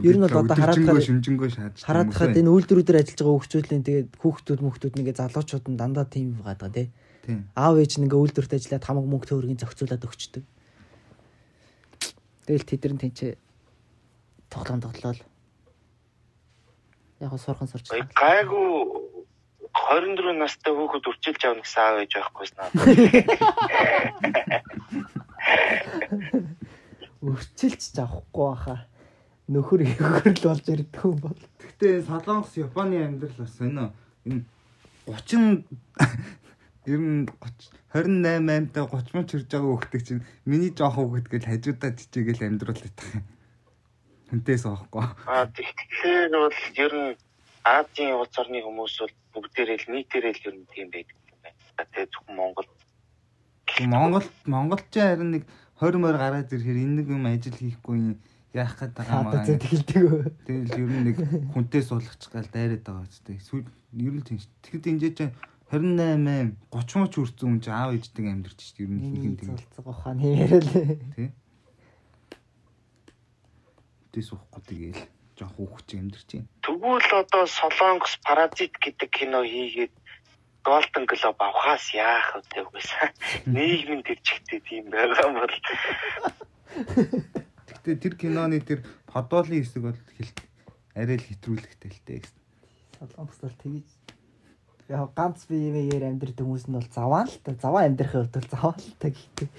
Ер 0.03 0.15
нь 0.15 0.23
бол 0.23 0.39
одоо 0.43 0.55
хараад 0.55 1.03
шүмжэнгөө 1.03 1.49
шааж. 1.51 1.83
Хараад 1.83 2.15
хаад 2.15 2.39
энэ 2.39 2.47
үйлдвэрүүдээр 2.47 2.99
ажиллаж 3.03 3.19
байгаа 3.19 3.39
хөгжүүлэн 3.43 3.83
тэгээд 3.83 4.09
хүүхдүүд 4.15 4.59
мөхтүүд 4.63 4.95
нэгээ 4.95 5.19
залуучууд 5.19 5.65
нь 5.67 5.79
дандаа 5.79 6.07
тийм 6.07 6.39
байгаа 6.39 6.71
тий. 6.71 6.87
Тий. 7.27 7.43
Аав 7.55 7.75
ээж 7.75 7.99
нэгээ 7.99 8.19
үйлдвэрт 8.19 8.55
ажиллаад 8.55 8.87
хамаг 8.87 9.05
мөнгө 9.11 9.27
төгрөгийн 9.27 9.59
зохицуулаад 9.59 10.07
өгчдөг. 10.07 10.43
Тэгэл 12.47 12.69
тэдэр 12.71 12.93
нь 12.95 13.01
тэнцээ 13.03 13.31
тоглоом 14.47 14.79
тоглоол. 14.79 15.19
Яг 17.19 17.35
сурхан 17.35 17.67
сурч 17.67 17.91
гайгүй 17.91 19.00
24 19.91 20.39
настай 20.39 20.71
хүүхэд 20.71 21.09
үрчилж 21.11 21.41
авна 21.43 21.63
гэсэн 21.67 21.83
аав 21.83 21.99
ээж 21.99 22.11
байхгүйс 22.15 22.51
наа. 22.55 22.69
Өрчилч 27.19 27.99
авахгүй 27.99 28.45
баха. 28.47 28.75
Нөхөр 29.51 29.83
ихэр 29.83 30.31
л 30.31 30.47
болж 30.47 30.65
ирдэг 30.71 31.03
юм 31.03 31.19
бол. 31.19 31.35
Гэтэ 31.59 32.07
Солонгос 32.07 32.55
Японы 32.55 33.03
амьдрал 33.03 33.35
бас 33.35 33.51
сонио. 33.59 33.91
Энэ 34.23 34.47
30 35.11 35.67
ер 36.87 37.01
нь 37.03 37.27
30 37.27 37.75
28 37.91 38.71
8-та 38.71 38.87
30 38.87 39.11
мөн 39.11 39.27
чирж 39.27 39.45
байгаа 39.51 39.75
хүүхдээ 39.75 40.01
чинь 40.07 40.23
миний 40.47 40.71
жоох 40.71 40.95
хүүхэд 40.95 41.27
гэл 41.27 41.49
хажуудаа 41.51 41.91
чичээгээл 41.99 42.47
амьдрал 42.47 42.79
юм. 42.79 43.27
Хүнтээс 44.31 44.63
аахгүй. 44.71 45.03
Аа 45.27 45.51
тэгэхээр 45.51 46.31
бол 46.31 46.55
ер 46.79 46.93
нь 46.95 47.11
Азийн 47.63 48.17
улс 48.17 48.35
орны 48.41 48.61
хүмүүс 48.65 48.95
бол 49.01 49.15
бүгдээрээ 49.37 49.77
л 49.85 49.91
нийтээрээ 49.93 50.33
л 50.33 50.45
ер 50.49 50.55
нь 50.57 50.69
тийм 50.73 50.87
байдаг 50.89 51.17
юм 51.29 51.39
байна. 51.45 51.57
Тэгээ 51.77 52.09
зөвхөн 52.09 52.35
Монгол 52.35 52.67
Монгол 53.85 54.27
Монголч 54.45 54.89
харин 54.93 55.31
нэг 55.31 55.43
20 55.77 56.01
морь 56.01 56.17
гараад 56.17 56.49
ирэхээр 56.49 56.81
энэ 56.81 56.95
нэг 57.01 57.07
юм 57.09 57.25
ажил 57.29 57.57
хийхгүй 57.57 57.95
юм 57.97 58.17
яах 58.53 58.75
гээд 58.81 58.93
байгаа 58.97 59.21
юм 59.21 59.29
аа. 59.29 59.45
зэт 59.45 59.63
хэлдэг. 59.63 60.03
Тэгэл 60.45 60.73
ер 60.77 60.89
нь 60.89 61.05
нэг 61.09 61.17
хүнтээс 61.53 61.87
суулгач 61.89 62.23
гал 62.33 62.49
дайраад 62.49 62.83
байгаа 62.83 63.07
ч 63.07 63.15
тийм. 63.23 63.37
Эсвэл 63.37 63.69
ер 63.93 64.13
нь 64.17 64.25
тийм 64.25 64.37
ш. 64.41 64.49
Тэгэхэд 64.65 64.89
энэ 64.89 65.01
чинь 65.15 65.33
28 65.69 66.57
30 66.69 67.01
мөч 67.01 67.13
үрцэн 67.15 67.47
хүн 67.47 67.61
чинь 67.63 67.77
аав 67.77 67.95
ээждэг 67.95 68.25
амьдэрч 68.25 68.59
ш. 68.59 68.73
Ер 68.83 68.89
нь 68.91 69.01
их 69.05 69.23
юм 69.23 69.35
тийм. 69.39 69.55
Цолцог 69.55 69.87
ухаан 69.87 70.19
хиймээрэл. 70.19 70.69
Тий. 71.15 71.29
Тэс 74.11 74.27
уухгүй 74.35 74.61
тэгээл 74.67 75.01
жоох 75.41 75.57
хүүхч 75.57 75.97
амьдэрч 75.97 76.29
байна. 76.37 76.49
Тэгвэл 76.61 77.09
одоо 77.17 77.43
Солонгос 77.49 78.15
паразит 78.21 78.77
гэдэг 78.77 79.09
кино 79.09 79.41
хийгээд 79.41 79.93
Golden 80.61 81.05
Globe 81.09 81.41
авахаас 81.41 81.89
яах 81.97 82.37
вэ 82.37 82.61
үгүйс. 82.61 82.89
Нийгмийн 83.49 84.05
төрчгтэй 84.05 84.61
тийм 84.61 84.93
байгаа 84.93 85.25
юм 85.25 85.41
бол 85.41 85.55
Гэхдээ 87.65 87.95
тэр 87.97 88.13
киноны 88.13 88.61
тэр 88.61 88.85
подолын 89.09 89.65
хэсэг 89.65 89.81
бол 89.81 89.97
хэл 89.97 90.31
арай 90.93 91.17
л 91.17 91.25
хэтрүүлэгтэй 91.25 91.89
л 91.89 92.01
дээ 92.05 92.19
гэсэн. 92.21 92.41
Солонгос 93.01 93.39
бол 93.41 93.57
тэгэж 93.57 93.89
яг 94.91 95.09
ганц 95.17 95.47
биеээр 95.49 96.03
амьдрэх 96.13 96.37
хүмүүс 96.37 96.69
нь 96.69 96.75
бол 96.77 96.89
заваа 96.93 97.25
л 97.25 97.37
та. 97.41 97.57
Заваа 97.57 97.89
амьдрахын 97.89 98.27
хувьд 98.27 98.35
бол 98.37 98.51
заваа 98.51 98.75
л 98.77 98.93
та 98.99 99.09
гэхдээ. 99.09 99.49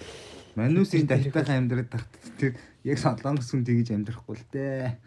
Манусын 0.54 1.08
давтайхан 1.08 1.66
амьдраад 1.66 1.88
тахт 1.88 2.12
тэр 2.36 2.52
яг 2.84 2.98
солонгос 3.00 3.48
хүн 3.50 3.64
тэгж 3.64 3.96
амьдрахгүй 3.96 4.36
л 4.36 4.46
дээ. 4.52 5.00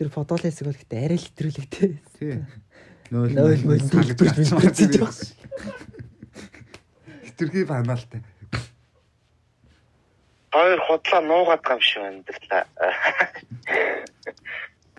Тэр 0.00 0.08
фотолын 0.08 0.48
хэсэг 0.48 0.64
бол 0.64 0.78
гэхдээ 0.80 1.04
арай 1.04 1.18
л 1.20 1.26
хэтрүүлэгтэй. 1.28 1.90
Тий. 2.16 2.40
Нөөл 3.12 3.36
Нойл 3.36 3.64
мөл 3.68 3.84
төлбөрчиж 3.84 4.48
байгаа 4.56 5.12
ш. 5.12 5.36
Хитрхи 7.28 7.68
паналтай. 7.68 8.24
хоёр 10.52 10.80
худлаа 10.80 11.20
нуугаад 11.20 11.62
байгаа 11.62 11.78
юм 11.78 11.84
шиг 11.84 12.02
амьдралаа. 12.02 12.64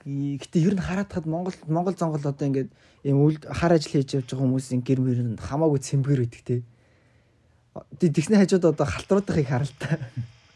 Гэтэ 0.06 0.58
ер 0.64 0.74
нь 0.78 0.86
хараад 0.86 1.12
хад 1.12 1.26
Монгол 1.26 1.58
Монгол 1.68 1.96
зонгол 1.98 2.24
одоо 2.24 2.46
ингээд 2.48 2.72
юм 3.04 3.26
үл 3.26 3.38
хар 3.42 3.74
ажил 3.76 4.00
хийж 4.00 4.16
явж 4.16 4.32
байгаа 4.32 4.46
хүмүүсийн 4.48 4.82
гэр 4.86 5.00
мөр 5.04 5.20
нь 5.22 5.42
хамаагүй 5.42 5.80
цэмбэр 5.82 6.24
өгдөг 6.26 6.44
те. 6.46 6.64
Тэгсний 8.00 8.40
хажууд 8.40 8.72
одоо 8.72 8.88
халтруудыг 8.88 9.46
харалтай. 9.46 10.00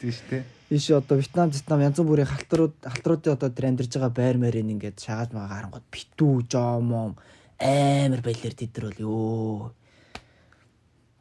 Тийм 0.06 0.14
шүү 0.14 0.30
дээ. 0.30 0.44
Иш 0.70 0.86
одоо 0.94 1.18
Вьетнам, 1.18 1.50
Вьетнам 1.50 1.82
янз 1.82 1.98
бүрийн 1.98 2.30
халтрууд 2.30 2.78
халтруудын 2.86 3.34
одоо 3.34 3.50
тэр 3.50 3.66
амьдарч 3.74 3.90
байгаа 3.98 4.14
байр 4.14 4.38
мэрийн 4.38 4.70
ингээд 4.78 5.02
шагаад 5.02 5.34
магаа 5.34 5.66
харангууд 5.66 5.88
битүү, 5.90 6.46
жомон 6.46 7.18
амар 7.58 8.22
байлэр 8.22 8.54
тэд 8.54 8.78
нар 8.78 8.94
бол 8.94 9.02
ёо. 9.02 9.74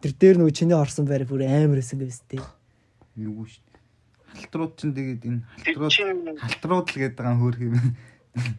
Тэр 0.04 0.12
дээр 0.12 0.36
нөгөө 0.36 0.52
чиний 0.52 0.76
орсон 0.76 1.08
байр 1.08 1.24
бүр 1.24 1.48
амар 1.48 1.80
өсөн 1.80 2.04
гэвстэй. 2.04 2.44
Юу 3.16 3.48
шүү 3.48 3.64
дээ. 3.72 3.80
Халтрууд 4.36 4.72
чинь 4.76 4.92
тэгээд 4.92 5.22
энэ 5.32 5.40
халтрууд 5.64 6.40
халтрууд 6.44 6.86
л 6.92 6.98
гэдэг 7.00 7.16
байгаа 7.16 7.40
хөөх 7.40 7.58
юм. 7.64 7.74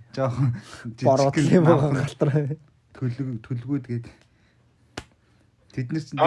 Жохон 0.09 0.57
л 1.38 1.53
юм 1.53 1.65
байгаа 1.69 2.01
халтраа. 2.01 2.57
төлөв 2.95 3.28
төлгүүд 3.43 3.86
гээд 3.91 4.05
тэд 5.76 5.88
нар 5.91 6.03
чинь 6.07 6.19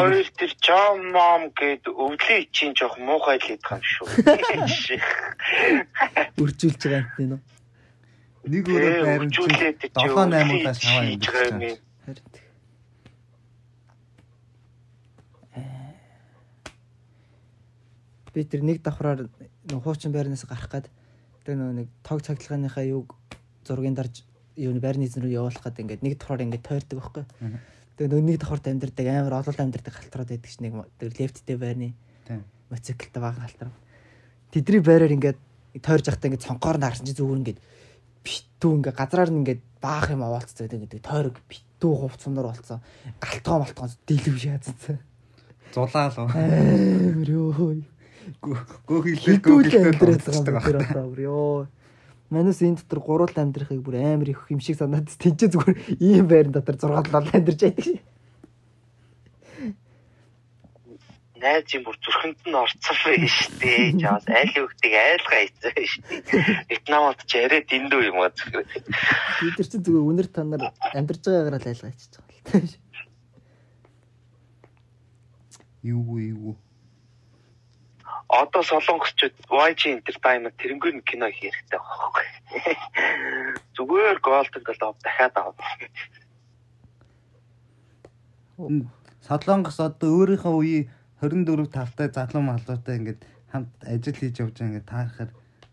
John 0.69 1.09
Mom 1.17 1.49
гээд 1.57 1.89
өвлийн 1.89 2.45
чинь 2.53 2.77
жоох 2.77 3.01
муухай 3.01 3.41
л 3.41 3.57
идэх 3.57 3.73
юм 3.73 3.81
шүү. 3.81 4.07
Үржүүлж 6.45 6.83
байгаа 6.85 7.09
юм 7.09 7.09
тийм 7.17 7.33
үү? 7.33 7.41
нэг 8.49 8.65
өрөө 8.69 9.05
байран 9.05 9.33
чинь 9.33 9.49
7 9.49 9.97
8 9.97 10.61
удаа 10.61 10.75
шаваа 10.77 11.09
юм 11.09 11.21
юм. 11.65 11.81
Харин 12.05 12.39
би 18.39 18.45
тэр 18.45 18.63
нэг 18.63 18.83
давхраар 18.87 19.27
нөх 19.67 19.83
хуучин 19.83 20.13
байрнаас 20.15 20.47
гарах 20.47 20.71
гад 20.71 20.87
тэр 21.45 21.59
нэг 21.59 21.89
тог 22.07 22.23
цахилгааныхаа 22.23 22.87
юг 22.87 23.17
зургийн 23.67 23.99
дарж 23.99 24.23
юу 24.55 24.73
байрны 24.79 25.11
эзэн 25.11 25.27
рүү 25.27 25.43
явуулах 25.43 25.65
гад 25.65 25.81
ингээд 25.83 26.07
нэг 26.07 26.15
давхраар 26.23 26.47
ингээд 26.47 26.63
тойрдог 26.63 26.99
байхгүй. 27.03 27.25
Тэгээ 27.99 28.11
нөгөө 28.15 28.27
нэг 28.31 28.39
давхраар 28.39 28.71
амьдардаг 28.71 29.07
амар 29.11 29.35
олон 29.43 29.59
амьдардаг 29.59 29.95
халтраад 29.99 30.31
байдаг 30.31 30.51
ш 30.51 30.63
нэг 30.63 30.73
тэр 31.03 31.11
лефттэй 31.19 31.57
байрны 31.59 31.89
Тийм. 32.31 32.47
моциклтай 32.71 33.19
бага 33.19 33.43
халтраа. 33.43 33.75
Тэдний 34.55 34.79
байраар 34.79 35.13
ингээд 35.19 35.39
тойрж 35.83 36.07
явахдаа 36.07 36.29
ингээд 36.31 36.47
цонхоор 36.47 36.79
нь 36.79 36.87
харсан 36.87 37.07
чи 37.11 37.19
зүгээр 37.19 37.41
ингээд 37.43 37.61
битүү 38.23 38.73
ингээд 38.79 38.99
газраар 39.03 39.31
нь 39.35 39.41
ингээд 39.43 39.63
баах 39.83 40.15
юм 40.15 40.23
аваалцдаг 40.23 40.71
гэдэг 40.71 41.03
тойрог 41.03 41.43
битүү 41.51 41.93
хувцсноор 42.07 42.55
болцсон. 42.55 42.81
Галтгоо 43.19 43.67
малтгоо 43.67 43.91
дэлгэв 44.07 44.39
шаацсан. 44.39 45.03
зулаал 45.75 46.15
уу. 46.19 46.29
Амар 46.31 47.29
ёо. 47.29 47.83
Байгаа 48.41 49.11
юм 49.75 50.63
тэр 50.63 50.77
одоо 50.79 51.07
ёо. 51.19 51.67
Манус 52.31 52.61
энэ 52.61 52.77
дотор 52.77 53.01
гурвал 53.01 53.33
амьдрахыг 53.33 53.81
бүр 53.81 53.97
амар 53.97 54.29
их 54.29 54.47
юм 54.53 54.61
шиг 54.61 54.77
санаад 54.77 55.09
тэнцээ 55.09 55.49
зүгээр 55.49 55.79
ийм 55.97 56.27
байран 56.29 56.53
дотор 56.53 56.77
6 56.77 57.09
7 57.09 57.33
амьдарч 57.33 57.61
байдаг 57.65 57.85
шээ. 57.85 58.01
найз 61.39 61.71
юм 61.75 61.83
бүр 61.87 61.97
зүрхэнд 62.03 62.41
нь 62.51 62.59
орцсон 62.59 62.97
байх 63.05 63.25
штэ. 63.31 63.95
Жаас 64.03 64.27
аль 64.27 64.59
өгдөг 64.59 64.93
айлгаа 64.93 65.41
хийсэн 65.47 65.87
штэ. 65.87 66.15
Вьетнамд 66.69 67.21
ч 67.25 67.33
арай 67.39 67.63
дэндүү 67.63 68.03
юм 68.11 68.19
аа 68.23 68.31
зүрх. 68.35 68.67
Бид 69.41 69.57
нар 69.57 69.69
чинь 69.71 69.85
зүгээр 69.87 70.09
үнэр 70.11 70.29
та 70.29 70.43
нар 70.43 70.75
амьдарч 70.99 71.23
байгаагаар 71.23 71.63
л 71.63 71.69
айлгаа 71.71 71.91
хийчих 71.95 72.19
байгаа 72.19 72.61
л 72.67 72.75
та. 72.75 72.87
Юу 75.87 76.19
юу. 76.19 76.53
Одоо 78.29 78.63
солонгосчууд 78.63 79.35
YG 79.49 79.97
Entertainment 79.97 80.57
тэрнгээр 80.61 81.01
нь 81.01 81.09
кино 81.09 81.33
хийх 81.33 81.57
хэрэгтэй 81.57 81.81
байхгүй. 81.81 82.27
Зүгээр 83.77 84.19
Golden 84.21 84.63
Globe 84.69 85.01
дахиад 85.01 85.35
авах. 85.41 85.73
Солонгос 89.25 89.81
одоо 89.81 90.09
өөрийнхөө 90.13 90.55
үеийн 90.61 90.89
24 91.25 91.73
тавтай 91.73 92.09
залуу 92.13 92.45
малуутай 92.45 93.01
ингээд 93.01 93.25
хамт 93.49 93.73
ажил 93.81 94.17
хийж 94.21 94.45
явж 94.45 94.61
байгаа 94.61 94.69
ингээд 94.69 94.93
таарахаар 94.93 95.31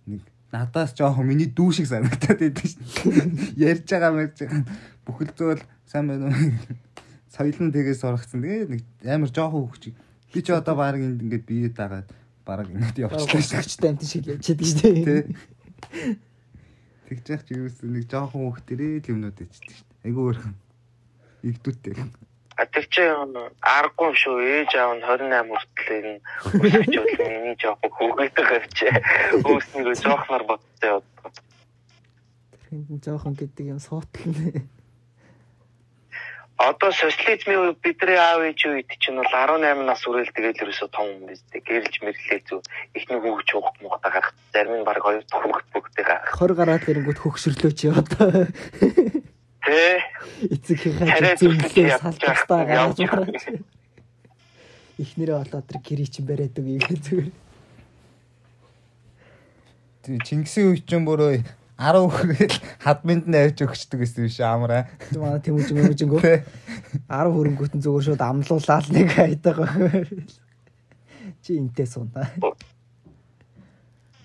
нэг 0.07 0.23
надаас 0.55 0.95
жоохон 0.95 1.27
миний 1.27 1.51
дүү 1.51 1.69
шиг 1.75 1.87
санагдаад 1.91 2.39
байдаг 2.39 2.67
шин. 2.71 3.35
Ярьж 3.59 3.83
байгаа 3.83 4.11
мэрж 4.15 4.35
байгаа 4.39 4.63
бүхэл 5.03 5.31
зүйл 5.35 5.63
сайн 5.83 6.07
байна 6.07 6.31
уу? 6.31 6.55
Соёлон 7.35 7.75
тгээс 7.75 7.99
сургацсан. 7.99 8.39
Тэгээ 8.39 8.71
нэг 8.71 8.81
амар 9.03 9.27
жоохон 9.27 9.67
хөвч. 9.67 9.91
Би 10.31 10.39
ч 10.39 10.55
одоо 10.55 10.75
баг 10.79 10.95
ингээд 10.95 11.43
бие 11.43 11.67
дагаад 11.67 12.07
баг 12.45 12.69
ингээд 12.69 13.01
явчихлаа 13.01 13.41
шин. 13.41 13.57
Гочтой 13.59 13.89
амт 13.89 14.03
шиг 14.05 14.25
явчихад 14.29 14.61
шүү 14.61 14.93
дээ. 15.03 15.23
Тэгж 17.09 17.25
яах 17.29 17.43
чи 17.45 17.53
юу 17.57 17.67
гэсэн 17.69 17.89
нэг 17.89 18.05
жоохон 18.09 18.41
хөвгтөрээ 18.45 18.93
л 19.01 19.11
юмнууд 19.13 19.37
ичдэг 19.41 19.73
шин. 19.73 19.89
Айгу 20.05 20.29
өөрхөн. 20.29 20.55
Игдүүтэй. 21.45 21.93
А 22.55 22.63
тэр 22.71 22.85
чинь 22.87 23.35
аргагүй 23.59 24.13
шүү. 24.15 24.37
Ээж 24.39 24.71
аав 24.79 24.95
нь 24.95 25.03
28 25.03 25.51
хүртэл 25.51 25.91
энэ 25.99 26.13
өсөж 26.55 26.87
миний 27.19 27.55
жоохон 27.59 27.91
хүүгээдэх 27.91 28.49
авчээ. 28.55 28.93
Өөрснийгөө 29.43 29.95
жоохноор 29.99 30.43
бодтой 30.47 30.89
явдаг. 30.95 31.33
Тэрхэнд 32.69 33.03
жоохон 33.03 33.35
гэдэг 33.35 33.65
юм 33.75 33.81
суутал 33.83 34.31
нэ. 34.31 34.63
Одоо 36.55 36.91
социализмын 36.95 37.75
үед 37.75 37.79
бидний 37.83 38.15
аав 38.15 38.39
ээж 38.47 38.59
үед 38.71 38.87
чинь 39.03 39.19
бол 39.19 39.27
18 39.27 39.83
нас 39.83 39.99
хүрэл 40.07 40.31
тэгэл 40.31 40.63
ерөөсө 40.63 40.87
том 40.87 41.11
юм 41.11 41.27
биз 41.27 41.43
дээ. 41.51 41.67
Гэрэлж 41.67 41.95
мэрлээ 41.99 42.41
зү 42.47 42.63
ихний 42.95 43.19
хүүгч 43.19 43.49
хуугт 43.51 43.75
муугта 43.83 44.07
гарах. 44.07 44.31
Зарим 44.55 44.79
нь 44.79 44.87
баг 44.87 45.03
хоёр 45.03 45.27
хүүгт 45.27 45.67
бүгдээ 45.75 46.05
гарах. 46.07 46.31
20 46.31 46.55
гараад 46.55 46.87
ирэнгүүт 46.87 47.19
хөгшөрлөө 47.19 47.71
чи 47.75 47.91
одоо. 47.91 48.47
Тэ. 49.67 49.99
Эцэгийнхээ 50.47 51.35
зүйлээ 51.43 51.99
салбартаа 51.99 52.63
мараач. 52.63 53.03
Ихнэрээ 54.95 55.35
болоод 55.35 55.67
тэр 55.67 55.79
гэрээ 55.83 56.07
чинь 56.07 56.23
бариад 56.23 56.55
үг 56.55 56.67
юм 56.71 56.79
зүгээр. 56.87 57.31
Тэг 60.07 60.23
Чингисийн 60.23 60.71
үе 60.71 60.79
чинь 60.87 61.03
бүрөө 61.03 61.43
10 61.75 62.07
хүрэл 62.07 62.55
хадминд 62.79 63.27
нь 63.27 63.35
авч 63.35 63.59
өгчдөг 63.67 63.99
гэсэн 63.99 64.23
биш 64.23 64.39
амраа. 64.39 64.87
Тэг 65.11 65.19
манай 65.19 65.43
тэмүүж 65.43 65.75
мөмжөнгөө 65.75 66.23
10 66.23 67.35
хөрөнгөт 67.35 67.73
нь 67.75 67.83
зүгээр 67.83 68.05
шууд 68.07 68.23
амлуулаад 68.23 68.87
нэг 68.95 69.07
хайдаг. 69.11 69.57
Чи 71.43 71.59
энтэй 71.59 71.83
сунаа. 71.83 72.31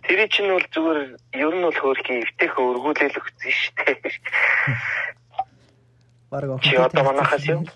Тэр 0.06 0.20
чинь 0.30 0.46
бол 0.54 0.66
зүгээр 0.70 0.98
ер 1.42 1.54
нь 1.58 1.66
бол 1.66 1.74
хөөрхий 1.74 2.22
эвтэйх 2.22 2.54
өргүүлэл 2.54 3.18
өгсөн 3.18 3.50
шүү 3.50 3.74
дээ. 3.82 4.14
Бараг 6.30 6.62
Чи 6.62 6.78
одоо 6.78 7.02
манахаас 7.02 7.42
юу? 7.50 7.66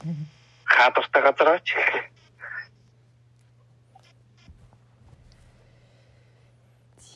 Хадвартай 0.63 1.23
газар 1.23 1.49
аач. 1.59 1.67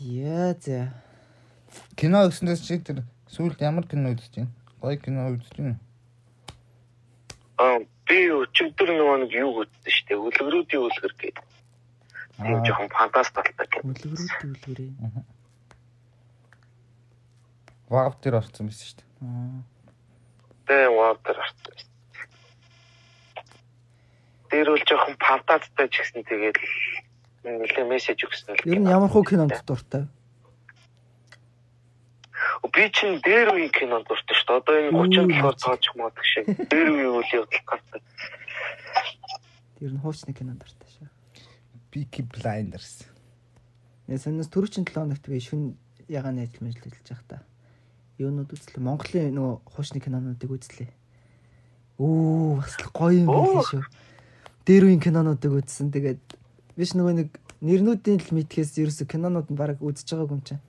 Яа 0.02 0.54
за. 0.58 1.06
Кино 1.98 2.28
өснөөс 2.30 2.60
чи 2.62 2.78
тэр 2.78 3.02
сүүлд 3.26 3.58
ямар 3.58 3.82
кино 3.90 4.14
үзэж 4.14 4.38
байна? 4.38 4.52
Гоё 4.78 4.98
кино 5.02 5.34
үзэж 5.34 5.50
байна. 5.58 5.78
Аа 7.58 7.82
би 8.06 8.18
өчигдөр 8.30 8.92
нөгөө 8.94 9.16
нэг 9.26 9.32
юу 9.34 9.66
үзсэн 9.66 9.90
шүү 9.90 10.06
дээ. 10.06 10.22
Үлгэрүүдийн 10.22 10.84
үлгэр 10.86 11.14
гэдэг. 11.18 11.46
Тийм 12.38 12.62
жоохон 12.62 12.90
фантаст 12.94 13.34
талтай 13.34 13.66
кино. 13.66 13.90
Үлгэрүүд 13.90 14.30
үлгэрээ. 14.46 14.90
Вав 17.90 18.14
дээр 18.22 18.38
орсон 18.38 18.70
байсан 18.70 18.86
шүү 18.86 18.98
дээ. 19.02 19.10
Аа. 19.26 19.58
Тэ 20.70 20.78
ваатер 20.94 21.34
арт. 21.42 21.62
Тэр 24.54 24.70
бол 24.70 24.84
жоохон 24.86 25.16
фантасттай 25.18 25.90
ч 25.90 25.98
гэсэн 25.98 26.22
тэгээд 26.30 26.62
нэлээ 27.42 27.90
мессеж 27.90 28.22
өгсөн 28.22 28.54
л. 28.54 28.70
Ер 28.70 28.78
нь 28.78 28.86
ямар 28.86 29.10
хуу 29.10 29.26
кинонд 29.26 29.58
дуртай? 29.66 30.06
Би 32.66 32.90
чинь 32.90 33.22
дээр 33.22 33.54
үеийн 33.54 33.70
кинонд 33.70 34.06
дуртай 34.10 34.34
шүү 34.34 34.46
дээ. 34.46 34.58
Одоо 34.58 34.74
энэ 34.90 34.98
30 34.98 35.30
доллар 35.30 35.56
цаачих 35.56 35.94
маадаг 35.94 36.24
шиг. 36.26 36.44
Дээр 36.46 36.88
үеийн 36.90 37.14
үйл 37.14 37.32
явдал 37.38 37.64
гардаг. 37.66 38.02
Ер 39.78 39.92
нь 39.94 40.02
хуучны 40.02 40.32
кинонд 40.34 40.58
дуртай 40.58 40.90
шүү. 40.90 41.08
Peaky 41.94 42.22
Blinders. 42.26 43.06
Я 44.10 44.18
санаас 44.18 44.50
төрөчийн 44.50 44.84
7 44.84 45.06
хоногт 45.06 45.24
би 45.28 45.38
шүн 45.38 45.78
ягааны 46.10 46.44
ажил 46.44 46.66
мэл 46.66 46.76
ажиллаж 46.82 47.08
байх 47.08 47.24
та. 47.28 47.38
Юунууд 48.18 48.50
үзлээ. 48.50 48.82
Монголын 48.82 49.34
нөгөө 49.38 49.54
хуучны 49.78 50.00
кинонуудыг 50.02 50.50
үзлээ. 50.50 50.90
Оо, 52.02 52.58
бас 52.58 52.74
л 52.82 52.90
гоё 52.90 53.22
юм 53.22 53.30
байна 53.30 53.62
шүү. 53.62 53.84
Дээр 54.66 54.90
үеийн 54.90 55.02
кинонуудыг 55.02 55.52
үзсэн. 55.62 55.94
Тэгээд 55.94 56.22
биш 56.74 56.94
нөгөө 56.98 57.14
нэг 57.22 57.28
нэрнүүдийн 57.62 58.22
л 58.22 58.34
мэдхээс 58.34 58.78
ерөөсө 58.82 59.06
кинонууд 59.06 59.50
нь 59.50 59.58
бараг 59.58 59.82
үзэж 59.82 60.14
байгаагүй 60.14 60.34
юм 60.34 60.42
чинь. 60.42 60.62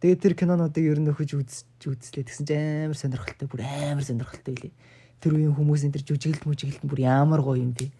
Тэгээд 0.00 0.20
тэр 0.24 0.34
кинонуудыг 0.34 0.80
ер 0.80 0.96
нь 0.96 1.12
үзэж 1.12 1.36
үзлээ. 1.36 2.24
Тэгсэн 2.24 2.46
чинь 2.48 2.88
амар 2.88 2.96
сонирхолтой, 2.96 3.44
бүр 3.44 3.60
амар 3.68 4.00
сонирхолтой 4.00 4.56
байлээ. 4.56 4.72
Тэр 5.20 5.32
үеийн 5.36 5.52
хүмүүсийн 5.52 5.92
тэр 5.92 6.08
жүжиглэлт 6.08 6.48
мүжиглэлт 6.48 6.88
бүр 6.88 7.00
ямар 7.04 7.44
гоё 7.44 7.60
юм 7.60 7.76
бэ. 7.76 7.92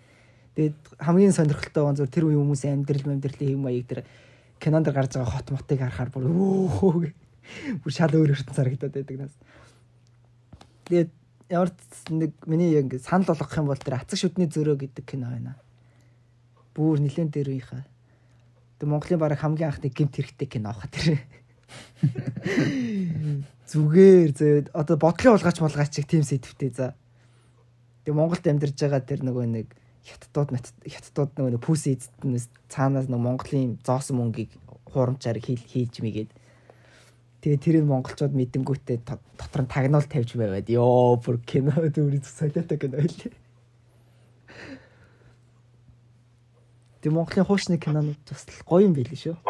Тэгээд 0.57 0.76
хамгийн 0.96 1.36
сонирхолтой 1.36 1.84
гон 1.84 2.01
зөв 2.01 2.09
тэр 2.09 2.32
үеийн 2.32 2.40
хүмүүсийн 2.40 2.80
амьдрал 2.80 3.05
амьдралын 3.05 3.53
хэм 3.53 3.61
маяг 3.61 3.84
тэр 3.84 4.01
кинонд 4.57 4.88
гарч 4.88 5.20
байгаа 5.20 5.28
хот 5.28 5.48
мотыг 5.53 5.76
харахаар 5.76 6.09
бүр 6.09 6.24
өө 6.24 7.12
бүр 7.84 7.92
шал 7.92 8.12
өөр 8.16 8.32
ертөнц 8.32 8.57
харагдаад 8.57 8.96
байдаг 8.96 9.16
нас. 9.20 9.34
Тэгээд 10.88 11.11
ямар 11.53 11.70
нэг 12.11 12.32
миний 12.46 12.72
яг 12.72 12.96
санал 13.05 13.28
болгох 13.28 13.57
юм 13.61 13.68
бол 13.68 13.76
тэр 13.76 14.01
Ацаг 14.01 14.18
шүдний 14.20 14.48
зөрөө 14.48 14.88
гэдэг 14.88 15.05
кино 15.05 15.28
байна. 15.28 15.57
Бүр 16.72 17.01
нилэн 17.03 17.28
дээр 17.28 17.53
үеийнхаа. 17.53 17.84
Тэг 18.78 18.88
Монголын 18.88 19.20
бараг 19.20 19.40
хамгийн 19.40 19.68
анхны 19.68 19.90
гимт 19.90 20.16
хэрэгтэй 20.16 20.48
кино 20.48 20.70
авах 20.70 20.88
тэр. 20.88 21.20
Зүгээр 23.70 24.30
зөө 24.34 24.54
одоо 24.74 24.96
бодлын 24.96 25.34
улгаач 25.36 25.58
молгаач 25.62 25.90
чиг 25.94 26.06
тийм 26.10 26.24
сэдвтэй 26.26 26.70
за. 26.74 26.94
Тэг 28.04 28.14
Монголд 28.14 28.46
амьдарч 28.46 28.74
байгаа 28.80 29.02
тэр 29.04 29.22
нөгөө 29.22 29.46
нэг 29.46 29.68
хятадууд 30.02 30.50
хятадууд 30.88 31.30
нөгөө 31.38 31.62
пүүс 31.62 31.84
эзэднээс 31.92 32.46
цаанаас 32.72 33.06
нөгөө 33.06 33.26
Монголын 33.26 33.78
зоосон 33.84 34.18
мөнгийг 34.18 34.50
хурамчаар 34.90 35.38
хийж 35.38 36.02
мэгээд 36.02 36.30
Тэгээ 37.40 37.60
тэрийг 37.64 37.86
монголчууд 37.88 38.36
мэдэнгүүтээ 38.36 39.00
дотор 39.00 39.64
нь 39.64 39.72
тагнуул 39.72 40.04
тавьж 40.04 40.36
байваад 40.36 40.68
ёо 40.68 41.16
бүр 41.16 41.40
кино 41.40 41.72
дүрий 41.88 42.20
солиотой 42.20 42.76
кино 42.76 43.00
байлээ. 43.00 43.32
Тэгээ 47.00 47.16
Монголын 47.16 47.48
хуучны 47.48 47.80
кинонууд 47.80 48.20
бас 48.28 48.44
гоё 48.68 48.84
юм 48.84 48.92
байл 48.92 49.08
шүү. 49.08 49.40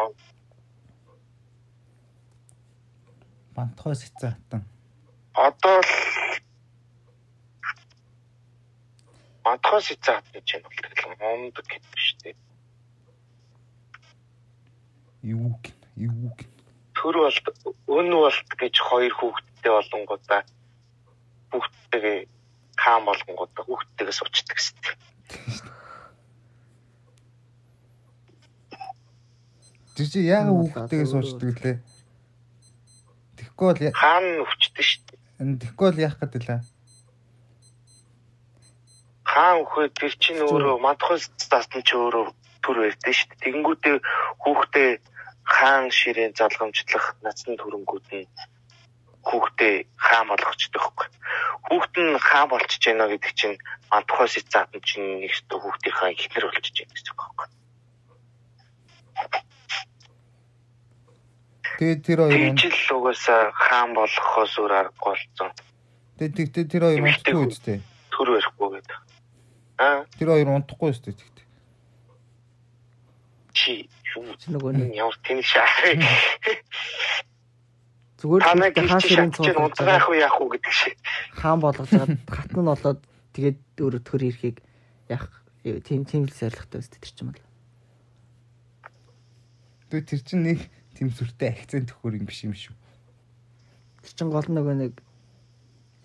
Бантхой 3.61 3.93
сэцээтэн. 3.93 4.65
Одоо 5.37 5.77
л 5.85 5.93
Бантхой 9.45 9.81
сэцэет 9.85 10.25
гэж 10.33 10.47
юм 10.57 10.61
бол 10.65 10.77
тэгэл 10.81 11.13
момд 11.21 11.55
гэдэг 11.61 11.97
шүү 12.01 12.17
дээ. 12.25 12.35
Юу 15.21 15.53
юу. 15.93 16.33
Төр 16.97 17.15
болт 17.21 17.45
өн 17.85 18.09
болт 18.09 18.49
гэж 18.57 18.75
хоёр 18.81 19.13
хүүхэдтэй 19.13 19.71
болонгуудаа 19.77 20.41
хүүхдтэйгээ 21.53 22.17
хаан 22.81 23.05
болгонгуудаа 23.05 23.63
хүүхдтэйгээс 23.69 24.21
уучдаг 24.25 24.57
гэсэн. 24.57 24.77
Тэр 29.93 30.07
чи 30.09 30.19
яагаад 30.25 30.57
хүүхдтэйгээ 30.65 31.09
суучдаг 31.13 31.57
лээ? 31.61 31.77
Тэгэхгүй 33.41 33.67
бол 33.73 33.81
хаан 33.97 34.25
өвчдөг 34.45 34.85
шүү 34.85 35.01
дээ. 35.09 35.57
тэгэхгүй 35.65 35.85
бол 35.89 36.03
яах 36.05 36.17
гэдэг 36.21 36.41
лээ? 36.45 36.61
Хаан 39.25 39.57
өхөө 39.65 39.85
тэр 39.97 40.13
чинь 40.21 40.45
өөрөө 40.45 40.77
мадхос 40.85 41.33
стаст 41.41 41.73
нь 41.73 41.81
ч 41.81 41.97
өөрөө 41.97 42.25
төр 42.61 42.77
байдаг 42.85 43.13
шүү 43.17 43.27
дээ. 43.33 43.41
Тэгэнгүүтээ 43.41 43.95
хүүхдээ 44.45 44.89
хаан 45.41 45.89
ширээн 45.89 46.37
залгамжлах 46.37 47.05
нацны 47.25 47.57
төрөнгүүд 47.57 48.05
нь 48.13 48.29
хүүхдээ 49.25 49.75
хаан 49.97 50.27
болгочдөг 50.29 50.81
хөхгүй. 50.81 51.07
Хүүхд 51.65 51.95
нь 51.97 52.21
хаан 52.21 52.47
болчихж 52.53 52.83
байна 52.85 53.09
гэдэг 53.09 53.33
чинь 53.39 53.57
мадхос 53.89 54.37
стаст 54.37 54.73
нь 54.77 54.85
чинь 54.85 55.25
нэг 55.25 55.33
ч 55.33 55.49
хүүхдийнхаа 55.49 56.13
ихнэр 56.13 56.45
болчихж 56.45 56.77
байна 56.77 56.93
гэсэн 56.93 57.13
үг 57.13 57.21
байхгүй. 57.21 57.49
Тэгээд 61.79 62.01
тэр 62.03 62.19
хоёр 62.27 62.55
Тэгж 62.57 62.63
л 62.89 62.95
угаасаа 62.99 63.41
хаан 63.55 63.89
болохоос 63.95 64.53
өөр 64.59 64.73
аргагүй 64.75 65.11
болсон. 65.15 65.49
тэгээд 66.19 66.35
тэгтээ 66.35 66.65
тэр 66.71 66.83
хоёр 66.87 67.01
унтахгүй 67.05 67.45
үстэй. 67.47 67.77
Төр 68.11 68.27
барихгүй 68.35 68.67
гэдэг. 68.75 68.97
Аа 69.81 69.99
Тэр 70.19 70.27
хоёр 70.31 70.49
унтахгүй 70.51 70.89
үстэй 70.91 71.13
тэгтээ. 71.15 71.47
чи 73.51 73.89
юу 74.15 74.25
нөгөө 74.47 74.71
нэг 74.79 74.91
ямар 74.95 75.17
тэнэг 75.21 75.45
шаа. 75.45 75.67
зүгээр 78.21 78.41
Та 78.41 78.53
л 78.53 78.59
нэг 78.61 78.73
хаан 78.77 79.01
ширийн 79.01 79.31
цууд 79.35 79.57
унтгаах 79.57 80.07
уу 80.09 80.17
яах 80.17 80.37
уу 80.39 80.49
гэдэг 80.49 80.73
шиг. 80.73 80.95
хаан 81.35 81.59
болгож 81.59 81.89
байгаа 81.89 82.17
хатан 82.31 82.61
нь 82.63 82.69
болоод 82.71 82.99
тэгээд 83.35 83.57
өөрөө 83.81 84.01
төр 84.05 84.21
ирэхийг 84.29 84.57
яах 85.09 85.25
тийм 85.85 86.05
тийм 86.07 86.25
л 86.29 86.33
зоригтой 86.33 86.79
өстэй 86.81 86.99
тэр 87.01 87.11
чинь 87.11 87.29
бол. 87.33 87.43
Тэг 89.91 90.01
тэр 90.07 90.21
чинь 90.23 90.43
нэг 90.47 90.59
тийм 91.01 91.09
сүртэй 91.09 91.49
акцент 91.49 91.89
төхөр 91.89 92.21
юм 92.21 92.29
биш 92.29 92.45
юм 92.45 92.53
шүү. 92.53 92.77
Тэр 94.05 94.13
чинь 94.13 94.29
гол 94.29 94.45
нөгөө 94.45 94.75
нэг 94.85 94.93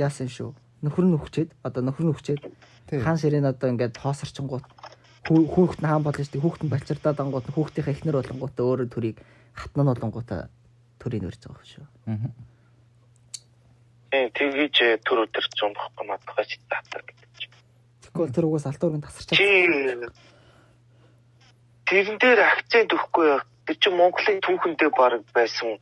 яасан 0.00 0.32
шүү. 0.32 0.56
Нөхөр 0.80 1.04
нь 1.04 1.16
өвчээд 1.20 1.52
одоо 1.60 1.84
нөхөр 1.84 2.08
нь 2.08 2.12
өвчээд 2.16 2.40
Тий. 2.88 3.04
хаан 3.04 3.20
ширийн 3.20 3.44
одоо 3.44 3.68
ингээд 3.76 4.00
хоосорчингууд 4.00 4.64
хүү- 5.28 5.48
хүүхэд 5.52 5.80
нь 5.84 5.88
хаан 5.92 6.00
болно 6.00 6.24
шүү 6.24 6.32
дээ. 6.32 6.44
Хүүхэд 6.48 6.64
нь 6.64 6.72
балчирдаад 6.72 7.20
ангууд 7.20 7.44
хүүхдийн 7.52 7.92
эхнэр 7.92 8.16
болонгуудаа 8.24 8.64
өөрөө 8.64 8.88
төрийг 8.88 9.20
хатна 9.52 9.84
нь 9.84 9.90
болонгуудаа 9.92 10.40
төрийг 10.96 11.28
өрж 11.28 11.44
байгаа 11.44 11.66
шүү. 11.68 11.84
Аа. 12.08 12.32
Тийм 14.16 14.32
тэгэж 14.32 14.76
э, 14.80 14.96
төр 15.04 15.28
өдөр 15.28 15.44
ч 15.44 15.60
юм 15.60 15.76
багхгүй 15.76 16.04
мадгаач 16.08 16.50
татар 16.72 17.04
гэдэг 17.04 17.30
чинь. 17.36 17.52
Тэгэхгүй 18.00 18.32
тэр 18.32 18.48
угаас 18.48 18.64
алтуурын 18.64 19.04
тасарч 19.04 19.36
Чи 19.36 19.44
тэрэн 21.84 22.16
дээр 22.16 22.40
акцент 22.48 22.96
өгөхгүй 22.96 23.26
яа. 23.28 23.44
Тэр 23.66 23.76
чинь 23.82 23.98
Монголын 23.98 24.38
түүхэндээ 24.46 24.90
баг 24.94 25.22
байсан 25.34 25.78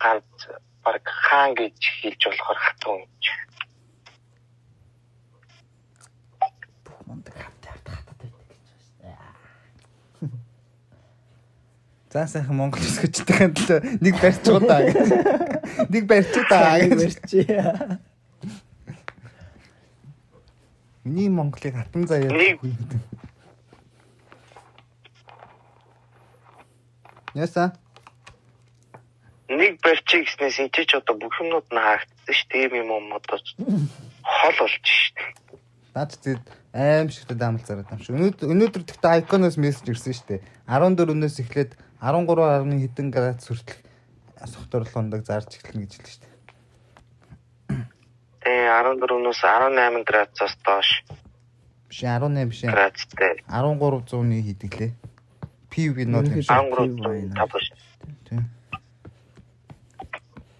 ганц 0.00 0.48
баг 0.84 1.04
хаан 1.04 1.52
гэж 1.52 1.76
хэлж 2.00 2.22
болохоор 2.24 2.58
хатан 2.64 3.04
юм. 3.04 3.36
мундаг 7.06 7.34
хатаа 7.34 7.72
хатаад 7.96 8.18
байдаг 8.20 8.44
гэж 8.48 8.88
байна. 9.00 9.16
За 12.12 12.26
сайхан 12.26 12.56
Монгол 12.56 12.82
өсгөжтэй 12.82 13.36
хандлаа 13.36 13.80
нэг 14.00 14.14
барьчихуу 14.20 14.60
даа. 14.66 14.82
гэж. 14.88 14.96
Нэг 15.92 16.04
барьчихуу 16.10 16.44
даа 16.50 16.80
гэж. 16.80 16.98
Барьчи. 16.98 17.40
Миний 21.04 21.28
Монголыг 21.28 21.74
хатан 21.76 22.06
заяа. 22.06 22.58
Яса. 27.36 27.76
Нэг 29.52 29.76
барьчих 29.84 30.24
гэснээс 30.24 30.56
энэ 30.64 30.88
ч 30.88 30.96
одоо 30.96 31.14
бүх 31.20 31.36
юмнууд 31.36 31.68
нь 31.68 31.76
хаагдсан 31.78 32.32
ш. 32.32 32.40
Тийм 32.48 32.72
юм 32.80 32.88
юм 32.96 33.12
одоо 33.12 33.36
хол 34.24 34.56
болж 34.56 34.84
ш. 34.88 35.12
Наад 35.92 36.16
зэд 36.16 36.42
аим 36.72 37.12
шигтэй 37.12 37.36
даамал 37.36 37.60
зараад 37.60 37.92
юм 37.92 38.00
шүү. 38.00 38.40
Өнөөдөр 38.40 38.82
тэгтээ 38.88 39.12
айконоос 39.20 39.60
мессеж 39.60 39.86
ирсэн 39.92 40.16
шүү 40.16 40.28
дээ. 40.32 40.40
14 40.66 41.12
өнөөс 41.12 41.36
эхлээд 41.44 41.72
13.1 42.00 42.82
хэдэн 42.82 43.08
градус 43.12 43.46
хүртэл 43.52 43.84
сухтурлах 44.50 44.96
ундаг 44.96 45.22
зарж 45.28 45.60
эхэлнэ 45.60 45.86
гэж 45.86 45.92
хэлсэн 45.96 46.10
шүү 46.10 46.24
дээ. 46.24 46.34
Тэгээ 48.42 48.68
14-өөс 48.72 49.40
18 49.44 50.04
градусаас 50.08 50.54
доош 50.64 50.88
Биш 51.88 52.00
18 52.02 52.50
биш. 52.50 52.60
градустай. 52.66 53.32
1300-ны 53.46 54.36
хийдгэлээ. 54.42 54.90
PV 55.76 55.96
нот 56.08 56.24
юм 56.24 56.40
Ерөнхийдөө- 56.40 56.48
шүү. 56.48 56.72
13 56.72 57.36
тавш. 57.36 57.64
Тийм. 58.24 58.42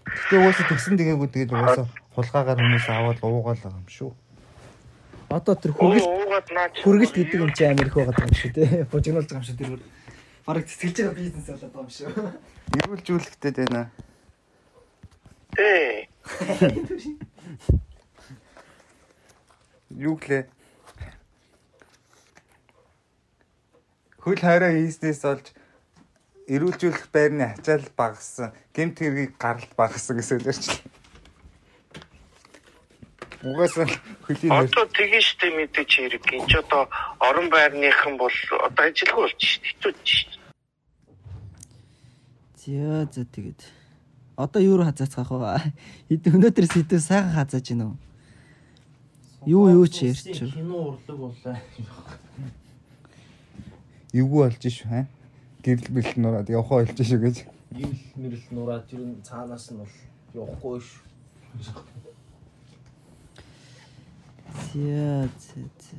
Тэгтээ 0.05 0.37
угаасаа 0.37 0.65
тэгсэн 0.69 0.93
тэгээгүй 1.01 1.27
тэгээд 1.33 1.51
угаасаа 1.57 1.85
хулгаагаар 2.13 2.59
хүмүүс 2.61 2.85
аваад 2.93 3.17
уугаал 3.25 3.57
байгаа 3.57 3.81
юм 3.81 3.89
шүү. 3.89 4.11
Одоо 5.27 5.55
тэр 5.59 5.71
наач. 6.53 6.73
хүргэлт 6.85 7.15
гэдэг 7.17 7.39
юм 7.41 7.51
чи 7.57 7.63
Америк 7.65 7.93
байгаа 7.97 8.23
юм 8.23 8.31
шүү 8.37 8.51
дээ. 8.55 8.85
Бужигнуулж 8.93 9.27
байгаа 9.27 9.41
юм 9.41 9.47
шүү 9.49 9.57
тэр. 9.57 9.81
Бараг 10.45 10.63
цэцгэлж 10.69 10.97
байгаа 11.01 11.17
бизнес 11.19 11.47
болоод 11.49 11.73
байгаа 11.73 11.83
юм 11.83 11.91
шүү. 11.91 12.09
Эрүүлжүүлэхтэй 12.77 13.51
байна. 13.57 13.81
Тий. 15.57 16.07
Юу 19.97 20.15
гэлээ? 20.19 20.43
Хөл 24.27 24.43
хайраа 24.43 24.75
хийснээс 24.75 25.23
олж 25.23 25.55
эрүүлжүүлэх 26.51 27.07
байрны 27.15 27.47
ачаал 27.55 27.87
багассан, 27.95 28.51
гэмт 28.75 28.99
хэргийг 28.99 29.39
гаралт 29.39 29.71
багассан 29.79 30.19
гэсэн 30.19 30.43
байна. 30.43 30.67
Угаасаа 33.47 33.87
хөлийн 34.27 34.51
нэр 34.51 34.67
Одоо 34.67 34.83
тэгэн 34.91 35.23
штэ 35.23 35.47
мэдээч 35.47 35.91
хэрэг. 35.95 36.27
Энд 36.27 36.47
ч 36.51 36.59
одоо 36.59 36.91
орон 37.23 37.47
байрныхан 37.47 38.19
бол 38.19 38.35
одоо 38.67 38.83
ажилгүй 38.91 39.31
болж 39.31 39.39
штэ. 39.39 39.63
Хэцүү 39.63 39.91
штэ. 40.03 40.35
За 42.67 43.07
за 43.07 43.23
тэгээд 43.23 43.63
одоо 44.35 44.59
юу 44.59 44.75
руу 44.83 44.91
хазаацгаах 44.91 45.31
вэ? 45.31 45.71
Хэд 46.11 46.35
өнөөдөр 46.35 46.67
сэдв 46.67 46.99
сайхан 46.99 47.31
хазааж 47.31 47.63
гинөө. 47.63 47.95
Юу 49.47 49.71
юу 49.71 49.87
ч 49.87 50.11
ярьч. 50.11 50.35
Кино 50.35 50.99
урлаг 50.99 51.15
боллоо. 51.15 51.55
Эвгүй 54.17 54.41
болж 54.43 54.61
шүү 54.61 54.87
хаа. 54.89 55.05
Гэрэл 55.63 55.93
бэлт 55.93 56.17
нураад 56.17 56.49
явхаа 56.49 56.83
болж 56.83 56.97
шүү 56.97 57.19
гэж. 57.21 57.37
Ийм 57.77 57.91
л 57.91 58.03
мэрэл 58.17 58.47
нураад 58.51 58.87
ер 58.93 59.03
нь 59.03 59.21
цаанаас 59.23 59.69
нь 59.71 59.79
бол 59.81 59.95
явахгүй 60.33 60.79
ш. 60.81 61.01
За 64.73 65.27
за 65.27 65.61
за. 65.61 65.97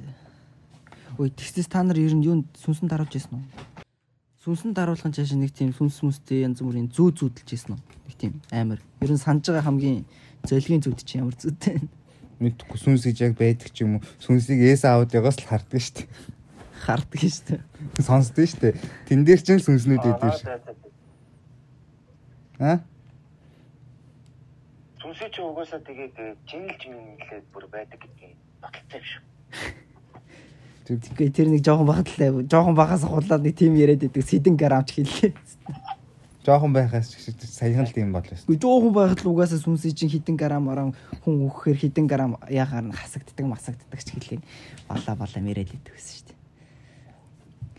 Ой 1.18 1.30
тэгсээс 1.30 1.68
та 1.68 1.82
нар 1.82 1.98
ер 1.98 2.14
нь 2.14 2.24
юунд 2.24 2.46
сүнсэн 2.56 2.88
даруулж 2.88 3.14
ирсэн 3.16 3.38
үү? 3.38 3.44
Сүнсэн 4.44 4.72
даруулгын 4.72 5.12
цааш 5.12 5.34
нэг 5.36 5.52
тийм 5.52 5.74
сүнс 5.74 6.00
мүстэй 6.04 6.46
янз 6.46 6.62
бүрийн 6.62 6.88
зүү 6.88 7.08
зүүдэлж 7.18 7.48
ирсэн 7.52 7.74
үү? 7.74 7.80
Нэг 8.08 8.16
тийм 8.16 8.32
амар. 8.54 8.80
Ер 9.02 9.10
нь 9.12 9.20
санаж 9.20 9.44
байгаа 9.50 9.66
хамгийн 9.66 10.06
золгийн 10.46 10.80
зүүд 10.80 11.02
чи 11.04 11.18
ямар 11.18 11.36
зүйтэй 11.36 11.82
вэ? 11.82 11.88
Мэдхгүй 12.38 12.78
сүнс 12.78 13.02
гэж 13.02 13.18
яг 13.26 13.34
байдаг 13.34 13.74
ч 13.74 13.82
юм 13.82 13.98
уу. 13.98 14.06
Сүнсийг 14.22 14.62
ээс 14.62 14.86
аудиогоос 14.86 15.42
л 15.42 15.48
харддаг 15.50 15.82
шүү 15.82 16.06
дээ. 16.06 16.37
Харддаг 16.78 17.20
шүү 17.20 17.44
дээ. 17.58 17.60
Сонсдог 18.02 18.46
шүү 18.46 18.60
дээ. 18.62 18.74
Тэн 19.08 19.24
дээр 19.26 19.40
ч 19.42 19.58
сүнснүүд 19.58 20.04
өгдөг 20.06 20.32
шүү. 20.38 20.48
Аа? 22.62 22.78
Сүнсээ 25.02 25.28
чи 25.30 25.40
угаасаа 25.42 25.80
тэгээд 25.82 26.16
чинэлж 26.46 26.82
минэлээд 26.90 27.46
бүр 27.54 27.64
байдаг 27.70 27.98
гэдгийг 28.02 28.34
баталтай 28.62 29.02
шүү. 29.02 29.22
Тэгэхгүй 30.88 31.28
тэр 31.30 31.48
нэг 31.52 31.62
жоохон 31.62 31.86
багтлаа. 31.86 32.42
Жоохон 32.48 32.74
багаас 32.74 33.04
хулаад 33.04 33.44
нэг 33.44 33.54
тийм 33.54 33.76
яриад 33.76 34.00
байдаг. 34.00 34.24
Сэдэн 34.24 34.56
грамч 34.56 34.96
хэллээ. 34.96 35.36
Жохон 36.48 36.72
байхаас 36.72 37.12
ч 37.12 37.28
саяхан 37.44 37.84
л 37.84 37.92
тийм 37.92 38.08
болоо 38.08 38.32
шүү. 38.32 38.56
Жоохон 38.56 38.96
байхад 38.96 39.20
л 39.20 39.36
угаасаа 39.36 39.60
сүнсээ 39.60 39.92
чинь 39.92 40.08
хитэн 40.08 40.40
грам 40.40 40.64
арам 40.72 40.96
хүн 41.20 41.44
өгөхээр 41.44 41.76
хитэн 41.76 42.08
грам 42.08 42.40
ягаар 42.48 42.88
нь 42.88 42.96
хасагддаг 42.96 43.44
масагддаг 43.44 44.00
ч 44.00 44.16
хэлээ. 44.16 44.40
Балаа 44.88 45.12
балаа 45.12 45.42
мэрэл 45.44 45.68
идэв 45.68 45.92
гэсэн 45.92 46.14
шүү 46.16 46.26
дээ. 46.32 46.37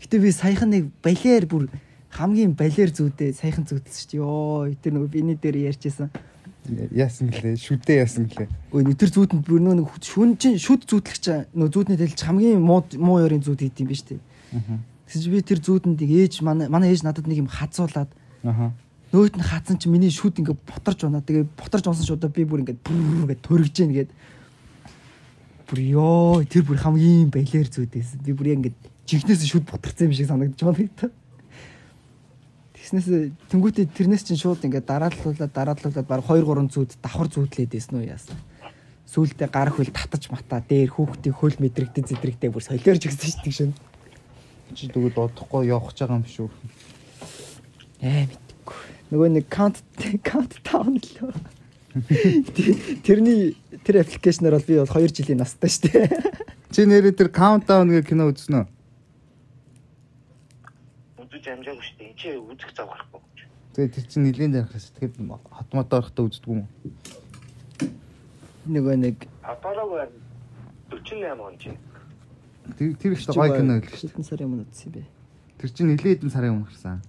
Гэтэ 0.00 0.16
би 0.18 0.32
саяхан 0.32 0.70
нэг 0.72 0.90
балер 1.04 1.46
бүр 1.46 1.68
хамгийн 2.10 2.56
балер 2.56 2.90
зүүдээ 2.90 3.36
саяхан 3.36 3.64
зүүдсэн 3.68 3.94
шүү 3.94 4.08
дээ. 4.10 4.20
Йоо, 4.20 4.74
тэр 4.80 4.92
нөгөө 4.96 5.10
биний 5.12 5.36
дээр 5.36 5.70
ярьжсэн. 5.70 6.10
Яасан 6.92 7.30
гэлээ? 7.30 7.56
Шүдээ 7.56 8.02
яасан 8.04 8.26
гэлээ? 8.28 8.48
Өө 8.72 8.96
тэр 8.96 9.10
зүүдэнд 9.12 9.44
бүр 9.44 9.60
нөгөө 9.60 10.00
шүн 10.04 10.36
чинь 10.40 10.58
шүд 10.60 10.84
зүүдлэгч 10.88 11.52
нөгөө 11.56 11.72
зүүдний 11.72 11.98
дэлж 11.98 12.20
хамгийн 12.24 12.60
муу 12.60 12.84
муу 12.96 13.20
ёрын 13.20 13.42
зүүд 13.44 13.64
хийд 13.64 13.80
юм 13.80 13.88
ба 13.88 13.96
шүү 13.96 14.08
дээ. 14.16 14.20
Аа. 14.56 14.78
Тэгэж 15.08 15.24
би 15.30 15.38
тэр 15.42 15.60
зүүдэнд 15.64 16.00
ээж 16.04 16.34
манай 16.46 16.68
манай 16.68 16.92
ээж 16.92 17.02
надад 17.02 17.26
нэг 17.26 17.42
юм 17.42 17.50
хазуулаад 17.50 18.10
Аха. 18.44 18.72
Нөөт 19.12 19.36
нь 19.36 19.42
хатсан 19.42 19.76
чи 19.76 19.90
миний 19.90 20.10
шүд 20.10 20.38
ингээ 20.38 20.54
ботарж 20.54 21.04
унаа. 21.04 21.20
Тэгээ 21.20 21.50
ботарж 21.58 21.90
унсан 21.90 22.06
шудаа 22.06 22.30
би 22.30 22.46
бүр 22.46 22.62
ингээ 22.62 22.78
бүр 22.78 23.26
ингээ 23.26 23.42
төрөгж 23.42 23.74
гин 23.74 23.92
гээд 23.92 24.10
бүр 25.66 25.78
ёо 25.98 26.46
тэр 26.46 26.62
бүр 26.62 26.78
хамгийн 26.78 27.28
балер 27.28 27.66
зүйдээс. 27.66 28.22
Би 28.22 28.32
бүр 28.32 28.54
ингээ 28.54 28.74
жигнээс 29.10 29.42
шүд 29.50 29.66
ботарсан 29.66 30.06
юм 30.06 30.14
шиг 30.14 30.30
санагдаж 30.30 30.62
байна 30.62 30.78
гэдэг. 30.86 31.10
Тэгснээс 32.78 33.06
тэнгуүтээ 33.50 33.86
тэрнээс 33.90 34.24
чинь 34.24 34.38
шууд 34.38 34.62
ингээ 34.62 34.86
дарааллуулаад 34.86 35.52
дарааллуулаад 35.52 36.06
баг 36.06 36.22
2 36.22 36.46
3 36.46 36.70
зүүд 36.70 36.90
давхар 37.02 37.28
зүүдлээд 37.28 37.70
байсан 37.74 37.94
уу 37.98 38.06
яасан. 38.06 38.38
Сүүлдээ 39.10 39.50
гар 39.50 39.70
хөл 39.74 39.90
татаж 39.90 40.30
матаа 40.30 40.62
дээр 40.62 40.94
хүүхдийн 40.94 41.34
хөл 41.34 41.58
мэдрэгдэн 41.58 42.06
зэдрэгдээ 42.06 42.50
бүр 42.54 42.62
солиорж 42.62 43.02
өгсөн 43.10 43.30
шүү 43.30 43.42
дээ 43.42 43.58
шин. 43.58 43.72
Чи 44.72 44.86
тэгвэл 44.86 45.18
удахгүй 45.28 45.66
явах 45.66 45.90
гэж 45.90 45.98
байгаа 46.06 46.18
юм 46.22 46.26
шүү. 46.30 46.48
Ээ 48.06 48.30
мэдгүй. 48.30 48.78
Нөгөө 49.10 49.28
нэг 49.34 49.46
count 49.50 49.82
count 50.22 50.54
down 50.62 50.96
лөө. 50.96 51.34
Тэрний 53.02 53.58
тэр 53.82 54.06
аппликейшнээр 54.06 54.54
бол 54.54 54.68
би 54.70 54.78
бол 54.78 54.94
2 54.94 55.10
жилийн 55.10 55.42
настай 55.42 55.68
шүү 55.68 55.90
дээ. 55.90 56.06
Чи 56.70 56.86
нэрээ 56.86 57.18
тэр 57.18 57.34
countdown 57.34 57.90
гэх 57.90 58.14
кино 58.14 58.30
үзсэн 58.30 58.62
үү? 58.62 58.79
Үзэж 61.40 61.56
амжаагүй 61.56 61.80
штэ. 61.80 62.04
Энд 62.04 62.16
чи 62.20 62.36
үзэх 62.36 62.76
зав 62.76 62.92
гарахгүй. 62.92 63.20
Тэгээ 63.72 63.94
тэр 63.96 64.04
чинь 64.12 64.24
нэлийн 64.28 64.52
дарахаас 64.52 64.92
тэгэхээр 64.92 65.40
хотмото 65.48 65.96
орохтой 65.96 66.28
үздэг 66.28 66.52
юм 66.52 66.68
уу? 66.68 66.68
Нөгөө 68.68 68.96
нэг 69.00 69.16
байна. 69.40 70.12
48 71.00 71.40
он 71.40 71.56
чи. 71.56 71.72
Тэр 72.76 72.92
тэр 72.92 73.12
их 73.16 73.24
гоё 73.24 73.56
кино 73.56 73.80
байл 73.80 73.88
шүү. 73.88 74.12
Хэдэн 74.12 74.28
сарын 74.28 74.52
өмнө 74.52 74.68
үзсэн 74.68 74.92
бэ? 74.92 75.08
Тэр 75.64 75.70
чинь 75.72 75.88
нилээд 75.96 76.20
хэдэн 76.20 76.28
сарын 76.28 76.52
өмнө 76.60 76.68
гарсан. 76.68 77.00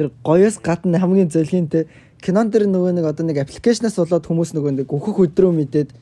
Тэр 0.00 0.08
гоёс 0.24 0.56
гадна 0.56 0.96
хамгийн 0.96 1.28
зөлхийнтэй 1.28 1.92
кинон 2.24 2.48
дэр 2.48 2.72
нөгөө 2.72 2.96
нэг 2.96 3.04
одоо 3.04 3.28
нэг 3.28 3.44
аппликейшнаас 3.44 4.00
болоод 4.00 4.24
хүмүүс 4.24 4.56
нөгөө 4.56 4.80
нэг 4.80 4.88
өөхөх 4.88 5.28
өдрөө 5.28 5.52
мэдээд 5.60 5.92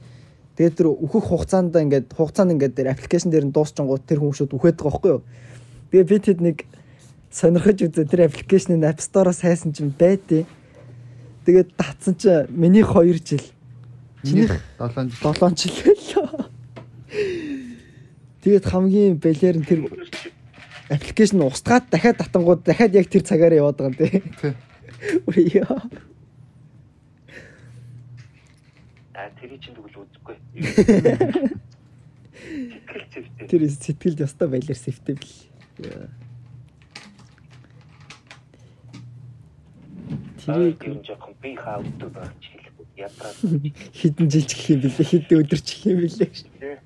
тэгээд 0.55 0.77
тэр 0.79 0.95
өөхөх 0.95 1.35
хугацаанд 1.35 1.75
ингээд 1.75 2.15
хугацаанд 2.15 2.55
ингээд 2.55 2.79
тэр 2.79 2.95
аппликейшн 2.95 3.35
дээр 3.35 3.51
нь 3.51 3.55
дуусчингууд 3.57 4.07
тэр 4.07 4.23
хүмүүсүүд 4.23 4.55
үхээд 4.55 4.79
байгаа 4.79 4.93
байхгүй 4.95 5.13
юу. 5.19 5.23
Тэгээ 5.91 6.07
би 6.09 6.19
тэд 6.19 6.41
нэг 6.43 6.57
сонирхож 7.31 7.79
үзээ 7.85 8.07
тэр 8.11 8.27
аппликейшнийг 8.27 8.83
App 8.83 9.01
Store-оос 9.01 9.45
хайсан 9.45 9.73
чинь 9.73 9.93
байдیں۔ 9.93 10.47
Тэгээд 11.47 11.77
татсан 11.79 12.15
чинь 12.19 12.51
миний 12.51 12.83
2 12.83 13.23
жил. 13.23 13.45
Чиний 14.25 14.49
7 14.79 15.11
жил 15.15 15.35
7 15.35 15.55
жил 15.55 15.75
байлаа. 15.85 16.51
Тэгээд 18.43 18.67
хамгийн 18.67 19.19
балиар 19.19 19.57
нь 19.59 19.67
тэр 19.67 19.87
аппликейшн 20.91 21.43
устгаад 21.43 21.91
дахиад 21.91 22.19
татангууд 22.19 22.63
дахиад 22.63 22.95
яг 22.95 23.11
тэр 23.11 23.23
цагаараа 23.23 23.59
яваад 23.63 23.79
байгаа 23.79 23.91
юм 23.91 23.99
тий. 23.99 24.23
Тий. 24.43 24.55
Үрийё. 25.27 25.67
А 29.15 29.31
тэрий 29.41 29.59
чинь 29.59 29.75
тэгвэл 29.75 30.03
үзэхгүй. 30.03 30.37
Сэтгэл 32.47 33.07
зүйтэй. 33.11 33.47
Тэр 33.51 33.63
сэтгэлд 33.71 34.21
ёстой 34.23 34.49
байлаар 34.49 34.79
сэвтэв 34.79 35.19
л. 35.19 35.56
Тэрийг 40.47 40.81
юм 40.89 41.05
жоохон 41.05 41.35
би 41.43 41.53
хаавдаг 41.55 42.11
байж 42.17 42.41
хэлэхгүй. 42.41 42.87
Ядраа. 42.97 43.33
хідэн 43.93 44.31
жил 44.31 44.47
ч 44.49 44.57
гэх 44.57 44.71
юм 44.73 44.81
бэлээ 44.81 45.11
хідэн 45.11 45.41
өдөр 45.45 45.61
ч 45.61 45.69
гэх 45.77 45.87
юм 45.93 46.01
бэлээ. 46.01 46.81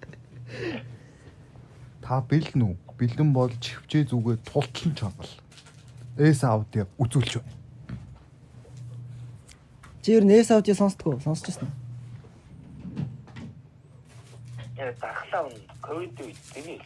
та 2.02 2.18
бэлэн 2.24 2.62
үү? 2.66 2.74
Бэлэн 2.98 3.30
бол 3.30 3.52
чивчээ 3.62 4.10
зүгээ 4.10 4.36
тултлан 4.42 4.92
чавал. 4.98 5.30
Эс 6.18 6.42
аудио 6.42 6.90
үзүүлж 6.98 7.38
байна. 7.38 7.54
Чи 10.02 10.18
ер 10.18 10.24
нь 10.24 10.34
эс 10.34 10.50
аудио 10.50 10.74
сонсдгоо 10.74 11.20
сонсч 11.22 11.54
байна. 11.54 11.70
Яа 14.76 14.92
дархлаа 14.98 15.46
он 15.46 15.69
ковид 15.90 16.14
үед 16.22 16.38
тийм 16.54 16.66
ээ. 16.70 16.82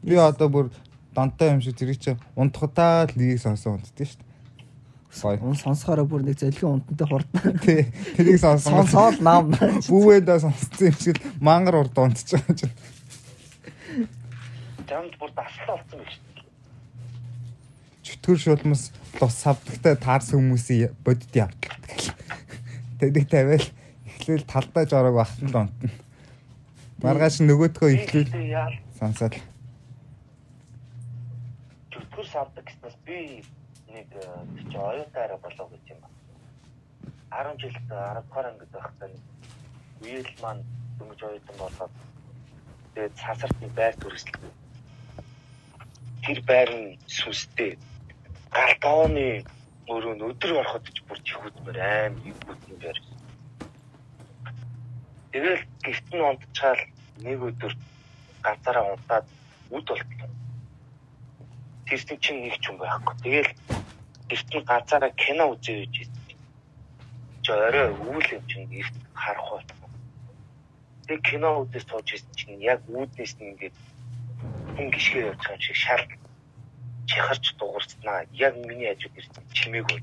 Би 0.00 0.16
одоо 0.16 0.48
бүр 0.48 0.72
донтой 1.12 1.52
юм 1.52 1.60
шиг 1.60 1.76
зэрэг 1.76 2.00
чи 2.00 2.16
унтахтаа 2.32 3.04
л 3.04 3.12
нэг 3.20 3.36
сонсон 3.36 3.76
унтдээ 3.76 4.08
шүү 4.08 4.24
дээ. 4.24 5.44
Уун 5.44 5.60
сонсохороо 5.60 6.08
бүр 6.08 6.24
нэг 6.24 6.40
золигийн 6.40 6.80
унтантай 6.80 7.04
хурдан. 7.04 7.58
Тий. 7.60 7.92
Тэрийг 8.16 8.40
сонсон. 8.40 8.88
Сонсоод 8.88 9.20
нам. 9.20 9.52
Бүвэдээ 9.52 10.48
сонссон 10.48 10.88
юм 10.88 10.96
шиг 10.96 11.20
мангар 11.36 11.84
урд 11.84 12.00
унтж 12.00 12.32
байгаа 12.32 12.56
чинь. 12.56 12.72
Жамд 14.88 15.12
бүр 15.20 15.30
дархлаа 15.36 15.76
болсон 15.76 16.00
байх 16.00 16.16
шүү. 16.16 16.24
Чөтгөр 18.08 18.38
шулмас 18.40 18.88
лус 19.20 19.36
савдагтай 19.36 20.00
таарс 20.00 20.32
хүмүүсийн 20.32 20.96
бодит 21.04 21.36
явдал. 21.36 21.76
Тэдэг 22.98 23.30
тавиал 23.30 23.66
эхлээл 24.06 24.44
талдаа 24.50 24.84
жорог 24.90 25.14
бахтан 25.14 25.48
л 25.48 25.56
унтна. 25.62 25.90
Маргааш 26.98 27.38
нөгөөдгөө 27.46 27.90
эхлүүл 27.94 28.30
яа 28.50 28.74
сонсоод 28.98 29.38
зүтгэр 31.94 32.26
савдаг 32.26 32.64
гэснээр 32.66 32.96
би 33.06 33.18
нэг 33.94 34.08
э, 34.18 34.26
чи 34.70 34.76
оюутаараа 34.76 35.38
болоо 35.38 35.66
гэж 35.70 35.84
юм 35.94 36.00
байна. 36.02 37.54
10 37.54 37.62
жилд 37.62 37.78
10 37.86 38.26
дугаар 38.26 38.46
ангид 38.50 38.70
байхдаа 38.74 39.08
нэг 39.08 39.22
үеэл 40.02 40.32
маань 40.42 40.62
дөнгөж 40.98 41.20
оюутан 41.22 41.56
болоод 41.62 41.94
тэгээд 42.94 43.14
сансартны 43.22 43.68
байр 43.78 43.94
төрөслөө. 44.02 44.50
Тэр 46.26 46.38
байр 46.50 46.70
нь 46.74 46.98
сүнстэй 47.06 47.78
гал 48.50 48.74
тооны 49.88 50.04
өрөө 50.04 50.14
нь 50.20 50.26
өдөр 50.28 50.52
ороход 50.60 50.84
ч 50.92 51.00
бүр 51.08 51.18
чихүүдмээр 51.24 51.78
аим 51.80 52.14
игүүтэн 52.28 52.76
байр. 52.76 52.98
Тэгэл 55.32 55.64
гэрт 55.80 56.06
нь 56.12 56.26
унтчаал 56.28 56.82
нэг 57.24 57.38
өдөр 57.48 57.72
ганцаараа 58.44 58.92
унтаад 58.92 59.26
үд 59.72 59.86
болтлоо. 59.88 60.28
Тэрсэн 61.88 62.20
чинь 62.20 62.44
нэг 62.44 62.60
ч 62.60 62.68
юм 62.68 62.76
байхгүй. 62.76 63.16
Тэгэл 63.24 63.52
гэрт 64.28 64.48
нь 64.52 64.68
ганцаараа 64.68 65.12
кино 65.16 65.44
үзээ 65.56 65.88
гэж 65.88 65.94
хэлсэн. 65.96 66.36
Чи 67.44 67.50
орой 67.52 67.88
өвөл 67.96 68.28
юм 68.36 68.44
чинь 68.44 68.68
гэрт 68.68 68.96
харах 69.16 69.48
бол. 69.56 69.68
Тэг 71.08 71.20
кино 71.24 71.64
үзэж 71.64 71.84
сууж 71.88 72.08
ирсэн 72.12 72.34
чинь 72.36 72.60
яг 72.60 72.84
үүднээс 72.92 73.40
нь 73.40 73.56
ингээд 73.56 73.76
хүн 74.76 74.88
гიშгээ 74.92 75.32
явж 75.32 75.40
байгаа 75.40 75.56
юм 75.56 75.64
шиг 75.64 75.76
шал 75.80 76.04
чихарч 77.08 77.56
дуурснаа. 77.58 78.28
Яг 78.32 78.54
миний 78.68 78.92
хажууд 78.92 79.16
ирсэн 79.16 79.44
чимээг 79.56 79.88
үү. 79.88 80.00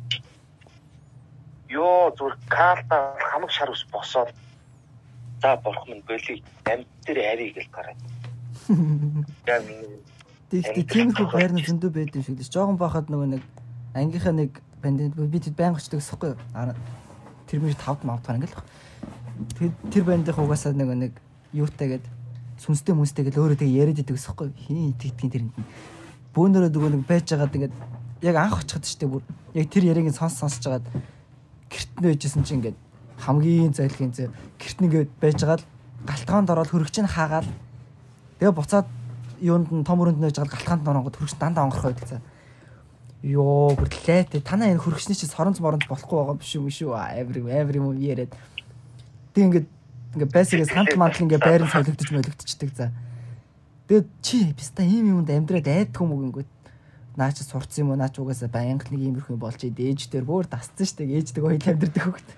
Йоо 1.69 2.11
зүр 2.17 2.33
калта 2.49 3.15
хамаг 3.29 3.51
шар 3.53 3.69
ус 3.69 3.85
босоод 3.93 4.33
за 5.41 5.55
болох 5.61 5.85
минь 5.87 6.03
боли 6.09 6.43
амьд 6.65 6.87
дээр 7.05 7.19
арий 7.31 7.51
гэл 7.53 7.69
гараад. 7.71 8.01
Яг 9.47 9.61
миний 9.69 10.01
Тэгэхдээ 10.55 10.85
тиймэрхүү 10.85 11.27
байрны 11.33 11.61
зөндөө 11.65 11.91
байд 11.91 12.15
юм 12.15 12.23
шиг 12.23 12.37
л. 12.37 12.45
Жогон 12.45 12.77
бахад 12.77 13.09
нөгөө 13.09 13.27
нэг 13.33 13.43
ангийнхаа 13.97 14.33
нэг 14.33 14.61
бандд 14.77 15.17
би 15.17 15.39
тэд 15.41 15.57
байнга 15.57 15.81
очдог 15.81 15.99
гэсэхгүй. 15.99 16.37
Тэр 17.49 17.59
мөр 17.65 17.73
тавд 17.73 18.05
мавдгаар 18.05 18.37
ингээл. 18.37 18.61
Тэгээд 19.57 19.75
тэр 19.89 20.03
бандын 20.05 20.37
угаасаа 20.37 20.77
нөгөө 20.77 20.97
нэг 21.01 21.13
юутай 21.49 21.97
гээд 21.97 22.05
сүнстэй 22.61 22.93
мүнстэй 22.93 23.25
гээд 23.25 23.41
өөрөө 23.41 23.57
тэгээ 23.57 23.79
яриад 23.81 23.99
идэг 24.05 24.15
гэсэхгүй. 24.15 24.53
Хин 24.53 24.93
итгэдгийн 24.93 25.33
тэрэнд 25.33 25.55
нь. 25.57 25.67
Бөөнөрөө 26.35 26.71
нөгөө 26.75 26.91
нэг 26.91 27.03
байж 27.07 27.31
байгаад 27.31 27.55
ингээд 27.55 27.75
яг 28.27 28.35
анх 28.35 28.59
очиход 28.59 28.85
штеп 28.85 29.09
бүр. 29.09 29.23
Яг 29.55 29.71
тэр 29.71 29.87
яриг 29.87 30.11
нь 30.11 30.15
сонс 30.15 30.35
сонсож 30.35 30.67
байгаад 30.67 30.87
гэрт 31.71 31.91
нь 31.95 32.05
байжсэн 32.11 32.43
чинь 32.43 32.59
ингээд 32.59 32.77
хамгийн 33.23 33.71
зайлгийн 33.71 34.11
зэ 34.11 34.27
гэрт 34.59 34.77
нь 34.83 34.87
ингээд 34.91 35.11
байжгаад 35.23 35.63
галтгаанд 36.03 36.51
ороод 36.51 36.71
хөрөгч 36.75 36.99
нь 36.99 37.07
хаагаал. 37.07 37.47
Тэгээ 38.43 38.51
буцаад 38.51 38.87
юунд 39.39 39.71
нь 39.71 39.87
том 39.87 40.03
өрөнд 40.03 40.19
нэж 40.19 40.35
гал 40.35 40.51
галтгаанд 40.51 40.83
норонгод 40.83 41.15
хөрөгч 41.15 41.39
дандаа 41.39 41.71
онгорхоо 41.71 41.95
байдалцаа 41.95 42.21
ёо 43.25 43.73
бүртлээ 43.73 44.43
танаа 44.45 44.69
энэ 44.69 44.83
хөрөгчний 44.85 45.17
чи 45.17 45.25
соронц 45.25 45.57
моронц 45.57 45.89
болохгүй 45.89 46.13
байгаа 46.13 46.37
биш 46.37 46.53
юм 46.53 46.69
шүү. 46.69 46.93
Every 46.93 47.41
every 47.49 47.81
юм 47.81 47.97
яриад. 47.97 48.29
Тэг 49.33 49.49
ингээд 49.49 49.67
ингээд 50.13 50.31
байсагаас 50.35 50.69
хамт 50.69 50.93
мантал 50.93 51.25
ингээд 51.25 51.41
байрын 51.41 51.71
солигдож 51.73 52.09
молигдчихдаг 52.13 52.69
за 52.77 52.85
тэгээд 53.87 54.07
чи 54.21 54.37
биста 54.53 54.83
ийм 54.83 55.13
юмд 55.13 55.29
амьдраад 55.29 55.67
айдах 55.67 56.01
юм 56.01 56.11
уу 56.13 56.21
гингүүд 56.25 56.49
наа 57.15 57.31
чи 57.31 57.43
сурцсан 57.43 57.85
юм 57.85 57.89
уу? 57.93 57.99
Наа 57.99 58.11
ч 58.11 58.19
угаасаа 58.19 58.51
баянг 58.51 58.83
нэг 58.91 59.01
иймэрхүү 59.01 59.35
юм 59.35 59.41
болж 59.41 59.61
ээж 59.63 60.11
дээр 60.11 60.25
бүр 60.27 60.47
дасцсан 60.49 60.85
штэ. 60.85 61.07
Ээждэг 61.07 61.43
хоёул 61.43 61.63
амьдрдаг 61.63 62.03
хөгт 62.03 62.29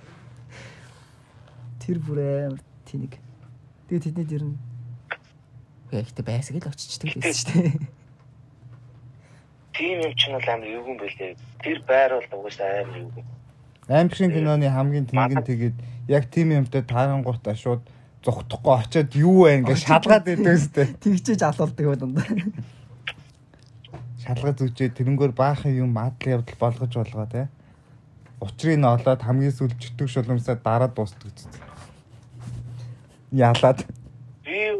тэр 1.82 1.98
бүр 2.04 2.20
амар 2.52 2.62
тэнэг. 2.86 3.14
Тэгээд 3.90 4.06
тэдний 4.12 4.28
дэр 4.28 4.44
нь 4.46 4.58
ихтэй 5.92 6.26
байсаг 6.28 6.62
л 6.62 6.70
очичдаг 6.70 7.10
гэсэн 7.16 7.34
штэ. 7.34 7.80
Тийм 9.74 9.98
юм 10.04 10.14
чинь 10.14 10.36
бол 10.38 10.50
амар 10.52 10.68
эвгүй 10.68 10.92
юм 10.94 11.00
байлээ. 11.02 11.34
Тэр 11.64 11.80
байр 11.88 12.12
бол 12.22 12.38
угаасаа 12.44 12.86
амар 12.86 12.98
эвгүй. 13.02 13.24
Аймшин 13.88 14.30
киноны 14.36 14.70
хамгийн 14.70 15.08
тэнэг 15.10 15.34
нь 15.42 15.48
тэгээд 15.48 15.76
яг 16.12 16.24
тийм 16.30 16.54
юмтай 16.54 16.84
таарангуутаа 16.84 17.56
шууд 17.56 17.82
зүхтахгүй 18.28 18.74
очиод 18.76 19.12
юу 19.16 19.48
вэ 19.48 19.64
ингээ 19.64 19.78
шалгаад 19.88 20.28
идэв 20.28 20.60
өстэй. 20.60 20.86
тэгчээж 21.00 21.42
алуулдаг 21.48 21.86
байх 21.88 22.00
дандаа 22.04 22.28
Шалгаж 24.28 24.60
үчээ 24.60 24.92
тэрнгөр 24.92 25.32
баахан 25.32 25.72
юм 25.72 25.96
мадлын 25.96 26.44
явдал 26.44 26.60
болгож 26.60 26.92
болгоо 27.00 27.28
те. 27.32 27.48
Учрыг 28.44 28.76
нь 28.76 28.84
олоод 28.84 29.24
хамгийн 29.24 29.56
сүүл 29.56 29.72
чөтгөх 29.80 30.12
шулмсаа 30.12 30.60
дараад 30.60 30.92
дуустдаг 30.92 31.32
зү. 31.32 31.48
Ялаад. 33.32 33.88
Би 34.44 34.76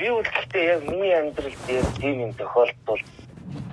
би 0.00 0.06
гэхдээ 0.08 0.64
яг 0.72 0.80
миний 0.88 1.12
амьдралд 1.12 1.60
яг 1.68 1.86
тийм 2.00 2.16
юм 2.24 2.32
тохиолдол 2.32 3.04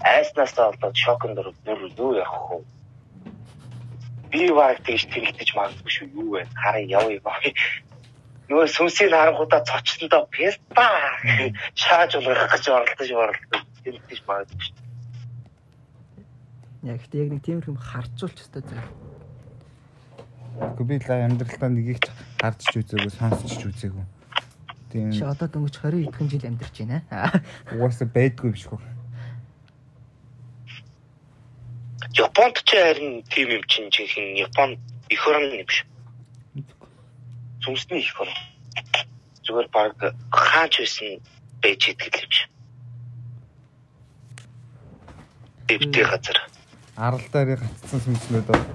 айснасаа 0.04 0.76
болоод 0.76 0.96
шоконд 1.00 1.40
ороод 1.40 1.60
бүр 1.64 1.80
юу 1.96 2.20
явах 2.20 2.44
вэ? 2.52 2.60
Би 4.36 4.52
баг 4.52 4.84
тэгж 4.84 5.16
тэрэгдэж 5.16 5.50
магадгүй 5.56 5.92
шүү 5.96 6.08
юу 6.12 6.30
вэ? 6.36 6.44
Хараа 6.60 6.84
явъя 6.84 7.24
баа. 7.24 7.40
Нөгөө 8.50 8.68
сүнсийг 8.70 9.10
харангуудаа 9.12 9.62
цочтондоо 9.66 10.24
песта 10.30 10.86
шааж 11.74 12.12
болгох 12.22 12.52
гэж 12.54 12.66
оролдож 12.70 13.10
оролдож 13.10 13.62
тэрэгдэж 13.84 14.20
магадгүй 14.30 14.62
шүү. 14.66 14.76
яг 16.86 17.02
ихтэй 17.02 17.22
яг 17.26 17.30
нэг 17.34 17.42
тиймэрхүү 17.42 17.74
юм 17.74 17.82
харцуулч 17.82 18.38
өстой 18.46 18.62
заа 18.70 18.86
Гэхдээ 20.56 20.88
би 20.88 20.96
л 21.04 21.12
амьдралдаа 21.12 21.70
нэгийг 21.70 22.06
харж 22.40 22.60
ч 22.64 22.80
үзээгүй, 22.80 23.12
сонсч 23.12 23.60
ч 23.60 23.64
үзээгүй. 23.68 24.06
Тийм 24.88 25.12
чи 25.12 25.28
одоо 25.28 25.52
дөнгөж 25.52 25.76
20 25.84 26.08
эдхэн 26.08 26.32
жил 26.32 26.48
амьдарч 26.48 26.76
байна 26.80 27.04
угаасаа 27.76 28.08
байдгүй 28.08 28.56
шиг 28.56 28.80
байна. 28.80 28.96
Японд 32.16 32.56
ч 32.64 32.70
харин 32.72 33.20
тийм 33.28 33.48
юм 33.60 33.64
чинь 33.68 33.92
жинхэнэ 33.92 34.48
Японд 34.48 34.80
эх 35.12 35.28
орн 35.28 35.52
юм 35.60 35.68
биш. 35.68 35.84
Сүнсний 37.66 38.06
эх 38.06 38.22
орн. 38.22 38.36
зүгээр 39.46 39.68
баг 39.74 39.94
хаач 40.30 40.74
байсан 40.82 41.22
байж 41.62 41.82
идэх 41.90 42.14
юм 42.22 42.32
шиг. 42.32 42.50
Дэвтэй 45.68 46.06
газар. 46.06 46.38
Арал 46.98 47.26
дээр 47.34 47.62
гацсан 47.62 48.00
сүнслүүд 48.06 48.48
бол 48.50 48.66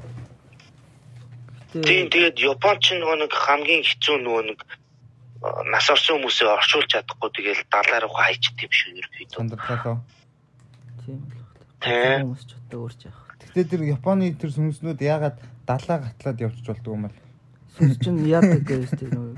Тийм 1.70 2.10
тэгээд 2.10 2.36
Японч 2.42 2.98
нөгөө 2.98 3.16
нэг 3.22 3.30
хамгийн 3.30 3.86
хэцүү 3.86 4.16
нөгөө 4.26 4.42
нэг 4.50 4.58
нас 5.70 5.86
орсон 5.86 6.18
хүмүүсээ 6.18 6.50
орчуулж 6.50 6.90
чадахгүй 6.90 7.30
тэгэл 7.30 7.62
далаар 7.70 8.02
руу 8.02 8.18
хайчд 8.18 8.58
юм 8.58 8.72
шүү 8.74 8.90
ерөөхдөө. 8.98 9.30
чандралаа. 9.38 10.02
Тийм 11.06 11.18
л 11.30 11.38
байна. 11.78 12.26
Хүмүүс 12.26 12.42
ч 12.42 12.52
одоо 12.58 12.78
өөрч 12.90 13.00
яах. 13.06 13.22
Гэхдээ 13.38 13.66
тэр 13.70 13.82
Японы 13.86 14.34
тэр 14.34 14.50
сүнслүүд 14.50 14.98
яагаад 14.98 15.38
далаа 15.62 15.98
гатлаад 16.10 16.42
явчих 16.42 16.66
болдгоо 16.66 16.94
юм 16.98 17.02
бол. 17.06 17.18
Сүнс 17.80 17.96
чинь 17.96 18.20
яадаг 18.28 18.60
гэж 18.68 18.92
тэр 19.00 19.16
нөгөө 19.16 19.34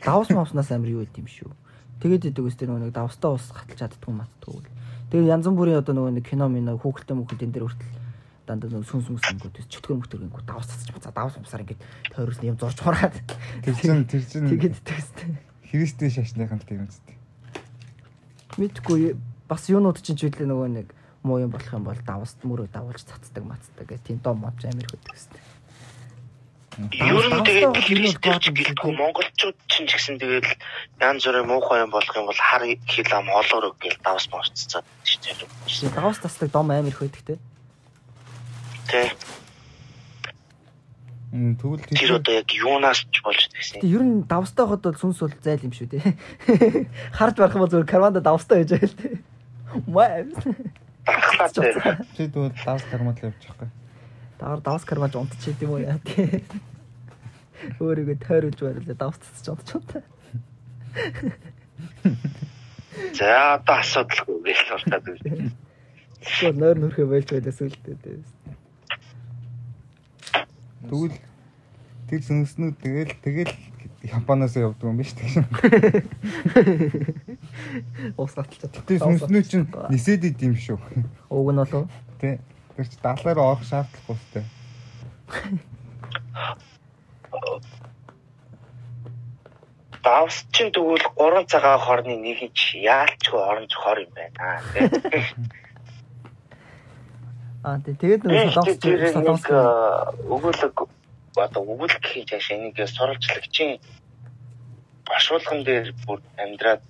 давс 0.00 0.32
мавснаас 0.32 0.72
амар 0.72 0.88
юу 0.88 1.04
гэдэм 1.04 1.28
шүү. 1.28 1.52
Тэгээд 2.00 2.32
идэг 2.32 2.48
үс 2.48 2.56
тэр 2.56 2.72
нөгөө 2.72 2.88
нэг 2.88 2.96
давстаа 2.96 3.36
ус 3.36 3.52
гаталж 3.52 3.76
чаддгүй 3.76 4.14
матдгүй. 4.16 4.64
Тэгээд 5.12 5.28
янз 5.28 5.46
бүрийн 5.52 5.84
одоо 5.84 5.92
нөгөө 5.92 6.12
нэг 6.16 6.24
кино 6.24 6.48
минь 6.48 6.72
хүүхэлтэй 6.72 7.16
мөхөлтэн 7.16 7.52
дээр 7.52 7.68
хүртэл 7.68 7.92
дандаа 8.48 8.70
нөгөө 8.72 8.88
сүнс 8.88 9.08
мүс 9.12 9.24
ингэдэг 9.28 9.68
чөтгөр 9.68 10.00
мөтгөргөнгүү 10.00 10.44
давс 10.48 10.68
цацж 10.72 10.88
бацаа 10.96 11.12
давс 11.12 11.36
умсаар 11.36 11.64
ингээд 11.68 11.84
тойроос 12.16 12.40
юм 12.40 12.56
зорж 12.56 12.78
хураад. 12.80 13.16
Тэр 13.60 13.76
чин 13.76 14.08
тэр 14.08 14.24
чин 14.24 14.48
Тэгээд 14.48 14.80
идэг 14.80 14.96
үстэй. 14.96 15.28
Христийн 15.68 16.12
шашныхан 16.12 16.60
тийм 16.64 16.88
үстэй. 16.88 17.16
Мэдгүй 18.56 19.20
бас 19.48 19.68
юунууд 19.68 20.00
чинь 20.00 20.16
ч 20.16 20.32
үлээ 20.32 20.48
нөгөө 20.48 20.68
нэг 20.80 20.88
муу 21.24 21.44
юм 21.44 21.52
болох 21.52 21.72
юм 21.72 21.84
бол 21.84 22.00
давс 22.00 22.36
мөрөө 22.40 22.72
давуулж 22.72 23.04
цацдаг 23.04 23.44
мацдаг 23.44 23.84
гэх 23.84 24.00
тийм 24.00 24.20
дом 24.24 24.40
мовч 24.40 24.64
амир 24.64 24.88
хөдөг 24.88 25.12
үстэй. 25.12 25.40
Ер 26.78 27.26
нь 27.26 27.42
тэгээд 27.42 27.74
Давстаа 27.74 27.82
христтэй 27.82 28.38
ч 28.38 28.46
гол 28.46 28.54
гэлтгүй 28.54 28.92
монголчууд 28.94 29.58
чинь 29.66 29.90
ч 29.90 29.98
гэсэн 29.98 30.22
тэгээд 30.22 30.46
янз 31.02 31.26
бүрийн 31.26 31.50
муухай 31.50 31.82
юм 31.82 31.90
болох 31.90 32.14
юм 32.14 32.30
бол 32.30 32.38
хар 32.38 32.62
хил 32.86 33.10
ам 33.18 33.26
олоор 33.34 33.74
гэл 33.82 33.98
давс 33.98 34.30
морццаад 34.30 34.86
шүү 35.02 35.90
дээ. 35.90 35.98
Давс 35.98 36.22
тасдаг 36.22 36.54
дом 36.54 36.70
амир 36.70 36.94
хөдөг 36.94 37.18
те. 37.26 37.34
Тэ. 38.86 39.10
Мм, 41.34 41.58
Тэгвэл 41.58 41.82
Тэр 41.82 42.22
одоо 42.22 42.34
яг 42.38 42.48
юунаас 42.54 43.02
ч 43.10 43.26
болж 43.26 43.50
гэсэн. 43.50 43.82
Тэг 43.82 43.90
ер 43.90 44.02
нь 44.06 44.22
давстай 44.30 44.64
хот 44.70 44.86
бол 44.86 44.94
сүнс 44.94 45.18
бол 45.18 45.34
зайл 45.42 45.66
юм 45.66 45.74
шүү 45.74 45.90
те. 45.90 45.98
Харж 47.18 47.34
барах 47.42 47.58
юм 47.58 47.66
бол 47.66 47.72
зүгээр 47.74 47.90
карванда 47.90 48.22
давстай 48.22 48.62
байж 48.62 48.70
байгаа 48.78 48.86
л 48.86 48.96
те. 49.02 49.18
Маа. 49.90 50.22
Чи 52.14 52.30
тэгвэл 52.30 52.54
давс 52.54 52.86
кармал 52.86 53.18
явчих 53.18 53.50
байхгүй. 53.50 53.68
Дагаар 54.38 54.60
давс 54.62 54.84
карваж 54.84 55.14
унтчих 55.18 55.58
юм 55.62 55.74
уу 55.74 55.82
яа 55.82 55.98
тий. 56.06 56.44
Өөрийгөө 57.82 58.18
тойруулж 58.22 58.60
барилаа 58.62 58.96
давс 58.96 59.18
цацж 59.18 59.50
унтчих. 59.50 59.82
За 63.18 63.58
одоо 63.58 63.76
асуудалгүй 63.82 64.38
гэж 64.46 64.58
болтаад 64.70 65.06
үү. 65.10 65.50
Тэгвэл 66.22 66.58
нойр 66.58 66.78
нүрхээ 66.78 67.06
байлж 67.06 67.28
байлаа 67.34 67.54
сүлдээ 67.54 67.96
тий. 67.98 68.22
Тэгвэл 70.86 71.18
тэр 72.08 72.20
сүнснүүд 72.22 72.76
тэгэл 72.78 73.14
тэгэл 73.22 73.52
Японоос 73.98 74.54
явдаг 74.54 74.86
юм 74.86 74.96
биш 74.96 75.10
тийм. 75.18 75.42
Ус 78.16 78.32
гаталчаад. 78.38 78.86
Тэр 78.86 79.02
сүнснүүд 79.02 79.46
чинь 79.50 79.66
нисэд 79.90 80.22
идэм 80.30 80.54
шүү. 80.54 80.78
Уг 81.26 81.50
нь 81.50 81.58
болов. 81.58 81.90
Тэ. 82.22 82.38
Тэр 82.78 82.86
чи 82.86 82.98
далаар 83.02 83.38
орох 83.42 83.66
шаардлагагүй 83.66 84.16
сте. 84.22 84.46
Давс 90.06 90.46
чинь 90.54 90.70
тэгвэл 90.70 91.02
3 91.18 91.50
цагаан 91.50 91.82
хорны 91.82 92.14
нэг 92.22 92.38
нь 92.38 92.54
ч 92.54 92.78
яалчгүй 92.78 93.42
оронж 93.42 93.74
хор 93.74 93.98
юм 93.98 94.14
байна. 94.14 94.62
Аа 97.66 97.82
тий 97.82 97.98
тэгээд 97.98 98.22
нөгөө 98.22 98.54
солонгос 98.54 98.78
нэг 98.86 99.10
солонгос 99.10 99.44
э, 99.50 99.58
өгүүлэг 100.30 100.76
одоо 101.34 101.62
өгүүлэг 101.66 102.04
юм 102.14 102.30
чааш 102.30 102.46
энийг 102.54 102.78
сурвалжлагчийн 102.78 103.82
башуулган 105.02 105.66
дээр 105.66 105.90
бүр 106.06 106.22
амьдраад 106.38 106.86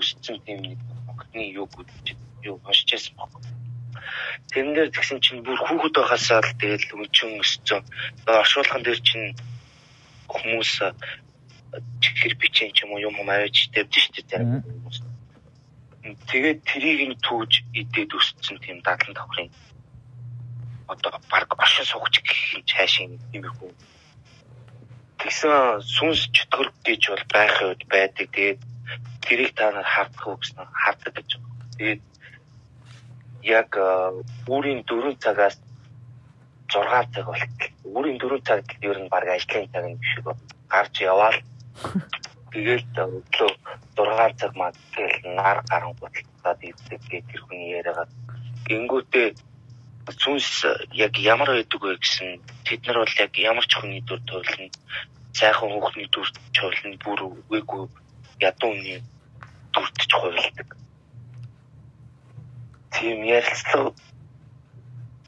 үсцэн 0.00 0.40
тийм 0.48 0.64
нэг 0.64 0.80
огтны 1.12 1.44
юу 1.52 1.68
гэж 1.68 2.16
юу 2.48 2.56
уншижсэн 2.64 3.20
баг. 3.20 3.36
Тэрэн 4.52 4.74
дээр 4.74 4.90
тэгсэн 4.92 5.18
чинь 5.20 5.44
бүр 5.44 5.58
хүүхэд 5.58 5.94
байхасаа 5.96 6.40
л 6.42 6.58
тэгэл 6.60 6.86
өнчөн 6.94 7.40
өссөн. 7.42 7.80
Оршуулган 8.26 8.82
дээр 8.84 9.00
чинь 9.00 9.36
хүмүүс 10.30 10.72
чихэр 12.02 12.34
бичэн 12.38 12.70
ч 12.74 12.84
юм 12.84 12.94
уу 12.94 13.04
юм 13.04 13.16
аваач 13.20 13.70
тавьж 13.74 13.94
штэ 13.94 14.22
зарим 14.30 14.62
хүмүүс. 14.62 14.98
Тэгээд 16.30 16.58
трийг 16.68 17.00
нь 17.08 17.16
түүж 17.24 17.52
идээд 17.72 18.10
өссөн 18.12 18.56
тийм 18.60 18.78
дадлан 18.84 19.14
давхрын 19.16 19.50
одоо 20.92 21.10
баг 21.32 21.48
оршин 21.56 21.88
суугч 21.88 22.20
гэх 22.20 22.60
юм 22.60 22.62
цаашийн 22.68 23.16
тиймэрхүү 23.32 23.72
тэгсэн 25.24 25.80
сүнс 25.80 26.28
чөтгөр 26.36 26.68
гэж 26.84 27.02
бол 27.08 27.24
байх 27.32 27.56
үед 27.64 27.82
байдаг. 27.88 28.28
Тэгээд 28.28 28.60
тэрийг 29.24 29.56
та 29.56 29.72
нар 29.72 29.88
хардах 29.88 30.26
уу 30.28 30.36
гэсэн 30.36 30.68
хардаг 30.68 31.12
гэж. 31.16 31.30
Тэгээд 31.80 32.02
яг 33.44 33.76
э, 33.76 34.24
үүрийн 34.48 34.82
4 34.88 35.20
цагаас 35.20 35.60
6 36.72 37.12
цаг 37.14 37.26
болтол. 37.28 37.72
Үүрийн 37.84 38.18
4 38.18 38.40
цаг 38.48 38.64
ер 38.80 38.98
нь 38.98 39.12
баг 39.12 39.28
ажлын 39.28 39.68
цаг 39.72 39.84
юм 39.84 40.00
шиг 40.00 40.26
гарч 40.72 40.94
яваал. 41.04 41.38
Тэгээд 42.52 42.92
э, 42.96 43.04
өглөө 43.04 43.52
6 43.96 44.40
цаг 44.40 44.52
маа. 44.56 44.72
Тэгэл 44.96 45.36
нар 45.36 45.60
гарангуудлаад 45.68 46.60
ирдэг 46.64 47.00
гэх 47.10 47.24
тэр 47.28 47.40
хүний 47.44 47.76
яриагаа 47.76 48.08
гингүүтээ 48.68 49.28
сүнс 50.12 50.64
яг 50.92 51.16
ямар 51.18 51.48
байдаг 51.48 51.80
вэ 51.80 51.96
гэсэн 52.00 52.40
тэд 52.64 52.80
нар 52.84 52.98
бол 53.00 53.14
яг 53.24 53.32
ямар 53.36 53.64
ч 53.64 53.72
хүний 53.76 54.02
дүр 54.04 54.20
тойлно 54.28 54.68
сайхан 55.32 55.72
хүүхний 55.72 56.08
дүр 56.12 56.28
тойлно 56.56 56.96
бүр 57.04 57.20
үгээгүй 57.28 57.84
ядуу 58.44 58.70
хүний 58.72 59.00
дүртж 59.72 60.10
хувилдаг 60.12 60.68
тийм 62.94 63.24
ярилцлага 63.26 63.92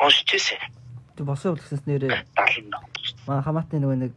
уншиж 0.01 0.31
ирсэн 0.35 0.61
Тэг 1.17 1.25
босон 1.27 1.57
үлгсэнс 1.57 1.89
нэрээ 1.89 2.13
70 2.37 2.69
маа 3.25 3.41
хамаатны 3.41 3.81
нөгөө 3.81 3.99
нэг 4.05 4.13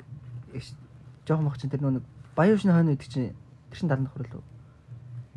жоохон 1.24 1.48
мах 1.48 1.56
чинь 1.56 1.72
тэр 1.72 1.80
нөгөө 1.80 1.96
нэг 2.02 2.06
баяушны 2.36 2.76
хойно 2.76 2.92
гэдэг 2.92 3.08
чинь 3.08 3.32
тэр 3.72 3.78
чинь 3.80 3.88
70 3.88 4.04
давхар 4.04 4.28
л 4.28 4.36
үү? 4.40 4.46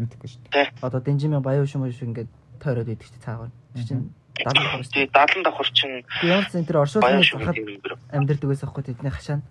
Мэдхгүй 0.03 0.29
шүү 0.29 0.43
дээ. 0.51 0.67
Одоо 0.83 1.01
дэнжимэн 1.01 1.45
баяуш 1.45 1.79
юм 1.79 1.87
шиг 1.87 2.11
ингээд 2.11 2.31
тойроод 2.59 2.91
идэг 2.91 3.07
чинь 3.07 3.23
цаагаар. 3.23 3.53
Тэр 3.79 3.87
чинь 3.87 4.05
70 4.43 4.59
давхар 4.59 4.83
шүү. 4.83 4.91
тий 4.91 5.07
70 5.07 5.45
давхар 5.47 5.69
чинь 5.71 5.97
ч 6.03 6.51
зэн 6.51 6.67
тэр 6.67 6.77
шүү 6.83 7.01
хахад 7.01 7.57
амьдэрдэг 8.11 8.49
байсан 8.51 8.69
хгүй 8.73 8.83
тэдний 8.83 9.13
хашаана. 9.15 9.47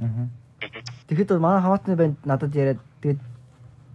Аа. 0.00 0.28
Тэгэхэд 1.10 1.36
манай 1.36 1.60
хамаатны 1.60 1.96
банд 2.00 2.16
надад 2.24 2.54
яриад 2.56 2.80
тэгээд 3.02 3.20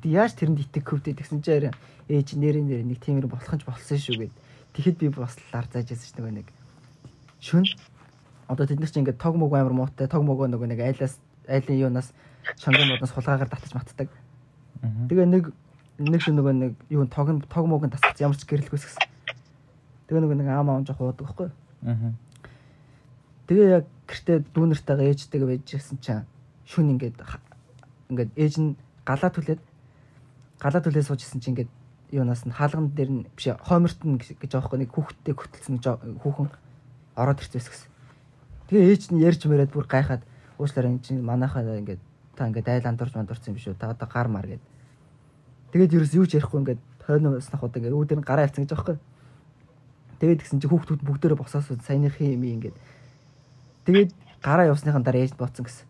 "Ти 0.04 0.08
яаж 0.14 0.38
тэрэнд 0.38 0.62
итэг 0.62 0.84
хөвдөө 0.86 1.16
тэгсэн 1.16 1.42
чинь 1.42 1.56
яриа 1.58 1.74
ээж 2.10 2.40
нэрийн 2.40 2.68
нэр 2.68 2.84
нэг 2.88 3.00
тиймэр 3.04 3.28
болох 3.28 3.52
нь 3.54 3.60
ч 3.60 3.66
болсон 3.68 3.98
шүү 4.00 4.28
гэд. 4.28 4.34
Тэгэхэд 4.74 4.98
би 5.00 5.08
бас 5.12 5.36
лар 5.52 5.68
зааж 5.68 5.92
яасан 5.92 6.08
ш 6.08 6.14
нөгөө 6.16 6.34
нэг 6.40 6.48
шүн 7.44 7.66
одоо 8.48 8.66
тэд 8.66 8.80
нар 8.80 8.90
чинь 8.90 9.04
ингээд 9.04 9.20
тог 9.20 9.36
мог 9.36 9.52
амар 9.54 9.76
муутай 9.76 10.08
тог 10.08 10.24
могоо 10.24 10.48
нөгөө 10.48 10.72
нэг 10.72 10.80
айлаас 10.80 11.20
айлын 11.48 11.80
юунаас 11.92 12.16
шонгын 12.56 12.96
модоос 12.96 13.12
хулгаагаар 13.12 13.52
татаж 13.52 13.74
матдаг. 13.76 14.10
Тэгээ 14.82 15.28
нэг 15.28 15.52
нэг 16.00 16.22
шүн 16.24 16.40
нөгөө 16.40 16.54
нэг 16.56 16.74
юу 16.90 17.06
тог 17.12 17.28
тог 17.52 17.66
мог 17.68 17.84
нь 17.84 17.92
тасч 17.92 18.24
ямар 18.24 18.40
ч 18.40 18.48
гэрэлгүйс 18.48 18.86
гэсэн. 18.88 19.04
Тэгээ 20.08 20.22
нөгөө 20.24 20.38
нэг 20.40 20.48
аам 20.48 20.70
аам 20.72 20.86
жоох 20.88 21.02
уудаг 21.04 21.28
байхгүй. 21.28 21.50
Аа. 21.84 22.16
Тэгээ 23.52 23.68
яг 23.84 23.86
гэртээ 24.08 24.38
дүүнэртэйгээ 24.56 25.12
ээжтэйгээ 25.12 25.50
байжсэн 25.52 25.98
чинь 26.00 26.24
шүн 26.64 26.96
ингээд 26.96 27.20
ингээд 28.12 28.32
ээж 28.40 28.54
нь 28.64 28.80
галаа 29.04 29.32
түлээд 29.32 29.62
галаа 30.64 30.82
түлээд 30.84 31.08
суужсэн 31.08 31.44
чинь 31.44 31.52
ингээд 31.56 31.72
юунаас 32.12 32.46
нь 32.48 32.56
хаалган 32.56 32.94
дээр 32.96 33.12
нь 33.12 33.24
биш 33.36 33.52
хойморт 33.62 34.00
нь 34.06 34.18
гэж 34.18 34.52
аахгүй 34.56 34.80
нэг 34.80 34.92
хүүхдтэй 34.96 35.34
хөтөлсөн 35.36 35.78
хүүхэн 36.24 36.50
ороод 37.16 37.40
ирчихсэн 37.44 37.72
гэсэн. 37.72 37.90
Тэгээ 38.68 38.90
ээж 38.92 39.04
нь 39.12 39.24
ярьж 39.24 39.42
мөрөөд 39.48 39.72
бүр 39.72 39.88
гайхаад 39.88 40.24
уушлаар 40.60 40.88
энэ 40.88 41.04
чинь 41.04 41.22
манайхаа 41.22 41.64
ингээд 41.64 42.02
та 42.36 42.48
ингээд 42.48 42.68
айл 42.68 42.88
андурж 42.88 43.14
мандурсан 43.16 43.52
юм 43.52 43.58
биш 43.60 43.68
үү 43.68 43.80
та 43.80 43.92
одоо 43.92 44.08
гар 44.08 44.28
мар 44.28 44.48
гэд. 44.48 44.64
Тэгээд 45.76 45.96
ерөөс 45.96 46.14
юу 46.16 46.26
ч 46.28 46.40
ярихгүй 46.40 46.60
ингээд 46.64 46.82
хойноос 47.04 47.52
нах 47.52 47.64
удаа 47.64 47.80
ингээд 47.80 47.96
үүдэр 47.96 48.20
нь 48.22 48.28
гараа 48.28 48.48
авцсан 48.48 48.64
гэж 48.64 48.72
аахгүй. 48.76 48.98
Тэгээд 50.20 50.42
гисэн 50.44 50.60
чи 50.64 50.68
хүүхдүүд 50.68 51.02
бүгдээрээ 51.04 51.40
босоос 51.40 51.68
саяныхын 51.84 52.36
юм 52.36 52.44
ингээд 52.44 52.78
Тэгээд 53.88 54.12
гараа 54.44 54.68
явсныхан 54.68 55.00
дараа 55.00 55.24
ээж 55.24 55.40
бооцсон 55.40 55.64
гэсэн. 55.64 55.88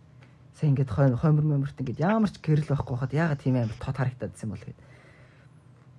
Сайн 0.54 0.78
ингээд 0.78 0.94
хойно 0.94 1.18
хоймор 1.18 1.42
мөмөрт 1.50 1.82
ингээд 1.82 1.98
ямар 1.98 2.30
ч 2.30 2.38
гэрэл 2.38 2.70
байхгүй 2.70 2.94
хахад 2.94 3.18
ягаад 3.18 3.42
тийм 3.42 3.58
амар 3.58 3.74
тод 3.82 3.98
харагдаад 3.98 4.38
байсан 4.38 4.54
бол 4.54 4.62
гээд. 4.62 4.78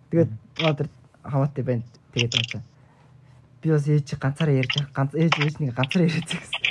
Тэгээд 0.08 0.30
өнөөдөр 0.60 0.88
хамаатай 1.28 1.64
банд 1.64 1.88
тэгээд 2.16 2.32
байгаа. 2.32 2.62
Би 3.60 3.68
бас 3.70 3.86
ээж 3.88 4.16
ганцаараа 4.16 4.56
ярьж 4.56 4.72
байгаа. 4.72 4.96
ганц 4.96 5.12
ээж 5.12 5.34
ээж 5.36 5.54
нэг 5.60 5.74
ганцаараа 5.76 6.08
яриад 6.08 6.28
гэсэн. 6.32 6.62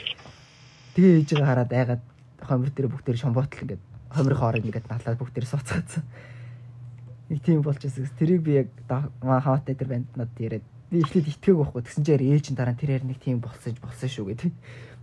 Тэгээ 0.97 1.17
ээжээ 1.21 1.45
хараад 1.45 1.71
айгаад 1.71 2.03
хоймор 2.41 2.69
дээр 2.73 2.89
бүгдээр 2.89 3.17
шомботл 3.21 3.61
ингээд 3.61 3.83
хомрын 4.09 4.39
хоорыг 4.41 4.65
ингээд 4.65 4.89
налаад 4.89 5.19
бүгд 5.21 5.35
тэрэ 5.37 5.51
сууцгаасан. 5.53 6.03
Нэг 7.29 7.39
тийм 7.45 7.61
болж 7.61 7.81
ирсэн. 7.83 8.09
Тэрийг 8.17 8.41
би 8.41 8.65
яг 8.65 8.69
хаваатай 8.89 9.75
тэр 9.77 9.91
банднууд 9.93 10.33
яриад 10.41 10.65
би 10.89 11.03
ихлэд 11.03 11.27
итгээг 11.27 11.57
байхгүй. 11.59 11.81
Тэгсэн 11.85 12.03
чинь 12.07 12.31
ээж 12.33 12.45
нь 12.49 12.57
дараа 12.57 12.73
нь 12.73 12.81
тэрээр 12.81 13.03
нэг 13.03 13.19
тийм 13.19 13.43
болсон 13.43 13.75
болсон 13.83 14.09
шүү 14.09 14.25
гэдэг. 14.33 14.51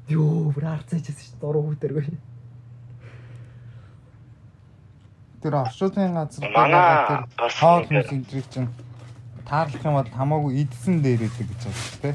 Йоо, 0.09 0.51
бүр 0.51 0.65
арцаачихсан 0.73 1.37
шүү. 1.37 1.41
Дуруу 1.41 1.69
хүүтэргүй. 1.69 2.34
Тэр 5.45 5.61
оршуулгын 5.61 6.17
газар 6.17 6.49
Манай 6.57 7.21
хоол 7.37 7.85
энтрийг 7.85 8.49
чинь 8.49 8.73
таарлах 9.45 9.85
юм 9.85 10.01
бол 10.01 10.09
хамаагүй 10.09 10.65
идсэн 10.65 11.05
дээр 11.05 11.29
идэг 11.29 11.53
гэж 11.53 11.61
байна 11.69 12.01
дээ. 12.01 12.15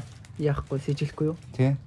Яахгүй 0.50 0.78
сэжилэхгүй 0.82 1.26
юу? 1.30 1.36
Тий. 1.54 1.78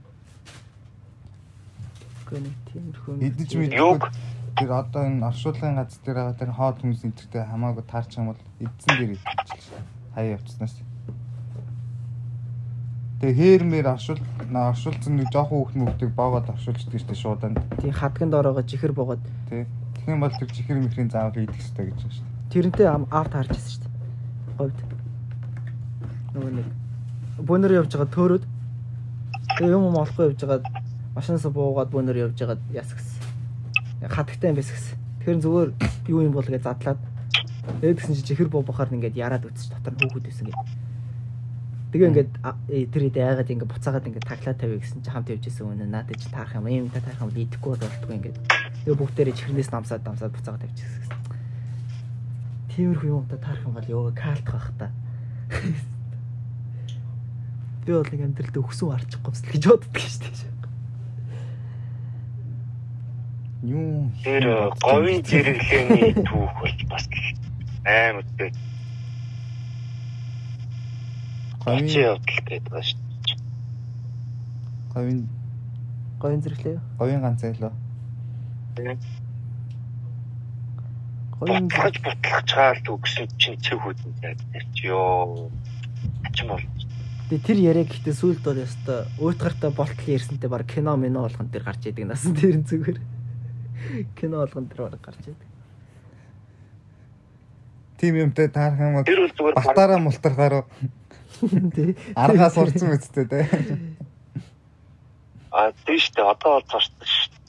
Нэг 2.32 2.56
тиймэрхүү. 2.72 3.20
Идэж 3.28 3.52
мэд 3.60 3.76
Юг 3.76 4.08
тэр 4.56 4.72
одоо 4.72 5.04
энэ 5.04 5.28
оршуулгын 5.28 5.76
газар 5.84 6.00
дээр 6.08 6.16
байгаа 6.16 6.40
тэр 6.40 6.52
хоол 6.56 6.80
хүмүүс 6.80 7.04
энтртэй 7.12 7.44
хамаагүй 7.44 7.84
таарч 7.92 8.12
юм 8.24 8.32
бол 8.32 8.42
идсэн 8.64 8.94
дээр 9.04 9.20
идэг 9.20 9.36
гэж 9.36 9.62
байна. 9.68 9.84
Хаяа 10.16 10.34
явцснаас. 10.40 10.76
Тэгээ 13.20 13.36
хээрмээр 13.36 13.88
оршуул 13.92 14.24
на 14.48 14.72
оршуулсан 14.72 15.20
нэг 15.20 15.28
жоохон 15.28 15.60
хүүхд 15.60 15.76
мөвдөг 15.76 16.10
боогод 16.16 16.48
оршуулчихдаг 16.56 17.04
шүү 17.04 17.12
дээ 17.12 17.20
шууданд. 17.20 17.60
Тийм 17.84 17.92
хадган 17.92 18.32
доороогоо 18.32 18.64
чихэр 18.64 18.96
богоод 18.96 19.20
Тий. 19.52 19.68
Тэгэх 20.04 20.20
юм 20.20 20.20
бол 20.20 20.36
тэр 20.36 20.52
чихэр 20.52 20.84
мэхрийн 20.84 21.08
заавал 21.08 21.40
идэх 21.40 21.56
хэрэгтэй 21.56 21.86
гэж 21.88 22.00
байна 22.04 22.12
шүү 22.12 22.28
дээ. 22.28 22.52
тэрнтэй 22.52 22.88
аав 22.92 23.28
таарч 23.32 23.56
ирсэн 23.56 23.72
шүү 23.72 23.82
дээ. 23.88 23.94
Говьд. 24.60 24.80
Нөгөө 26.36 26.52
нэг 26.60 26.68
бөөнөр 27.40 27.72
явж 27.80 27.92
байгаа 27.96 28.12
тэгээ 29.58 29.74
юм 29.74 29.88
юм 29.88 29.98
олохгүй 30.04 30.36
явж 30.36 30.44
байгаа 30.44 30.60
машинаас 31.16 31.48
буугаад 31.48 31.90
бөөнөр 31.96 32.20
явж 32.20 32.36
байгаа 32.36 32.60
яс 32.76 32.92
гэсэн. 32.92 33.16
Хадагтай 34.12 34.52
юм 34.52 34.60
байсан 34.60 34.76
гэсэн. 34.76 34.98
Тэгэхээр 35.24 35.40
зүгээр 35.40 35.70
юу 36.12 36.20
юм 36.28 36.36
бол 36.36 36.52
гэж 36.52 36.64
задлаад 36.68 37.00
тэгээд 37.80 37.98
гэсэн 38.04 38.16
чи 38.20 38.24
чихэр 38.28 38.52
буу 38.52 38.68
бахаар 38.68 38.92
ингээд 38.92 39.16
яраад 39.16 39.48
үтсэж 39.48 39.72
дотор 39.72 39.96
хүүхэд 40.04 40.28
байсан 40.28 40.46
гэдэг. 40.52 40.68
Тэгээ 41.96 42.10
ингээд 42.12 42.32
э, 42.70 42.86
тэр 42.92 43.04
идэ 43.08 43.22
айгаад 43.24 43.50
ингээд 43.56 43.72
буцаагаад 43.72 44.08
ингээд 44.12 44.28
таглаа 44.28 44.54
тавь 44.58 44.78
гэсэн 44.84 45.00
чи 45.00 45.10
хамт 45.16 45.32
явж 45.32 45.48
исэн 45.48 45.72
үнэ 45.72 45.88
надад 45.88 46.20
чи 46.20 46.28
таарах 46.28 46.60
юм 46.60 46.68
юм 46.68 46.90
та 46.92 47.00
таарах 47.00 47.24
юм 47.24 47.32
идэхгүй 47.32 47.78
болтгүй 47.78 48.14
ингээд 48.18 48.38
тэгээ 48.84 49.00
бүгдээрээ 49.00 49.36
чихрнээс 49.40 49.72
намсаад 49.72 50.04
намсаад 50.04 50.36
буцаагаад 50.36 50.64
тавьчихсан. 50.68 51.20
Тиймэрхүү 52.76 53.10
юм 53.10 53.26
та 53.32 53.40
таарах 53.40 53.64
юм 53.64 53.74
бол 53.80 53.88
ёо 53.88 54.12
каалтах 54.12 54.54
бах 54.54 54.70
та. 54.76 54.92
Би 57.88 57.92
бол 57.96 58.12
нэг 58.12 58.22
амьдралд 58.28 58.60
өгсөн 58.60 58.92
арчихгүй 58.92 59.32
юмсэл 59.32 59.52
гэж 59.56 59.64
боддог 59.72 60.04
шүү 60.04 60.22
дээ. 60.24 60.52
Юу 63.64 64.12
тэр 64.24 64.44
говийн 64.84 65.24
зэрэглэний 65.24 66.12
түүх 66.28 66.52
бол 66.60 66.76
бас 66.92 67.08
амар 67.88 68.28
үү. 68.40 68.52
говийн 71.64 71.88
явдал 71.88 72.40
гэдэг 72.44 72.68
байна 72.68 72.84
шүү 72.84 73.00
дээ. 73.00 73.40
говийн 74.92 75.20
Говийн 76.24 76.40
зэрэглээ 76.40 76.74
юу? 76.80 76.84
говийн 77.00 77.20
ганц 77.20 77.44
айлоо. 77.44 77.72
Говийн 77.72 77.83
Бутлаж 81.44 82.00
бутлах 82.00 82.44
чаалт 82.48 82.88
өгсөн 82.88 83.28
чинь 83.38 83.60
цэг 83.60 83.80
хөдөн 83.84 84.14
зайд 84.22 84.40
чи 84.74 84.88
ёо. 84.88 85.52
Ачин 86.24 86.48
бол 86.48 86.64
Тэгээ 87.30 87.44
тэр 87.44 87.60
яриа 87.60 87.86
гэхдээ 87.88 88.16
сүүлд 88.16 88.44
бол 88.44 88.64
ёстой 88.64 89.08
уйтгартай 89.20 89.72
болтол 89.72 90.08
ярьсантай 90.08 90.50
баг 90.50 90.64
кино 90.68 90.96
мино 90.96 91.28
болгон 91.28 91.50
тэр 91.52 91.64
гарч 91.64 91.88
идэг 91.92 92.08
насан 92.08 92.36
тэр 92.36 92.62
нь 92.62 92.68
зүгээр. 92.68 93.00
Кино 94.16 94.44
болгон 94.44 94.68
тэр 94.72 94.88
баг 94.88 95.02
гарч 95.02 95.20
идэг. 95.28 95.48
Тим 98.00 98.16
юмтай 98.16 98.48
таарах 98.48 98.80
юм 98.80 98.94
бол 99.00 99.08
тэр 99.08 99.20
бол 99.28 99.36
зүгээр 99.36 99.56
батараа 99.56 100.00
мултархаар 100.00 100.64
Тий. 101.76 101.98
аргаа 102.16 102.50
сурцсан 102.54 102.96
үсттэй 102.96 103.26
те. 103.28 103.50
А 105.52 105.72
тийш 105.86 106.12
дээ 106.14 106.24
одоо 106.24 106.62
бол 106.62 106.68
цааштай 106.70 107.08
шүү 107.08 107.43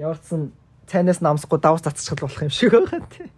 дээ. 0.00 0.08
Яварцсан 0.08 0.52
цайнаас 0.88 1.20
намсахгүй 1.20 1.60
давс 1.60 1.84
цацчихл 1.84 2.24
болох 2.24 2.40
юм 2.40 2.50
шиг 2.50 2.72
байгаа 2.72 3.04
тий. 3.12 3.28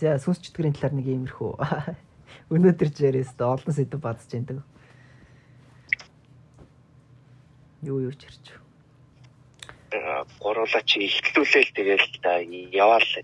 За 0.00 0.16
за. 0.16 0.18
Сүнс 0.24 0.40
чөтгөрийн 0.40 0.72
талаар 0.72 0.96
нэг 0.96 1.06
иймэрхүү. 1.12 1.52
Өнөөдөр 2.50 2.88
ч 2.88 3.04
яриас 3.04 3.36
та 3.36 3.52
олон 3.52 3.68
сэдв 3.76 4.00
бадж 4.00 4.24
байдаг. 4.32 4.64
Юу 7.84 8.00
юу 8.08 8.14
ч 8.16 8.26
ярьч. 8.26 8.56
Э, 9.92 10.24
Гуруулаа 10.40 10.82
чи 10.88 11.04
ихтлүүлээл 11.04 11.70
тэгэл 11.76 12.06
та 12.24 12.40
яваал 12.40 13.04
л 13.04 13.14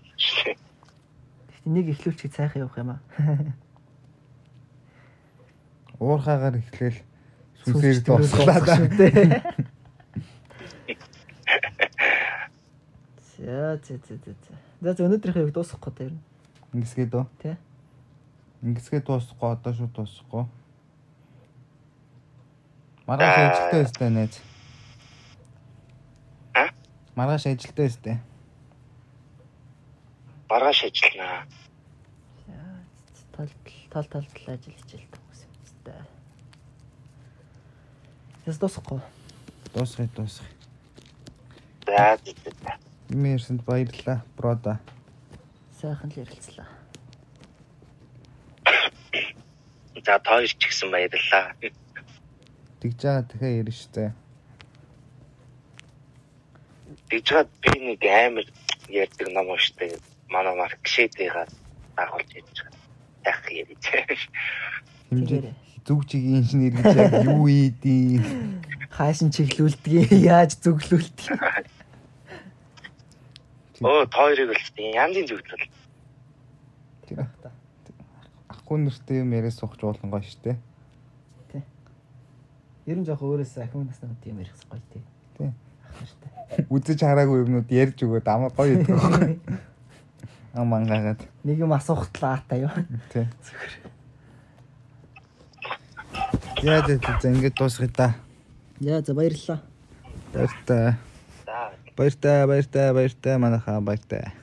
нэг 1.65 1.91
ихлүүлчих 1.91 2.31
сайхан 2.31 2.63
явах 2.63 2.77
юм 2.77 2.89
аа. 2.93 3.01
Уурхаагаар 5.99 6.61
эхлээл 6.61 6.99
Сүнс 7.65 7.81
сүнсээр 7.81 7.97
дуусглаа 8.05 8.59
да. 8.61 8.75
За 13.37 13.79
за 13.81 13.95
за 13.97 14.15
за. 14.21 14.31
за. 14.93 15.03
Өнөөдрийнхээ 15.03 15.45
яг 15.49 15.53
дуусгахгүй 15.57 15.93
дээр. 15.97 16.13
Ингэсгээд 16.77 17.13
үү? 17.17 17.25
Тий. 17.41 17.55
Ингэсгээд 18.61 19.05
дуусахгүй 19.09 19.49
одоо 19.51 19.73
шүү 19.73 19.89
дуусахгүй. 19.89 20.45
Маргааш 23.09 23.37
Аа. 23.37 23.49
ажилтаа 23.49 23.81
өстэй 23.83 24.09
нээз. 24.13 24.35
А? 26.53 26.69
Маргааш 27.17 27.45
ажилтаа 27.49 27.85
өстэй. 27.89 28.15
Маргааш 30.49 30.79
ажилланаа. 30.85 31.43
тал 33.33 33.49
тал 33.91 34.05
тал 34.09 34.23
тал 34.23 34.53
ажил 34.53 34.73
хичээлтэй 34.73 35.26
зү. 35.87 35.93
Яс 38.45 38.57
дуусахгүй. 38.59 38.99
Дуусгая 39.73 40.09
дуусгая. 40.15 40.51
За 41.85 42.19
за 42.23 42.51
за. 42.63 42.77
Юм 43.09 43.23
ярьсанд 43.23 43.63
баярлалаа. 43.63 44.23
Брода. 44.35 44.79
Сайхан 45.79 46.11
л 46.11 46.19
ярилцлаа. 46.19 46.67
За 50.05 50.19
тооёр 50.19 50.51
ч 50.51 50.67
гэсэн 50.67 50.91
баярлаа. 50.91 51.55
Тэгж 52.79 52.99
байгаа 53.03 53.23
дахиад 53.23 53.55
ярина 53.55 53.71
штэ. 53.71 54.11
Тэгжгаад 57.09 57.49
би 57.63 57.71
нэг 57.79 58.03
амар 58.03 58.47
ярьдаг 58.91 59.27
ном 59.31 59.55
ууштай. 59.55 59.95
Манай 60.27 60.55
маркшэдийгаа 60.55 61.47
дагуулж 61.95 62.31
ярьж 62.35 62.57
байгаа. 62.59 62.83
Тах 63.23 63.43
ярьж. 63.51 63.83
Хэмжээ. 65.09 65.66
Зүг 65.87 66.03
чигийн 66.03 66.43
инженер 66.43 66.75
гэж 66.75 66.95
яг 66.99 67.13
юу 67.23 67.47
ийдий. 67.47 68.19
Хаашин 68.91 69.31
чиглүүлдэг, 69.31 70.11
яаж 70.35 70.59
зөвглүүлдэг. 70.59 71.31
Оо 73.79 74.03
тооёрыг 74.11 74.51
л 74.51 74.67
янзын 74.83 75.31
зүгтэл. 75.31 75.63
Тэр 77.07 77.23
ахгүй 78.51 78.83
нэртэй 78.83 79.23
юм 79.23 79.31
яриа 79.31 79.53
суух 79.55 79.79
жуулан 79.79 80.11
гоё 80.11 80.27
штэ. 80.27 80.59
Ер 82.87 82.97
нь 82.99 83.07
жоох 83.07 83.23
өөрөөсөө 83.23 83.63
ахин 83.63 83.87
наснаа 83.87 84.11
тийм 84.19 84.43
ярих 84.43 84.51
гоё 84.67 84.83
тий. 84.91 85.03
Штэ. 86.03 86.67
Үзэж 86.67 86.99
хараагүй 86.99 87.47
юмнууд 87.47 87.71
ярьж 87.71 88.03
өгөөд 88.03 88.27
амар 88.27 88.51
гоё 88.51 88.75
идэг 88.75 88.91
байхгүй. 88.91 89.39
Ам 90.57 90.67
мангаагаад. 90.67 91.21
Нэг 91.47 91.63
юм 91.63 91.71
асуухтлаа 91.71 92.39
аатаа 92.43 92.59
юу. 92.59 92.71
Тий. 93.11 93.27
Яа 96.63 96.81
дэ 96.81 96.97
за 97.21 97.29
ингэж 97.29 97.53
дуусгая 97.53 97.89
та. 97.89 98.15
Яа 98.81 99.01
за 99.05 99.13
баярлалаа. 99.13 99.61
Баяртай. 100.33 100.97
Баяртай, 101.97 102.47
баяртай, 102.47 102.93
баяртай 102.93 103.37
манайхаа 103.37 103.81
баяртай. 103.81 104.33